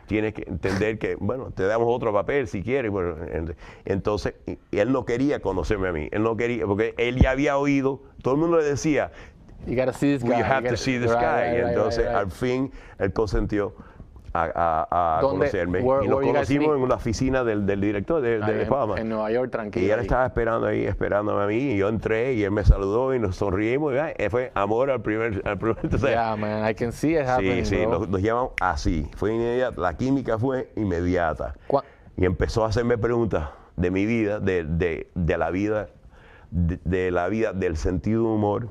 tienes 0.08 0.34
que 0.34 0.44
entender 0.48 0.98
que, 0.98 1.16
bueno, 1.16 1.52
te 1.52 1.64
damos 1.64 1.88
otro 1.90 2.12
papel 2.12 2.48
si 2.48 2.64
quieres. 2.64 2.92
Bueno, 2.92 3.16
entonces, 3.86 4.34
él 4.72 4.92
no 4.92 5.06
quería 5.06 5.42
conocerme 5.42 5.90
a 5.90 5.92
mí. 5.92 6.10
Él 6.12 6.24
no 6.24 6.36
quería, 6.36 6.66
porque 6.66 6.96
él 6.98 7.18
ya 7.22 7.32
había 7.32 7.58
oído, 7.58 8.02
todo 8.22 8.34
el 8.34 8.40
mundo 8.40 8.58
le 8.58 8.64
decía, 8.64 9.12
You 9.66 9.76
gotta 9.76 9.92
see 9.92 10.14
this 10.14 10.24
guy. 10.24 10.38
you 10.38 10.44
have 10.44 10.70
to 10.70 10.78
see 10.78 10.98
this 10.98 11.12
right, 11.12 11.20
guy. 11.20 11.42
right, 11.42 11.54
y 11.54 11.62
right, 11.62 11.70
entonces, 11.70 12.06
right, 12.06 12.16
al 12.16 12.32
fin, 12.32 12.72
él 13.00 13.12
consentió 13.12 13.76
a, 14.46 14.88
a- 14.90 15.18
a 15.18 15.22
¿Dónde- 15.22 15.38
conocerme. 15.40 15.80
where- 15.82 16.06
y 16.06 16.08
nos 16.08 16.22
conocimos 16.22 16.78
en 16.78 16.90
la 16.90 16.96
oficina 16.96 17.44
del, 17.44 17.66
del 17.66 17.82
director 17.82 18.22
de, 18.22 18.40
de 18.40 18.64
en- 18.64 18.70
Palma. 18.70 19.00
En 19.00 19.10
Nueva 19.10 19.32
York, 19.32 19.52
tranquilo. 19.52 19.86
Y 19.86 19.90
él 19.90 20.00
ahí. 20.00 20.06
estaba 20.06 20.26
esperando 20.26 20.68
ahí, 20.68 20.86
esperándome 20.86 21.44
a 21.44 21.48
mí, 21.48 21.56
y 21.74 21.78
yo 21.78 21.90
entré 21.90 22.34
y 22.34 22.44
él 22.44 22.52
me 22.52 22.64
saludó 22.64 23.14
y 23.16 23.20
nos 23.20 23.36
sonreímos. 23.36 23.94
Y, 23.94 23.98
ay, 23.98 24.14
fue 24.30 24.52
amor 24.56 24.92
al 24.92 25.02
primer. 25.02 25.42
Al 25.46 25.58
primer 25.58 25.78
entonces, 25.84 26.10
Yeah, 26.12 26.36
man, 26.36 26.70
I 26.70 26.74
can 26.76 26.92
see 26.92 27.14
it 27.16 27.26
happening, 27.28 27.66
sí, 27.66 27.76
sí, 27.78 27.86
bro. 27.86 28.00
nos, 28.00 28.10
nos 28.10 28.22
llamamos 28.22 28.52
así. 28.62 29.10
Fue 29.16 29.34
inmediata, 29.34 29.80
la 29.82 29.96
química 29.98 30.38
fue 30.38 30.72
inmediata. 30.76 31.56
Y 32.16 32.26
empezó 32.26 32.64
a 32.66 32.68
hacerme 32.70 32.98
preguntas 32.98 33.50
de 33.76 33.92
mi 33.92 34.06
vida, 34.06 34.40
de, 34.40 34.64
de- 34.64 35.10
de 35.14 35.38
la 35.38 35.52
vida, 35.52 35.90
de, 36.52 36.80
de 36.84 37.12
la 37.12 37.28
vida, 37.30 37.54
del 37.54 37.78
sentido 37.78 38.24
de 38.24 38.30
humor 38.30 38.70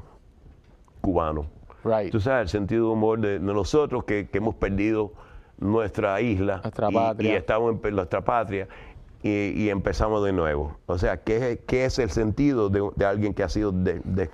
cubano. 1.01 1.47
Right. 1.85 2.11
Tú 2.11 2.19
sabes, 2.21 2.43
el 2.43 2.49
sentido 2.49 2.87
de 2.87 2.93
humor 2.93 3.21
de, 3.21 3.39
de 3.39 3.55
nosotros 3.55 4.05
que, 4.05 4.29
que 4.29 4.39
hemos 4.39 4.57
perdido 4.57 5.13
nuestra 5.59 6.21
isla 6.21 6.61
Nuestra 6.63 6.89
y, 6.91 6.95
patria. 6.95 7.33
y 7.33 7.37
estamos 7.37 7.77
en 7.85 7.95
nuestra 7.97 8.21
patria 8.23 8.69
y, 9.23 9.51
y 9.65 9.71
empezamos 9.71 10.25
de 10.25 10.33
nuevo. 10.33 10.77
O 10.87 10.99
sea, 10.99 11.17
¿qué, 11.23 11.53
es- 11.53 11.59
qué 11.67 11.85
es 11.87 11.99
el 11.99 12.11
sentido 12.11 12.69
de, 12.69 12.89
de 12.95 13.05
alguien 13.07 13.35
que 13.35 13.43
ha 13.43 13.49
sido 13.49 13.73
de- 13.73 14.01
de- 14.05 14.31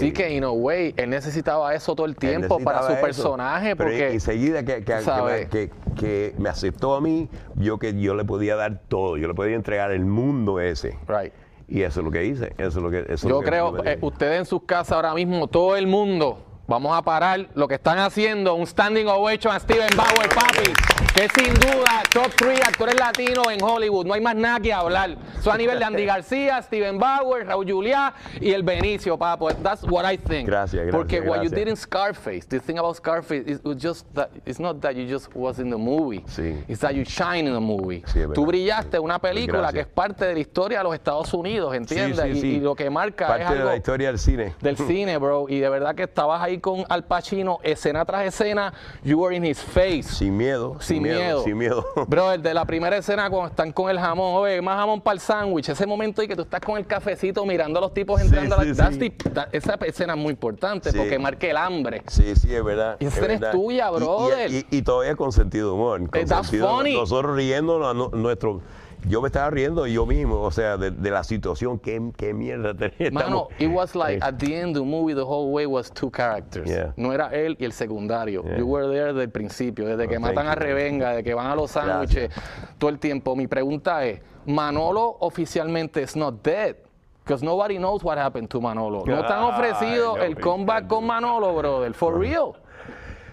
Sí 0.00 0.12
que, 0.12 0.34
in 0.34 0.42
a 0.44 0.50
way, 0.50 0.92
él 0.96 1.08
necesitaba 1.10 1.72
eso 1.74 1.94
todo 1.94 2.04
el 2.06 2.16
tiempo 2.16 2.58
para 2.58 2.82
su 2.82 2.92
eso. 2.92 3.00
personaje, 3.00 3.76
porque... 3.76 4.10
enseguida 4.12 4.64
que, 4.64 4.82
que- 4.84 5.48
que 5.50 5.70
que- 5.96 6.34
me 6.38 6.48
aceptó 6.48 6.96
a 6.96 7.00
mí, 7.00 7.28
yo 7.54 7.78
que 7.78 7.98
yo 7.98 8.14
le 8.14 8.24
podía 8.24 8.56
dar 8.56 8.80
todo, 8.88 9.16
yo 9.16 9.28
le 9.28 9.34
podía 9.34 9.54
entregar 9.54 9.92
el 9.92 10.04
mundo 10.04 10.58
ese. 10.60 10.98
Right. 11.06 11.32
Y 11.68 11.82
eso 11.82 12.00
es 12.00 12.04
lo 12.04 12.10
que 12.10 12.24
hice. 12.24 12.52
Eso 12.58 12.78
es 12.80 12.82
lo 12.82 12.90
que, 12.90 12.98
eso 13.02 13.12
es 13.12 13.22
Yo 13.22 13.28
lo 13.28 13.40
creo, 13.42 13.84
eh, 13.84 13.96
ustedes 14.00 14.40
en 14.40 14.44
sus 14.44 14.64
casas 14.64 14.92
ahora 14.92 15.14
mismo, 15.14 15.46
todo 15.46 15.76
el 15.76 15.86
mundo, 15.86 16.44
vamos 16.70 16.96
a 16.96 17.02
parar 17.02 17.48
lo 17.54 17.66
que 17.66 17.74
están 17.74 17.98
haciendo, 17.98 18.54
un 18.54 18.64
standing 18.64 19.06
ovation 19.08 19.52
a 19.52 19.58
Steven 19.58 19.90
Bauer, 19.96 20.28
papi, 20.32 20.72
que 21.12 21.28
sin 21.34 21.52
duda, 21.54 22.00
top 22.12 22.30
3 22.36 22.60
actores 22.64 22.94
latinos 22.98 23.48
en 23.50 23.60
Hollywood, 23.60 24.06
no 24.06 24.14
hay 24.14 24.20
más 24.20 24.36
nada 24.36 24.60
que 24.60 24.72
hablar. 24.72 25.16
Eso 25.36 25.50
a 25.50 25.58
nivel 25.58 25.80
de 25.80 25.84
Andy 25.84 26.04
García, 26.04 26.62
Steven 26.62 26.96
Bauer, 26.98 27.44
Raúl 27.46 27.66
Juliá 27.68 28.14
y 28.40 28.52
el 28.52 28.62
Benicio, 28.62 29.18
papo. 29.18 29.50
That's 29.52 29.82
what 29.82 30.04
I 30.10 30.16
think. 30.16 30.46
Gracias, 30.46 30.74
gracias, 30.86 30.94
Porque 30.94 31.18
what 31.20 31.42
you 31.42 31.50
gracias. 31.50 31.58
did 31.58 31.68
in 31.68 31.76
Scarface, 31.76 32.46
the 32.46 32.60
thing 32.60 32.78
about 32.78 32.94
Scarface 32.96 33.42
is 33.50 33.60
just 33.76 34.06
that, 34.14 34.30
it's 34.46 34.60
not 34.60 34.80
that 34.80 34.94
you 34.94 35.06
just 35.12 35.28
was 35.34 35.58
in 35.58 35.70
the 35.70 35.76
movie, 35.76 36.22
Sí. 36.28 36.62
it's 36.68 36.80
that 36.82 36.92
you 36.94 37.04
shine 37.04 37.48
in 37.48 37.52
the 37.54 37.60
movie. 37.60 38.04
Sí, 38.06 38.20
Tú 38.32 38.46
brillaste 38.46 38.96
en 38.98 39.02
una 39.02 39.18
película 39.18 39.58
Gracias. 39.58 39.72
que 39.74 39.80
es 39.80 39.86
parte 39.88 40.24
de 40.24 40.34
la 40.34 40.40
historia 40.40 40.78
de 40.78 40.84
los 40.84 40.94
Estados 40.94 41.34
Unidos, 41.34 41.74
¿entiendes? 41.74 42.20
sí, 42.20 42.28
Y- 42.28 42.40
sí. 42.40 42.46
y 42.56 42.60
lo 42.60 42.76
que 42.76 42.88
marca 42.90 43.26
Parte 43.26 43.42
es 43.44 43.50
de 43.58 43.64
la 43.64 43.76
historia 43.76 44.06
del 44.08 44.18
cine. 44.20 44.54
del 44.60 44.76
cine, 44.76 45.18
bro. 45.18 45.46
Y 45.48 45.58
de 45.58 45.68
verdad 45.68 45.96
que 45.96 46.04
estabas 46.04 46.40
ahí 46.40 46.59
con 46.60 46.84
Al 46.88 47.04
Pacino, 47.04 47.58
escena 47.62 48.04
tras 48.04 48.24
escena, 48.26 48.72
you 49.02 49.18
were 49.18 49.34
in 49.34 49.44
his 49.44 49.60
face. 49.60 50.02
Sin 50.04 50.36
miedo. 50.36 50.76
Sin 50.80 51.02
miedo. 51.02 51.42
Sin 51.44 51.56
miedo. 51.58 51.84
Bro, 52.08 52.32
el 52.32 52.42
de 52.42 52.54
la 52.54 52.64
primera 52.64 52.96
escena 52.96 53.28
cuando 53.30 53.48
están 53.48 53.72
con 53.72 53.90
el 53.90 53.98
jamón, 53.98 54.34
oye, 54.36 54.60
más 54.62 54.76
jamón 54.78 55.00
para 55.00 55.14
el 55.14 55.20
sándwich, 55.20 55.68
ese 55.68 55.86
momento 55.86 56.22
y 56.22 56.28
que 56.28 56.36
tú 56.36 56.42
estás 56.42 56.60
con 56.60 56.76
el 56.78 56.86
cafecito 56.86 57.44
mirando 57.46 57.78
a 57.78 57.82
los 57.82 57.94
tipos 57.94 58.20
Sí, 58.20 58.26
entrando 58.26 58.56
a 58.56 58.64
la... 58.64 58.90
sí. 58.92 59.10
that- 59.32 59.48
esa 59.52 59.74
escena 59.86 60.14
es 60.14 60.18
muy 60.18 60.30
importante 60.32 60.92
porque 60.92 61.18
marca 61.18 61.46
el 61.46 61.56
hambre. 61.56 62.02
Sí, 62.06 62.34
sí, 62.36 62.54
es 62.54 62.62
verdad. 62.64 62.96
Y 63.00 63.06
esa 63.06 63.16
es 63.18 63.22
escena 63.22 63.46
es 63.48 63.52
tuya, 63.52 63.86
Y- 63.90 63.94
y- 63.94 63.96
brother. 63.98 64.50
Y, 64.52 64.66
y 64.70 64.82
todavía 64.82 65.16
con 65.16 65.32
sentido 65.32 65.68
de 65.68 65.74
humor. 65.74 66.10
con 66.10 66.20
Eh, 66.20 66.26
sentido- 66.26 66.68
funny. 66.76 66.94
Nosotros 66.94 67.36
riéndonos 67.36 67.88
a 67.90 67.94
nu- 67.94 68.10
nuestro. 68.12 68.60
Yo 69.08 69.22
me 69.22 69.28
estaba 69.28 69.50
riendo 69.50 69.86
yo 69.86 70.04
mismo, 70.04 70.42
o 70.42 70.50
sea, 70.50 70.76
de, 70.76 70.90
de 70.90 71.10
la 71.10 71.24
situación, 71.24 71.78
qué, 71.78 72.12
qué 72.16 72.34
mierda 72.34 72.74
tenía. 72.74 73.10
Mano, 73.10 73.48
it 73.58 73.68
was 73.70 73.94
like 73.94 74.18
Eh, 74.22 74.26
at 74.28 74.36
the 74.38 74.54
end 74.54 74.76
of 74.76 74.82
the 74.84 74.88
movie 74.90 75.14
the 75.14 75.24
whole 75.24 75.50
way 75.52 75.64
was 75.66 75.90
two 75.90 76.10
characters. 76.10 76.68
Yeah. 76.68 76.92
No 76.96 77.12
era 77.12 77.30
él 77.32 77.56
y 77.58 77.64
el 77.64 77.72
secundario. 77.72 78.42
Yeah. 78.44 78.58
You 78.58 78.66
were 78.66 78.88
there 78.88 79.12
desde 79.12 79.22
el 79.24 79.30
principio, 79.30 79.86
desde 79.86 80.06
que 80.08 80.16
Oh, 80.18 80.20
matan 80.20 80.46
a. 80.48 80.54
Revenga, 80.54 81.10
desde 81.10 81.24
que 81.24 81.34
van 81.34 81.46
a 81.46 81.54
los 81.56 81.70
sándwiches, 81.70 82.30
todo 82.78 82.90
el 82.90 82.98
tiempo. 82.98 83.34
Mi 83.34 83.46
pregunta 83.46 84.04
es, 84.04 84.20
Manolo 84.46 85.16
oficialmente 85.20 86.02
is 86.02 86.14
not 86.14 86.42
dead. 86.42 86.76
Because 87.24 87.44
nobody 87.44 87.76
knows 87.78 88.02
what 88.02 88.18
happened 88.18 88.48
to 88.50 88.60
Manolo. 88.60 89.04
No 89.06 89.24
te 89.24 89.32
han 89.32 89.44
ofrecido 89.44 90.16
el 90.18 90.34
me 90.34 90.40
comeback 90.40 90.86
con 90.88 91.06
Manolo, 91.06 91.54
brother. 91.54 91.92
For 91.94 92.18
real. 92.18 92.56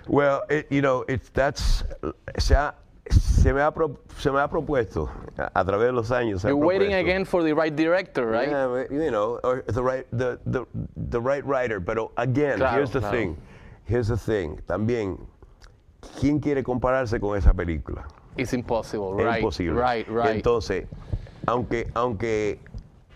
Well, 0.07 0.41
it- 0.49 0.67
you 0.69 0.81
know, 0.81 1.03
it's, 1.09 1.29
that's, 1.31 1.83
se, 2.37 2.55
ha- 2.55 2.75
se, 3.11 3.53
me 3.53 3.61
ha 3.61 3.71
pro- 3.71 3.97
se 4.17 4.31
me 4.31 4.39
ha 4.39 4.47
propuesto 4.47 5.09
a, 5.37 5.51
a 5.59 5.65
través 5.65 5.87
de 5.87 5.93
los 5.93 6.11
años. 6.11 6.43
You're 6.43 6.55
waiting 6.55 6.93
again 6.93 7.25
for 7.25 7.43
the 7.43 7.53
right 7.53 7.75
director, 7.75 8.25
right? 8.29 8.49
Yeah, 8.49 8.85
you 8.89 9.11
know, 9.11 9.39
or 9.43 9.63
the 9.67 9.81
right, 9.81 10.05
the, 10.11 10.39
the, 10.45 10.65
the 10.95 11.19
right 11.19 11.43
writer. 11.45 11.79
Pero 11.81 12.11
again, 12.17 12.57
Claro, 12.57 12.75
here's 12.77 12.91
the 12.91 12.99
claro. 12.99 13.15
thing. 13.17 13.37
Here's 13.85 14.07
the 14.09 14.17
thing. 14.17 14.57
También, 14.67 15.17
¿quién 16.19 16.39
quiere 16.39 16.63
compararse 16.63 17.19
con 17.19 17.37
esa 17.37 17.53
película? 17.53 18.05
It's 18.37 18.53
impossible, 18.53 19.19
Es 19.19 19.25
right? 19.25 19.37
imposible. 19.39 19.79
Right, 19.81 20.07
right. 20.07 20.35
Entonces, 20.35 20.85
aunque, 21.47 21.89
aunque, 21.95 22.59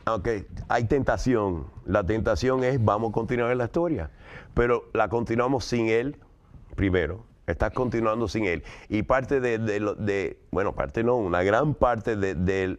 aunque 0.06 0.46
hay 0.70 0.86
tentación, 0.86 1.66
la 1.86 2.04
tentación 2.04 2.64
es 2.64 2.84
vamos 2.84 3.10
a 3.10 3.14
continuar 3.14 3.56
la 3.56 3.66
historia, 3.66 4.10
pero 4.54 4.86
la 4.94 5.10
continuamos 5.10 5.66
sin 5.66 5.89
él 5.89 6.16
primero. 6.76 7.24
Estás 7.52 7.72
continuando 7.72 8.28
sin 8.28 8.45
él. 8.45 8.64
Y 8.89 9.04
parte 9.04 9.39
de, 9.39 9.58
de 9.58 9.80
lo- 9.80 9.95
de- 9.95 10.38
bueno, 10.52 10.74
parte 10.74 11.04
no, 11.04 11.16
una 11.18 11.43
gran 11.43 11.74
parte 11.76 12.16
de, 12.16 12.78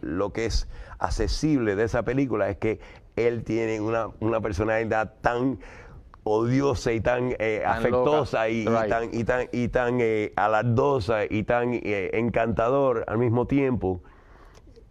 lo 0.00 0.32
que 0.32 0.46
es 0.46 0.68
accesible 0.98 1.76
de 1.76 1.84
esa 1.84 2.02
película 2.04 2.48
es 2.48 2.56
que 2.56 2.80
él 3.16 3.44
tiene 3.44 3.80
una, 3.80 4.08
una 4.20 4.40
personalidad 4.40 5.14
tan 5.20 5.58
odiosa 6.24 6.92
y 6.92 7.00
tan, 7.00 7.34
eh, 7.38 7.60
Tan 7.62 7.78
afectosa 7.78 8.48
y, 8.48 8.64
tan 8.64 9.08
y 9.14 9.24
tan 9.24 9.48
y 9.52 9.68
tan 9.68 9.98
eh, 10.00 10.32
alardosa 10.36 11.24
y 11.28 11.44
tan 11.44 11.72
eh, 11.74 12.10
encantador 12.14 13.04
al 13.06 13.18
mismo 13.18 13.46
tiempo 13.46 14.02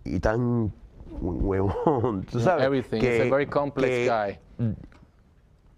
y 0.06 0.20
tan 0.20 0.72
huevón, 1.22 2.24
tú 2.32 2.40
sabes 2.40 2.66
Everything. 2.66 3.02
He's 3.02 3.22
a 3.22 3.30
very 3.30 3.48
complex 3.48 4.08
guy. 4.10 4.40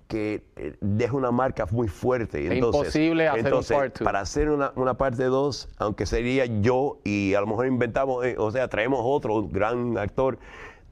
Que 0.07 0.45
eh, 0.55 0.75
deja 0.81 1.15
una 1.15 1.31
marca 1.31 1.65
muy 1.71 1.87
fuerte. 1.87 2.45
Es 2.45 2.51
Entonces, 2.51 2.81
imposible 2.95 3.27
hacer 3.27 3.39
un 3.41 3.45
entonces, 3.47 3.77
part 3.77 3.93
two. 3.97 4.03
Para 4.05 4.19
hacer 4.21 4.49
una, 4.49 4.71
una 4.75 4.93
parte 4.95 5.23
2, 5.25 5.69
aunque 5.77 6.05
sería 6.05 6.45
yo 6.45 6.99
y 7.03 7.33
a 7.33 7.41
lo 7.41 7.47
mejor 7.47 7.67
inventamos, 7.67 8.25
eh, 8.25 8.35
o 8.37 8.49
sea, 8.51 8.67
traemos 8.67 8.99
otro 9.03 9.47
gran 9.47 9.97
actor, 9.97 10.37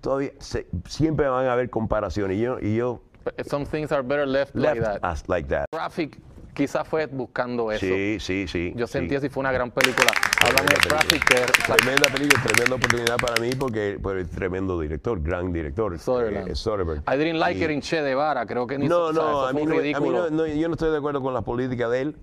todavía 0.01 0.31
se- 0.39 0.67
siempre 0.87 1.27
van 1.27 1.45
a 1.47 1.53
haber 1.53 1.69
comparaciones. 1.69 2.37
Y 2.37 2.41
yo, 2.41 2.57
y 2.61 2.75
yo 2.75 3.01
Some 3.47 3.65
things 3.65 3.91
are 3.91 4.03
better 4.03 4.27
left, 4.27 4.53
left 4.55 4.77
like 4.77 4.99
that. 4.99 5.11
us 5.13 5.23
like 5.27 5.47
that. 5.49 5.65
Traffic 5.71 6.19
quizás 6.55 6.87
fue 6.87 7.05
buscando 7.05 7.71
eso. 7.71 7.85
Sí, 7.85 8.17
sí, 8.19 8.47
sí. 8.47 8.73
Yo 8.75 8.87
sí. 8.87 8.93
sentí 8.93 9.13
así 9.15 9.29
fue 9.29 9.41
una 9.41 9.51
gran 9.51 9.69
película. 9.69 10.09
Háblame 10.41 10.69
de 10.69 10.75
Tremenda 10.75 10.87
Traffic, 10.87 11.23
que 11.27 11.73
Tremenda 11.73 12.07
película, 12.07 12.41
tremenda 12.43 12.75
oportunidad 12.75 13.17
para 13.17 13.39
mí 13.39 13.49
porque 13.59 13.99
por 14.01 14.17
el 14.17 14.27
tremendo 14.27 14.79
director, 14.79 15.21
gran 15.21 15.51
director. 15.53 15.99
Sutherland. 15.99 16.47
eh, 16.49 16.55
Soderbergh. 16.55 17.03
I 17.07 17.17
didn't 17.17 17.39
like 17.39 17.59
Y- 17.59 17.63
it 17.65 17.69
in 17.69 17.81
Che 17.81 18.01
Guevara, 18.01 18.45
creo 18.47 18.65
que 18.65 18.77
ni 18.79 18.87
No, 18.87 19.03
o 19.05 19.13
sea, 19.13 19.21
no, 19.21 19.29
eso 19.29 19.45
a 19.47 19.51
fue 19.51 19.61
mí, 19.61 19.65
no, 19.67 19.75
a 19.97 19.99
mí 20.01 20.09
no- 20.09 20.29
no, 20.31 20.47
yo 20.47 20.67
no 20.67 20.73
estoy 20.73 20.89
de 20.91 20.97
acuerdo 20.97 21.21
con 21.21 21.33
la 21.33 21.41
política 21.41 21.89
de 21.89 22.01
él, 22.01 22.15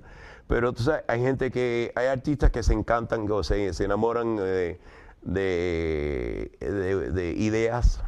pero 0.48 0.72
tú 0.72 0.82
sabes, 0.82 1.04
hay 1.06 1.20
gente 1.20 1.50
que, 1.50 1.92
hay 1.94 2.06
artistas 2.06 2.50
que 2.50 2.62
se 2.62 2.72
encantan, 2.72 3.30
o 3.30 3.42
se, 3.44 3.72
se 3.74 3.84
enamoran 3.84 4.38
eh, 4.40 4.78
de, 5.22 6.50
de- 6.60 7.10
de 7.12 7.32
ideas 7.34 8.02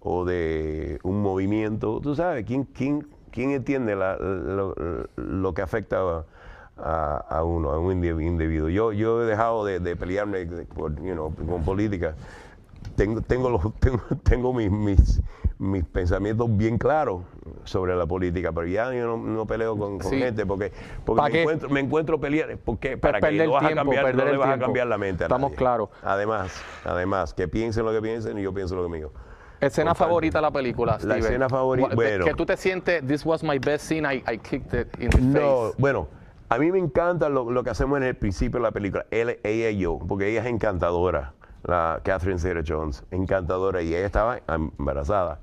o 0.00 0.24
de 0.24 0.98
un 1.02 1.20
movimiento. 1.20 2.00
Tú 2.00 2.14
sabes, 2.14 2.44
¿quién, 2.46 2.64
quién, 2.64 3.06
quién 3.36 3.50
entiende 3.50 3.94
la- 3.94 4.16
lo, 4.16 4.74
lo 5.16 5.52
que 5.52 5.60
afecta 5.60 5.98
a, 6.00 6.24
a- 6.78 7.16
a 7.28 7.44
uno, 7.44 7.70
a 7.70 7.78
un 7.78 8.00
indi- 8.00 8.24
individuo? 8.26 8.70
Yo, 8.70 8.92
yo 8.92 9.22
he 9.22 9.26
dejado 9.26 9.62
de, 9.66 9.78
de 9.78 9.94
pelearme 9.94 10.46
por, 10.74 10.94
you 11.02 11.12
know, 11.12 11.30
con 11.34 11.62
política. 11.62 12.14
Tengo, 12.96 13.20
tengo, 13.20 13.50
los, 13.50 13.60
tengo, 13.78 14.00
tengo 14.22 14.54
mis, 14.54 14.70
mis, 14.70 15.20
mis 15.58 15.84
pensamientos 15.84 16.48
bien 16.56 16.78
claros 16.78 17.24
sobre 17.64 17.94
la 17.94 18.06
política, 18.06 18.52
pero 18.52 18.66
ya 18.66 18.90
yo 18.94 19.06
no, 19.06 19.18
no 19.18 19.46
peleo 19.46 19.76
con, 19.76 19.98
con 19.98 20.10
Sí. 20.12 20.18
gente 20.18 20.46
porque, 20.46 20.70
¿Pa' 20.70 21.04
porque 21.04 21.22
me 21.24 21.30
qué? 21.30 21.40
encuentro, 21.42 21.68
me 21.68 21.80
encuentro 21.80 22.18
pelear. 22.18 22.56
Porque, 22.64 22.96
para 22.96 23.18
que 23.20 23.26
perder 23.26 23.48
no 23.48 23.52
vas 23.52 23.64
a 23.64 23.66
tiempo, 23.66 23.82
cambiar, 23.84 24.14
no 24.14 24.24
le 24.24 24.36
vas 24.38 24.48
a 24.48 24.58
cambiar 24.58 24.86
la 24.86 24.96
mente 24.96 25.24
a 25.24 25.26
Estamos 25.26 25.52
claros. 25.52 25.90
Además, 26.02 26.62
además, 26.86 27.34
que 27.34 27.48
piensen 27.48 27.84
lo 27.84 27.92
que 27.92 28.00
piensen 28.00 28.38
y 28.38 28.42
yo 28.42 28.54
pienso 28.54 28.74
lo 28.76 28.84
que 28.84 28.88
mío. 28.96 29.12
Escena 29.60 29.94
favorita 29.94 30.38
de 30.38 30.42
la 30.42 30.50
película, 30.50 30.92
La 30.92 30.98
Steven. 30.98 31.18
escena 31.18 31.48
favorita, 31.48 31.94
bueno. 31.94 32.24
Que 32.24 32.34
tú 32.34 32.44
te 32.44 32.56
sientes, 32.56 33.06
this 33.06 33.24
was 33.24 33.42
my 33.42 33.58
best 33.58 33.86
scene, 33.86 34.06
I, 34.06 34.22
I 34.30 34.38
kicked 34.38 34.74
it 34.78 34.88
in 35.00 35.10
the 35.10 35.18
No, 35.20 35.68
face. 35.68 35.74
bueno, 35.78 36.08
a 36.48 36.58
mí 36.58 36.70
me 36.70 36.78
encanta 36.78 37.28
lo, 37.28 37.50
lo 37.50 37.64
que 37.64 37.70
hacemos 37.70 37.96
en 37.98 38.04
el 38.04 38.14
principio 38.16 38.58
de 38.60 38.64
la 38.64 38.70
película, 38.72 39.06
él, 39.10 39.38
ella 39.42 39.70
y 39.70 39.78
yo, 39.78 39.98
porque 40.06 40.28
ella 40.28 40.40
es 40.42 40.46
encantadora, 40.46 41.32
la 41.64 42.00
Catherine 42.04 42.38
Zeta-Jones, 42.38 43.04
encantadora, 43.10 43.82
y 43.82 43.88
ella 43.94 44.06
estaba 44.06 44.40
embarazada. 44.46 45.40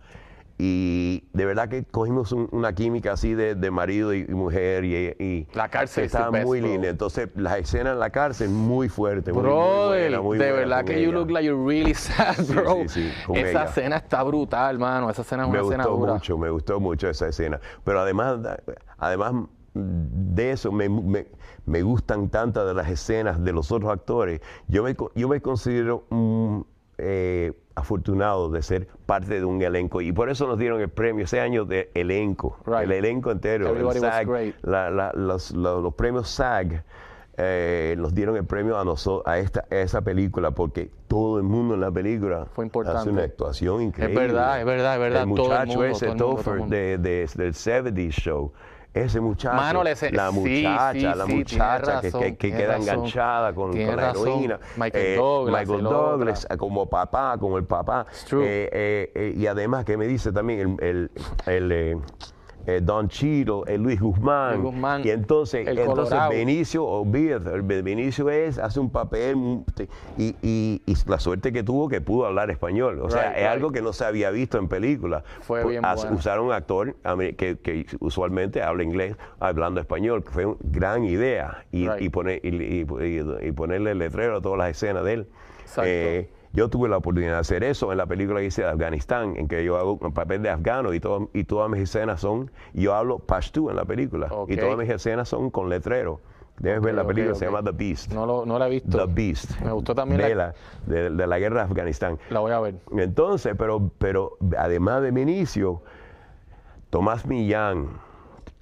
Y 0.66 1.26
de 1.34 1.45
verdad 1.45 1.68
que 1.68 1.84
cogimos 1.84 2.32
un- 2.32 2.47
una 2.53 2.74
química 2.74 3.11
así 3.11 3.34
de, 3.34 3.53
de 3.53 3.70
marido 3.70 4.14
y, 4.14 4.20
y 4.22 4.34
mujer, 4.34 4.86
y, 4.86 4.95
y 5.22 5.47
La 5.53 5.68
cárcel 5.68 6.05
estaba 6.05 6.32
muy 6.32 6.61
bro. 6.61 6.70
linda. 6.70 6.88
Entonces, 6.88 7.28
las 7.36 7.57
escenas 7.59 7.93
en 7.95 7.99
la 7.99 8.11
cárcel, 8.11 8.49
muy 8.49 8.88
fuerte. 8.88 9.34
muy- 9.34 9.43
muy 9.43 9.51
buena, 9.51 10.22
muy 10.22 10.38
de 10.38 10.45
buena 10.45 10.59
verdad 10.78 10.86
que 10.86 11.01
you 11.03 11.11
look 11.11 11.30
like 11.32 11.45
you're 11.45 11.61
really 11.68 11.93
sad, 11.93 12.38
bro. 12.47 12.84
sí, 12.88 12.88
sí, 12.88 13.11
con 13.28 13.36
esa 13.36 13.66
escena 13.66 13.97
está 13.97 14.24
brutal, 14.24 14.80
mano. 14.80 15.09
Esa 15.09 15.24
escena 15.24 15.43
es 15.43 15.49
me 15.49 15.57
una 15.59 15.68
escena 15.68 15.84
gustó 15.84 15.99
dura. 15.99 16.14
mucho, 16.14 16.38
me 16.38 16.49
gustó 16.49 16.80
mucho 16.80 17.09
esa 17.09 17.28
escena. 17.28 17.59
Pero 17.84 17.99
además, 17.99 18.38
además 18.97 19.34
de 19.74 20.51
eso, 20.51 20.72
me, 20.72 20.88
me- 20.88 21.28
me 21.66 21.82
gustan 21.82 22.30
tantas 22.30 22.66
de 22.66 22.74
las 22.74 22.89
escenas 22.89 23.43
de 23.43 23.51
los 23.51 23.70
otros 23.70 23.91
actores. 23.91 24.39
Yo 24.70 24.82
me, 24.84 24.95
yo 25.14 25.28
me 25.28 25.41
considero 25.41 26.05
un, 26.09 26.66
eh, 26.97 27.51
afortunado 27.76 28.50
de 28.50 28.62
ser 28.62 28.88
parte 29.06 29.40
de 29.40 29.46
un 29.46 29.62
elenco 29.62 30.02
y 30.02 30.12
por 30.12 30.30
eso 30.30 30.48
nos 30.48 30.58
dieron 30.60 30.80
el 30.82 30.90
premio 30.90 31.26
ese 31.26 31.40
año 31.42 31.66
de 31.66 31.90
elenco, 31.96 32.58
Right. 32.66 32.84
el 32.84 32.92
elenco 32.92 33.32
entero, 33.32 33.66
el 33.66 33.72
Everybody 33.72 34.00
was 34.00 34.10
SAG, 34.14 34.28
great. 34.28 34.56
la- 34.62 34.90
la- 34.92 35.12
los, 35.14 35.52
los- 35.52 35.82
los 35.84 35.94
premios 35.96 36.30
SAG. 36.30 36.84
eh, 37.36 37.96
nos 37.98 38.14
dieron 38.14 38.36
el 38.38 38.46
premio 38.46 38.78
a 38.78 38.86
nosotros 38.86 39.24
a 39.26 39.40
esta 39.40 39.66
a 39.72 39.76
esa 39.78 40.02
película 40.04 40.52
porque 40.52 40.92
todo 41.08 41.38
el 41.40 41.44
mundo 41.44 41.74
en 41.74 41.82
la 41.82 41.90
película 41.90 42.46
Fue 42.54 42.64
importante. 42.64 43.00
hace 43.00 43.10
una 43.10 43.24
actuación 43.24 43.82
increíble 43.82 44.20
verdad, 44.28 44.60
es 44.60 44.66
verdad, 44.68 44.94
es 44.94 45.00
verdad, 45.00 45.24
el 45.24 45.30
todo 45.34 45.46
el 45.46 45.50
muchacho 45.50 45.68
mundo, 45.80 45.86
ese 45.86 46.06
todo 46.06 46.12
el 46.14 46.18
mundo, 46.20 46.24
todo 46.26 46.32
el 46.32 46.38
Topher 46.46 46.60
mundo. 46.60 46.76
de, 46.76 46.98
de- 47.00 47.30
del 47.36 47.54
70s 47.56 48.12
show 48.12 48.54
ese 48.94 49.20
muchacho, 49.20 49.56
Mano, 49.56 49.84
la 49.84 50.32
muchacha, 50.32 50.94
sí, 50.94 51.00
la 51.02 51.26
sí, 51.26 51.34
muchacha 51.34 52.00
que, 52.02 52.08
razón, 52.12 52.22
que- 52.22 52.52
queda 52.52 52.78
razón, 52.78 52.82
enganchada 52.82 53.54
con, 53.54 53.72
con 53.72 53.96
la 53.96 54.10
heroína. 54.12 54.60
Michael 54.78 55.16
Douglas, 55.18 55.62
Michael 55.62 55.80
el 55.80 55.84
Douglas, 55.86 56.46
otro. 56.46 56.58
como 56.58 56.89
papá, 56.89 57.38
como 57.39 57.58
el 57.58 57.66
papá. 57.66 58.06
Eh, 58.32 58.70
eh, 58.72 59.12
eh, 59.16 59.34
y 59.36 59.48
además 59.48 59.84
que 59.86 59.98
me 59.98 60.06
dice 60.08 60.32
también 60.32 60.78
el, 60.80 61.10
el, 61.48 61.72
el, 61.72 61.98
eh, 62.66 62.78
eh, 62.78 62.82
Don 62.82 63.07
Chito, 63.09 63.66
el 63.66 63.82
Luis 63.84 63.99
Guzmán. 63.99 64.53
Luis 64.61 64.72
Guzmán, 64.74 65.01
y 65.05 65.09
entonces, 65.09 65.68
el 65.68 65.78
entonces. 65.78 66.18
Benicio, 66.30 66.86
olvídate, 66.86 67.53
el 67.53 67.61
Benicio 67.61 68.30
es, 68.30 68.57
hace 68.57 68.80
un 68.80 68.89
papel 68.89 69.64
y, 70.18 70.36
y- 70.41 70.82
y 70.86 70.95
la 71.07 71.20
suerte 71.20 71.51
que 71.51 71.64
tuvo 71.64 71.89
que 71.89 72.01
pudo 72.01 72.26
hablar 72.26 72.49
español. 72.51 72.99
O 73.01 73.09
sea, 73.09 73.30
Right, 73.30 73.39
es 73.39 73.47
algo 73.47 73.72
que 73.72 73.82
no 73.82 73.93
se 73.93 74.05
había 74.05 74.30
visto 74.32 74.57
en 74.57 74.68
películas. 74.68 75.24
Fue 75.41 75.66
bien. 75.66 75.84
Usar 76.11 76.39
un 76.39 76.51
actor 76.51 76.95
que, 77.38 77.57
que 77.61 77.86
usualmente 77.99 78.61
habla 78.61 78.84
inglés 78.84 79.16
hablando 79.39 79.80
español, 79.82 80.24
que 80.24 80.30
fue 80.32 80.45
una 80.45 80.57
gran 80.64 81.03
idea. 81.03 81.66
Y, 81.72 81.88
Right. 81.89 82.01
y 82.01 82.09
poner, 82.09 82.39
y, 82.43 82.49
y- 82.49 82.86
y- 82.86 83.47
y 83.47 83.51
ponerle 83.51 83.91
el 83.91 83.99
letrero 83.99 84.38
a 84.38 84.41
todas 84.41 84.57
las 84.57 84.70
escenas 84.70 85.03
de 85.03 85.14
él. 85.14 85.28
Exacto. 85.61 85.84
Eh, 85.86 86.30
yo 86.54 86.70
tuve 86.70 86.88
la 86.88 86.97
oportunidad 86.97 87.34
de 87.34 87.39
hacer 87.39 87.64
eso 87.64 87.91
en 87.91 87.97
la 87.97 88.06
película 88.06 88.39
que 88.39 88.45
hice 88.45 88.62
de 88.62 88.70
Afganistán, 88.70 89.36
en 89.38 89.47
que 89.47 89.64
yo 89.64 89.78
hago 89.78 89.97
un 89.99 90.14
papel 90.14 90.41
de 90.43 90.49
afgano 90.49 90.93
y, 90.93 90.99
todo- 90.99 91.30
y 91.34 91.43
todas 91.43 91.70
mis 91.70 91.82
escenas 91.82 92.22
son, 92.22 92.51
yo 92.74 92.93
hablo 92.93 93.20
Pashto 93.20 93.70
en 93.70 93.76
la 93.76 93.86
película, 93.86 94.28
y 94.47 94.56
todas 94.58 94.78
mis 94.78 94.89
escenas 94.89 95.28
son 95.30 95.49
con 95.49 95.70
letrero. 95.70 96.20
Debes 96.60 96.82
ver 96.82 96.93
la 96.93 97.04
película, 97.08 97.34
se 97.34 97.45
llama 97.45 97.64
The 97.64 97.72
Beast. 97.72 98.14
No, 98.14 98.28
lo, 98.28 98.45
no 98.45 98.60
la 98.60 98.68
he 98.68 98.70
visto. 98.70 98.95
The 99.04 99.12
Beast. 99.12 99.60
Me 99.62 99.72
gustó 99.72 99.95
también 99.95 100.22
la- 100.22 100.28
Vela, 100.28 100.54
de, 100.86 101.10
de 101.10 101.28
la 101.28 101.39
guerra 101.39 101.62
de 101.64 101.72
Afganistán. 101.72 102.20
La 102.30 102.41
voy 102.41 102.51
a 102.51 102.60
ver. 102.60 102.76
Entonces, 102.95 103.56
pero, 103.58 103.89
pero 103.97 104.38
además 104.56 105.01
de 105.01 105.10
Benicio, 105.10 105.82
Tomás 106.91 107.26
Millán, 107.26 107.88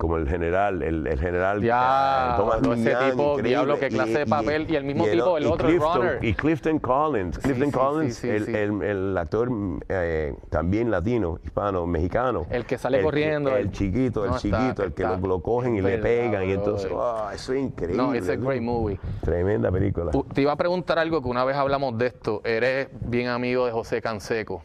como 0.01 0.17
el 0.17 0.27
general, 0.27 0.81
el, 0.81 1.05
el 1.05 1.19
general 1.19 1.61
Ya, 1.61 2.31
eh, 2.33 2.37
Tomás 2.37 2.61
no, 2.63 2.73
ese 2.73 2.95
tipo, 3.11 3.37
diablo, 3.39 3.77
qué 3.77 3.89
clase 3.89 4.17
de 4.17 4.25
papel, 4.25 4.65
y 4.67 4.75
el 4.75 4.83
mismo 4.83 5.05
tipo, 5.05 5.37
el 5.37 5.45
otro, 5.45 5.67
el 5.67 5.75
Clifton, 5.75 6.01
runner. 6.01 6.25
Y 6.25 6.33
Clifton 6.33 6.79
Collins, 6.79 7.37
Clifton 7.37 7.67
sí, 7.67 7.71
Collins, 7.71 8.15
sí, 8.15 8.39
sí, 8.39 8.51
el, 8.51 8.81
el- 8.81 9.15
actor 9.15 9.49
eh, 9.89 10.33
también 10.49 10.89
latino, 10.89 11.37
hispano, 11.43 11.85
mexicano. 11.85 12.47
El 12.49 12.65
que 12.65 12.79
sale 12.79 12.99
corriendo, 13.03 13.55
El, 13.55 13.69
chiquito, 13.69 14.23
el 14.25 14.31
No, 14.31 14.37
está- 14.37 14.57
chiquito, 14.57 14.83
el 14.83 14.93
que 14.93 15.03
está 15.03 15.17
lo, 15.17 15.27
lo 15.27 15.39
cogen 15.43 15.75
y 15.75 15.81
le 15.81 15.91
verdad, 15.97 16.03
pegan, 16.03 16.49
y 16.49 16.51
entonces. 16.53 16.91
¡ah, 16.97 17.29
eso 17.35 17.53
es 17.53 17.61
increíble! 17.61 17.97
No, 18.01 18.15
it's 18.15 18.27
a 18.27 18.35
great 18.35 18.61
movie. 18.63 18.97
Tremenda 19.23 19.71
película. 19.71 20.09
Te 20.33 20.41
iba 20.41 20.51
a 20.51 20.55
preguntar 20.55 20.97
algo 20.97 21.21
que 21.21 21.27
una 21.27 21.43
vez 21.45 21.55
hablamos 21.55 21.95
de 21.99 22.07
esto. 22.07 22.41
Eres 22.43 22.87
bien 23.01 23.27
amigo 23.27 23.67
de 23.67 23.71
José 23.71 24.01
Canseco. 24.01 24.63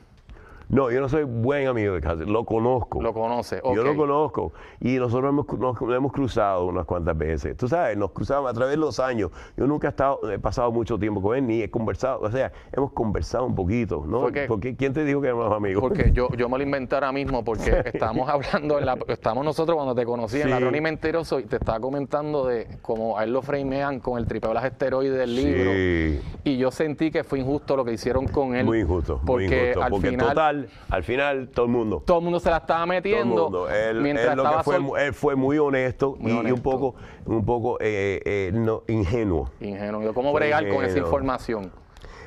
No, 0.68 0.90
yo 0.90 1.00
no 1.00 1.08
soy 1.08 1.24
buen 1.24 1.68
amigo 1.68 1.94
de 1.94 2.00
Cáceres, 2.00 2.28
lo 2.28 2.44
conozco. 2.44 3.00
Lo 3.00 3.14
conoce, 3.14 3.60
Yo 3.64 3.84
lo 3.84 3.96
conozco 3.96 4.52
y 4.80 4.98
nosotros 4.98 5.30
hemos, 5.30 5.46
nos 5.58 5.94
hemos 5.94 6.12
cruzado 6.12 6.66
unas 6.66 6.84
cuantas 6.86 7.16
veces. 7.16 7.56
Tú 7.56 7.68
sabes, 7.68 7.96
nos 7.96 8.10
cruzamos 8.10 8.50
a 8.50 8.54
través 8.54 8.72
de 8.72 8.76
los 8.76 8.98
años. 8.98 9.30
Yo 9.56 9.66
nunca 9.66 9.88
he, 9.88 9.90
estado, 9.90 10.20
he 10.30 10.38
pasado 10.38 10.72
mucho 10.72 10.98
tiempo 10.98 11.22
con 11.22 11.36
él 11.36 11.46
ni 11.46 11.62
he 11.62 11.70
conversado. 11.70 12.20
O 12.20 12.30
sea, 12.30 12.52
hemos 12.72 12.92
conversado 12.92 13.46
un 13.46 13.54
poquito, 13.54 14.04
¿no? 14.06 14.22
¿Por 14.22 14.32
qué? 14.32 14.46
Porque 14.46 14.76
¿quién 14.76 14.92
te 14.92 15.04
dijo 15.04 15.20
que 15.20 15.28
éramos 15.28 15.52
amigos? 15.52 15.80
Porque 15.80 16.10
yo, 16.12 16.28
yo 16.30 16.48
me 16.48 16.58
lo 16.58 16.64
inventé 16.64 16.96
ahora 16.96 17.12
mismo 17.12 17.44
porque 17.44 17.82
estábamos 17.84 18.28
hablando, 18.28 18.78
en 18.78 18.86
la, 18.86 18.98
estamos 19.08 19.44
nosotros 19.44 19.76
cuando 19.76 19.94
te 19.94 20.04
conocí 20.04 20.40
en 20.40 20.50
la. 20.50 20.60
Ronnie 20.60 20.80
Mentiroso 20.80 21.38
y 21.38 21.44
te 21.44 21.56
estaba 21.56 21.78
comentando 21.78 22.46
de 22.46 22.66
cómo 22.82 23.18
a 23.18 23.24
él 23.24 23.32
lo 23.32 23.42
framean 23.42 24.00
con 24.00 24.18
el 24.18 24.26
tripeo 24.26 24.50
de 24.50 24.54
las 24.54 24.64
esteroides 24.64 25.16
del 25.16 25.36
libro. 25.36 25.72
Sí. 25.72 26.20
Y 26.44 26.56
yo 26.56 26.70
sentí 26.70 27.10
que 27.10 27.24
fue 27.24 27.38
injusto 27.38 27.76
lo 27.76 27.84
que 27.84 27.92
hicieron 27.92 28.26
con 28.26 28.54
él. 28.54 28.64
Muy 28.64 28.80
injusto, 28.80 29.20
porque 29.24 29.46
muy 29.46 29.56
injusto. 29.56 29.82
al 29.82 29.90
Porque 29.90 30.08
final 30.10 30.28
total, 30.28 30.55
al 30.88 31.04
final, 31.04 31.48
todo 31.48 31.66
el 31.66 31.72
mundo. 31.72 32.02
todo 32.06 32.18
el 32.18 32.24
mundo 32.24 32.40
se 32.40 32.50
la 32.50 32.56
estaba 32.58 32.80
Todo 32.84 32.92
el 32.92 32.96
metiendo. 33.02 33.42
mundo. 33.44 33.70
Él, 33.70 34.00
mientras 34.00 34.30
él 34.30 34.36
lo 34.36 34.42
que 34.42 34.46
estaba 34.48 34.62
fue, 34.64 34.74
sol- 34.76 34.82
mu- 34.84 34.96
él 34.96 35.12
fue 35.14 35.34
muy 35.36 35.58
honesto, 35.58 36.16
Muy 36.18 36.32
y, 36.32 36.48
y 36.48 36.52
un 36.52 36.60
poco, 36.60 36.94
un 37.26 37.44
poco 37.44 37.78
eh, 37.80 38.20
eh, 38.24 38.50
no, 38.54 38.82
ingenuo. 38.88 39.50
Ingenuo. 39.60 40.02
Yo, 40.02 40.14
¿Cómo 40.14 40.30
Fue 40.32 40.40
bregar 40.40 40.68
con 40.68 40.84
esa 40.84 40.98
información? 40.98 41.70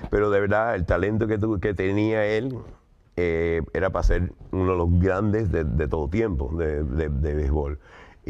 Pero 0.09 0.29
de 0.29 0.39
verdad, 0.39 0.75
el 0.75 0.85
talento 0.85 1.27
que, 1.27 1.37
tu- 1.37 1.59
que 1.59 1.73
tenía 1.73 2.25
él 2.25 2.57
eh, 3.17 3.61
era 3.73 3.89
para 3.89 4.03
ser 4.03 4.31
uno 4.51 4.71
de 4.71 4.77
los 4.77 4.99
grandes 4.99 5.51
de, 5.51 5.65
de 5.65 5.87
todo 5.87 6.07
tiempo 6.07 6.51
de, 6.57 6.83
de- 6.83 7.09
de 7.09 7.33
béisbol. 7.35 7.79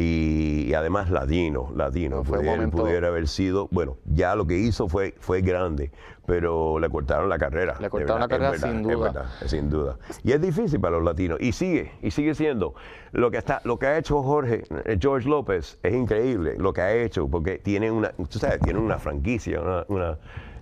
Y, 0.02 0.68
y 0.70 0.74
además 0.76 1.10
latino, 1.10 1.72
latino. 1.76 2.18
No, 2.18 2.24
fue 2.24 2.38
un 2.40 2.72
pudiera, 2.72 3.10
haber 3.10 3.28
sido, 3.28 3.68
bueno, 3.72 3.98
ya 4.06 4.34
lo 4.36 4.48
que 4.48 4.58
hizo 4.58 4.88
fue, 4.88 5.14
fue 5.20 5.42
grande, 5.42 5.92
pero 6.26 6.80
le 6.80 6.90
cortaron 6.90 7.28
la 7.28 7.38
carrera. 7.38 7.76
Le 7.82 7.90
cortaron 7.90 8.22
la 8.22 8.28
verdad, 8.28 8.52
carrera 8.52 8.56
es 8.56 8.62
sin 8.62 8.82
duda. 8.82 8.94
es 9.08 9.14
verdad, 9.14 9.30
sin 9.48 9.70
duda. 9.70 9.98
Y 10.24 10.32
es 10.32 10.42
difícil 10.42 10.80
para 10.80 10.96
los 10.96 11.04
latinos. 11.04 11.38
Y 11.42 11.52
sigue, 11.52 11.92
y 12.02 12.12
sigue 12.12 12.34
siendo. 12.34 12.76
Lo 13.12 13.30
que, 13.30 13.38
está, 13.40 13.60
lo 13.66 13.78
que 13.78 13.88
ha 13.88 13.98
hecho 13.98 14.24
Jorge, 14.24 14.64
eh, 14.86 14.98
George 15.02 15.28
López, 15.28 15.78
es 15.84 15.94
increíble. 15.94 16.56
Lo 16.58 16.72
que 16.72 16.80
ha 16.82 16.94
hecho, 16.96 17.28
porque 17.28 17.58
tiene 17.58 17.92
una, 17.92 18.12
tú 18.30 18.40
sabes, 18.40 18.62
tiene 18.62 18.80
una 18.80 19.00
franquicia, 19.00 19.60
una, 19.60 19.84
una- 19.90 20.18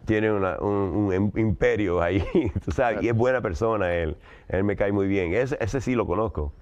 tiene 0.05 0.31
una- 0.31 0.57
un, 0.59 0.71
un 0.71 1.11
im- 1.13 1.37
imperio 1.39 2.01
ahí, 2.01 2.23
tú 2.65 2.71
sabes, 2.71 3.03
y 3.03 3.09
es 3.09 3.15
buena 3.15 3.41
persona 3.41 3.93
él. 3.93 4.17
Él 4.47 4.63
me 4.63 4.75
cae 4.75 4.91
muy 4.91 5.05
bien. 5.07 5.33
Ese, 5.35 5.57
ese 5.59 5.79
sí 5.81 5.93
lo 5.93 6.07
conozco. 6.07 6.53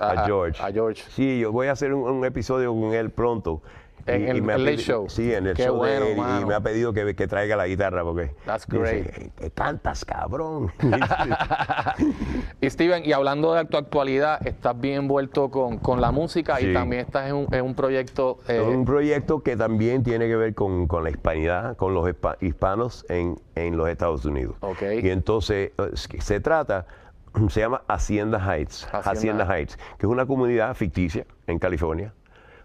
A- 0.00 0.24
George. 0.26 0.62
a 0.62 0.70
George. 0.72 1.02
Sí, 1.10 1.40
yo 1.40 1.52
voy 1.52 1.66
a 1.68 1.72
hacer 1.72 1.92
un, 1.94 2.02
un 2.08 2.24
episodio 2.24 2.72
con 2.72 2.92
él 2.94 3.10
pronto. 3.10 3.62
En 4.06 4.44
me 4.44 4.52
ha 4.52 4.56
el 4.56 4.64
Late 4.66 4.76
pedi- 4.76 4.80
Show. 4.82 5.08
Sí, 5.08 5.32
en 5.32 5.46
el 5.46 5.54
Qué 5.56 5.64
show 5.64 5.76
bueno, 5.76 6.04
de 6.04 6.12
él. 6.12 6.18
Y 6.42 6.44
me 6.44 6.52
ha 6.54 6.60
pedido 6.60 6.92
que, 6.92 7.14
que 7.16 7.26
traiga 7.26 7.56
la 7.56 7.66
guitarra 7.66 8.02
porque 8.04 8.34
That's 8.44 8.66
dice, 8.66 8.78
great. 8.78 9.06
"Que- 9.14 9.30
que 9.30 9.50
cantas, 9.50 10.04
cabrón. 10.04 10.70
Y 12.60 12.70
Steven, 12.70 13.04
y 13.04 13.12
hablando 13.12 13.54
de 13.54 13.64
tu 13.64 13.76
actualidad, 13.76 14.46
estás 14.46 14.78
bien 14.78 14.96
envuelto 15.02 15.50
con, 15.50 15.78
con 15.78 16.00
la 16.00 16.10
música 16.10 16.60
y 16.60 16.72
también 16.72 17.02
estás 17.06 17.28
en 17.28 17.34
un, 17.36 17.54
en 17.54 17.64
un 17.64 17.74
proyecto. 17.74 18.38
eh, 18.48 18.56
Es 18.60 18.76
un 18.76 18.84
proyecto 18.84 19.42
que 19.42 19.56
también 19.56 20.02
tiene 20.02 20.26
que 20.26 20.36
ver 20.36 20.54
con, 20.54 20.86
con 20.86 21.04
la 21.04 21.10
hispanidad, 21.10 21.76
con 21.76 21.94
los 21.94 22.06
hispa- 22.06 22.36
hispanos 22.40 23.04
en, 23.08 23.36
en 23.54 23.76
los 23.76 23.88
Estados 23.88 24.24
Unidos. 24.24 24.56
Ok. 24.60 24.82
Y 25.02 25.10
entonces 25.10 25.72
eh, 25.78 25.90
se 26.20 26.40
trata, 26.40 26.86
se 27.48 27.60
llama 27.60 27.82
Hacienda 27.88 28.38
Heights, 28.38 28.84
Hacienda. 28.92 29.10
Hacienda, 29.10 29.44
Heights, 29.56 29.76
que 29.98 30.06
es 30.06 30.10
una 30.12 30.26
comunidad 30.26 30.74
ficticia 30.74 31.26
en 31.46 31.58
California, 31.58 32.12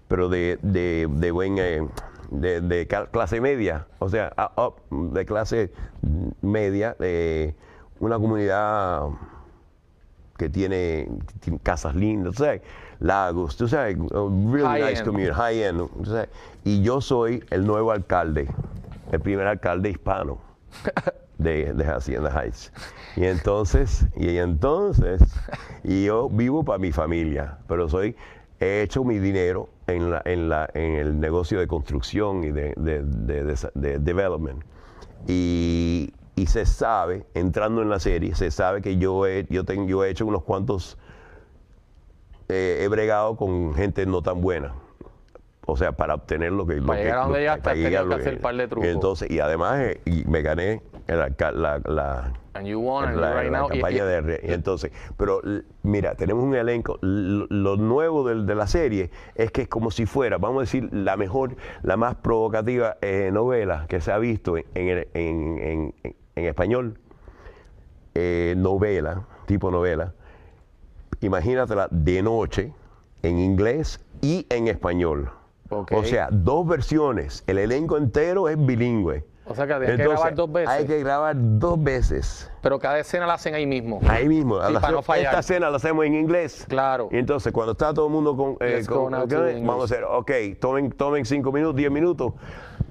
pero 0.08 0.30
de, 0.30 0.60
de, 0.62 1.08
de 1.10 1.32
buen, 1.32 1.58
eh, 1.58 1.88
de, 2.32 2.62
de 2.62 2.88
clase 2.88 3.42
media, 3.42 3.88
o 4.00 4.10
sea, 4.10 4.34
up, 4.58 4.76
de 5.14 5.26
clase 5.26 5.72
media, 6.42 6.96
eh, 7.00 7.54
una 8.00 8.18
comunidad 8.18 9.08
que 10.38 10.50
tiene, 10.50 11.10
tiene 11.42 11.60
casas 11.60 11.96
lindas, 11.96 12.36
tú 12.36 12.44
sabes, 12.44 12.62
lagos, 13.00 13.58
tú 13.58 13.68
sabes, 13.68 13.98
really 13.98 14.64
High 14.64 14.82
nice 14.82 15.00
end. 15.00 15.06
community, 15.08 15.34
high 15.34 15.64
end, 15.64 15.90
tú 15.92 16.06
sabes. 16.06 16.30
Y 16.64 16.82
yo 16.82 17.02
soy 17.02 17.44
el 17.50 17.66
nuevo 17.68 17.92
alcalde, 17.92 18.48
el 19.12 19.20
primer 19.20 19.48
alcalde 19.48 19.90
hispano 19.90 20.38
de, 21.40 21.74
de 21.74 21.86
Hacienda 21.86 22.30
Heights. 22.32 22.72
Y 23.16 23.26
entonces, 23.26 24.06
y 24.16 24.38
entonces, 24.38 25.22
y 25.84 26.06
yo 26.06 26.30
vivo 26.30 26.64
para 26.64 26.78
mi 26.78 26.92
familia, 26.92 27.58
pero 27.68 27.90
soy, 27.90 28.16
he 28.60 28.82
hecho 28.84 29.04
mi 29.04 29.18
dinero 29.18 29.70
en, 29.88 30.12
la, 30.12 30.22
en, 30.26 30.50
la, 30.50 30.70
en 30.74 30.96
el 30.96 31.20
negocio 31.20 31.60
de 31.60 31.68
construcción 31.68 32.44
y 32.44 32.52
de, 32.52 32.74
de, 32.78 33.02
de- 33.04 33.44
de- 33.46 33.72
de 33.74 34.00
development. 34.00 34.64
Y, 35.28 36.14
y 36.36 36.46
se 36.48 36.66
sabe, 36.66 37.26
entrando 37.34 37.82
en 37.82 37.90
la 37.90 38.00
serie, 38.00 38.36
se 38.36 38.52
sabe 38.52 38.82
que 38.82 38.98
yo 38.98 39.26
he, 39.26 39.46
yo 39.50 39.66
tengo, 39.66 39.88
yo 39.88 40.04
he 40.06 40.10
hecho 40.10 40.26
unos 40.26 40.44
cuantos, 40.44 40.98
eh, 42.50 42.80
he 42.84 42.88
bregado 42.88 43.36
con 43.36 43.74
gente 43.76 44.06
no 44.06 44.22
tan 44.22 44.42
buena. 44.42 44.74
O 45.72 45.78
sea, 45.78 45.92
para 45.92 46.16
obtener 46.16 46.52
lo 46.52 46.66
que... 46.66 46.76
lo 46.76 46.88
Para 46.88 47.00
que- 47.00 47.04
llegar 47.06 47.18
a 47.20 47.22
donde 47.24 47.34
lo- 47.38 47.40
llegaste, 47.42 47.76
llegar 47.76 48.04
que 48.04 48.10
lo 48.10 48.16
que- 48.16 48.22
hacer 48.22 48.42
par 48.42 48.56
de 48.56 48.68
trucos. 48.68 48.90
Entonces, 48.90 49.30
y 49.30 49.40
además, 49.40 49.80
eh, 49.80 50.02
y 50.06 50.24
me 50.26 50.42
gané 50.42 50.82
la, 51.08 51.30
la, 51.86 52.34
and 52.54 52.68
you 52.68 52.80
won, 52.80 53.06
and 53.08 53.18
la- 53.20 53.40
right 53.42 53.52
la 53.52 53.60
now. 53.60 53.68
y- 53.68 53.70
campaña 53.80 53.98
y- 53.98 54.08
de 54.24 54.40
y 54.44 54.54
entonces 54.54 54.92
pero 55.18 55.42
mira 55.82 56.14
tenemos 56.16 56.44
un 56.44 56.54
elenco 56.54 57.00
lo 57.02 57.78
nuevo 57.78 58.28
del- 58.28 58.46
de, 58.46 58.54
la 58.54 58.68
serie 58.68 59.10
es 59.34 59.52
que 59.52 59.64
es 59.64 59.68
como 59.68 59.90
si 59.90 60.06
fuera 60.06 60.38
vamos 60.38 60.58
a 60.58 60.62
decir 60.62 60.88
la 60.92 61.18
mejor 61.18 61.56
la 61.82 61.98
más 61.98 62.14
provocativa 62.16 62.98
eh, 63.02 63.32
novela 63.34 63.86
que 63.88 64.02
se 64.02 64.12
ha 64.12 64.20
visto 64.20 64.56
en, 64.58 64.66
en, 64.76 64.88
el- 64.90 65.08
en- 65.16 65.58
en- 65.60 65.94
en- 66.04 66.16
en 66.36 66.46
español 66.46 67.00
eh, 68.14 68.54
novela 68.58 69.24
tipo 69.48 69.72
novela 69.72 70.14
imagínatela 71.22 71.88
de 71.90 72.22
noche 72.22 72.74
en 73.24 73.40
inglés 73.40 74.00
y 74.22 74.46
en 74.50 74.68
español 74.68 75.32
O 75.70 76.04
sea 76.04 76.30
dos 76.32 76.66
versiones 76.68 77.44
el 77.48 77.58
elenco 77.60 77.98
entero 77.98 78.50
es 78.50 78.58
bilingüe 78.66 79.24
O 79.46 79.54
sea 79.56 79.68
que 79.68 79.74
tienes 79.76 79.98
que 79.98 80.04
grabar 80.08 80.36
dos 80.36 80.52
veces. 80.52 80.70
hay 80.70 80.86
que 80.86 81.00
grabar 81.00 81.36
dos 81.38 81.82
veces 81.84 82.52
Pero 82.62 82.80
cada 82.80 83.00
escena 83.00 83.26
la 83.28 83.34
hacen 83.36 83.56
ahí 83.56 83.66
mismo. 83.66 84.00
Ahí 84.08 84.28
mismo, 84.28 84.66
Sí, 84.66 84.74
la- 84.74 84.80
para 84.82 84.94
no 84.94 85.02
fallar. 85.02 85.26
esta 85.28 85.40
escena 85.40 85.70
la 85.70 85.78
hacemos 85.78 86.06
en 86.06 86.16
inglés. 86.16 86.66
Claro. 86.68 87.08
Y 87.12 87.18
entonces 87.18 87.52
cuando 87.54 87.72
está 87.74 87.94
todo 87.94 88.08
el 88.08 88.12
mundo 88.12 88.36
con, 88.36 88.58
eh, 88.60 88.84
con- 88.88 89.12
vamos 89.12 89.82
a 89.82 89.86
hacer, 89.86 90.04
ok, 90.04 90.32
tomen, 90.60 90.92
tomen 90.92 91.26
cinco 91.26 91.52
minutos, 91.52 91.76
diez 91.76 91.90
minutos, 91.92 92.34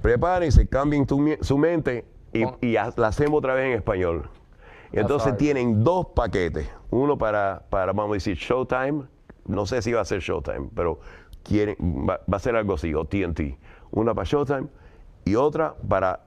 prepárense, 0.03 0.67
cambien 0.69 1.07
tu 1.07 1.19
su 1.41 1.59
mente 1.59 2.05
y, 2.33 2.45
Con- 2.45 2.57
y 2.61 2.73
la 2.73 2.93
hacemos 3.07 3.39
otra 3.39 3.55
vez 3.55 3.67
en 3.67 3.73
español. 3.73 4.29
Y 4.93 4.99
entonces 5.01 5.37
tienen 5.37 5.85
dos 5.85 6.07
paquetes, 6.15 6.69
uno 6.91 7.19
para, 7.19 7.63
para, 7.69 7.93
vamos 7.93 8.11
a 8.13 8.15
decir, 8.15 8.37
Showtime, 8.37 9.03
no 9.47 9.67
sé 9.67 9.83
si 9.83 9.93
va 9.93 10.01
a 10.01 10.05
ser 10.05 10.21
Showtime, 10.21 10.71
pero 10.75 11.01
quieren, 11.49 11.77
va, 12.09 12.21
va 12.31 12.37
a 12.37 12.41
ser 12.41 12.55
algo 12.57 12.75
así, 12.75 12.95
o 12.95 13.05
TNT. 13.05 13.41
Una 13.91 14.15
para 14.15 14.25
Showtime 14.27 14.67
y 15.25 15.35
otra 15.35 15.75
para 15.89 16.21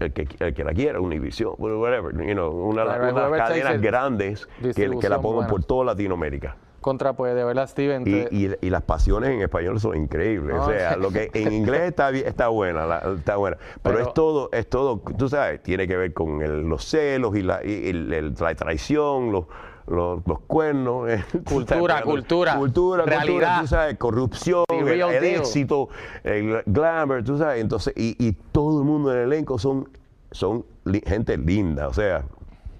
el 0.00 0.12
que, 0.12 0.26
el 0.44 0.52
que 0.52 0.64
la 0.64 0.72
quiera, 0.74 1.00
Univision, 1.00 1.54
whatever, 1.58 2.12
you 2.26 2.32
know, 2.34 2.50
una, 2.50 2.82
de 2.84 3.12
las 3.12 3.30
cadenas 3.38 3.80
grandes 3.80 4.48
que, 4.74 4.90
que 4.98 5.08
la 5.08 5.20
pongan 5.20 5.48
por 5.48 5.64
toda 5.64 5.84
Latinoamérica. 5.86 6.56
Contra, 6.80 7.12
pues, 7.14 7.34
de 7.34 7.42
verdad, 7.42 7.68
Steven. 7.68 8.02
Y, 8.02 8.04
te- 8.04 8.28
y- 8.30 8.54
y 8.66 8.70
las 8.70 8.82
pasiones 8.82 9.30
en 9.30 9.40
español 9.42 9.80
son 9.80 9.96
increíbles. 9.96 10.56
O 10.56 10.66
sea, 10.70 10.96
lo 10.96 11.10
que 11.10 11.28
en 11.34 11.52
inglés 11.52 11.82
está 11.82 12.10
está 12.10 12.48
buena, 12.48 12.86
la- 12.86 13.14
está 13.18 13.36
buena. 13.36 13.56
Pero, 13.82 13.96
Pero- 13.96 14.08
es 14.08 14.14
todo, 14.14 14.48
es 14.52 14.68
todo, 14.68 15.00
tú 15.18 15.28
sabes, 15.28 15.60
tiene 15.62 15.88
que 15.88 15.96
ver 15.96 16.12
con 16.12 16.40
el- 16.40 16.62
los 16.68 16.84
celos 16.84 17.36
y 17.36 17.42
la, 17.42 17.64
y 17.64 17.88
el- 17.90 18.12
el- 18.12 18.34
la 18.38 18.54
traición, 18.54 19.32
los, 19.32 19.46
los, 19.90 20.26
los 20.26 20.40
cuernos. 20.40 21.08
eh, 21.10 21.24
Cultura, 21.44 22.02
cultura, 22.02 22.56
Cultura, 22.56 23.04
realidad. 23.04 23.26
cultura, 23.26 23.58
tú 23.60 23.66
sabes, 23.66 23.98
corrupción, 23.98 24.64
el, 24.68 24.88
el 24.88 25.24
éxito, 25.24 25.88
el 26.24 26.62
glamour, 26.66 27.22
tú 27.24 27.38
sabes. 27.38 27.60
Entonces, 27.60 27.92
y, 27.96 28.16
y 28.18 28.32
todo 28.52 28.80
el 28.80 28.84
mundo 28.86 29.12
en 29.12 29.18
el 29.18 29.24
elenco 29.32 29.58
son, 29.58 29.88
son 30.30 30.64
li- 30.84 31.02
gente 31.06 31.36
linda, 31.38 31.88
o 31.88 31.94
sea, 31.94 32.24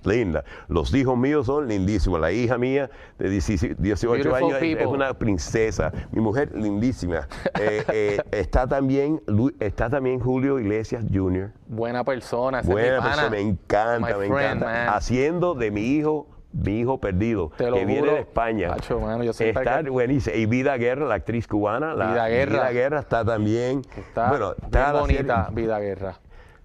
linda. 0.05 0.45
Los 0.69 0.95
hijos 0.95 1.19
míos 1.19 1.47
son 1.47 1.67
lindísimos. 1.69 2.21
La 2.21 2.31
hija 2.33 2.57
mía 2.57 2.89
de 3.19 3.29
17 3.31 3.75
18 3.79 4.11
Beautiful 4.13 4.37
años 4.55 4.63
es- 4.63 4.87
una 4.87 5.13
princesa. 5.15 5.93
Mi 6.13 6.21
mujer 6.21 6.53
lindísima. 6.55 7.27
Eh, 7.61 7.83
eh, 7.93 8.21
está 8.31 8.69
también 8.69 9.21
está 9.59 9.91
también 9.91 10.21
Julio 10.21 10.61
Iglesias 10.61 11.05
Jr. 11.13 11.51
buena 11.67 12.05
persona. 12.05 12.63
Buena 12.63 13.03
persona, 13.03 13.31
me 13.31 13.41
encanta, 13.41 13.99
My 14.15 14.21
me 14.21 14.29
friend, 14.29 14.63
encanta. 14.63 14.65
man. 14.67 14.89
Haciendo 14.91 15.55
de 15.55 15.71
mi 15.73 15.81
hijo 15.83 16.29
mi 16.53 16.81
hijo 16.81 16.99
perdido, 16.99 17.51
que 17.51 17.85
viene 17.85 18.11
de 18.11 18.21
España. 18.21 18.75
Mano, 19.01 19.23
yo 19.25 19.33
está 19.33 19.83
que- 19.83 19.91
buenísima. 19.91 20.37
Y 20.37 20.47
Vida 20.47 20.77
Guerra, 20.77 21.07
la 21.07 21.15
actriz 21.17 21.47
cubana. 21.47 21.95
La, 21.95 22.13
Vida 22.13 22.29
Guerra. 22.29 22.71
Guerra 22.71 23.01
está 23.01 23.25
también. 23.25 23.83
Está 23.97 24.29
bueno, 24.31 24.55
está 24.61 24.93
bonita, 24.93 25.47
serie- 25.47 25.63
Vida 25.63 25.79
Guerra. 25.79 26.15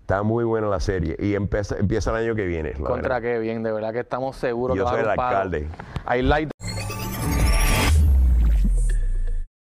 está 0.01 0.23
muy 0.23 0.43
buena 0.43 0.67
la 0.67 0.79
serie. 0.79 1.15
Y 1.19 1.35
empieza, 1.35 1.77
empieza 1.77 2.11
el 2.11 2.17
año 2.25 2.35
que 2.35 2.45
viene. 2.45 2.73
Contra 2.73 2.95
verdad. 2.95 3.21
qué 3.21 3.39
bien, 3.39 3.63
de 3.63 3.71
verdad 3.71 3.93
que 3.93 3.99
estamos 3.99 4.35
seguros 4.37 4.77
Yo 4.77 4.85
que 4.85 4.91
soy 4.91 5.01
el 5.01 5.09
alcalde. 5.09 5.67
I 6.13 6.21
like 6.21 6.51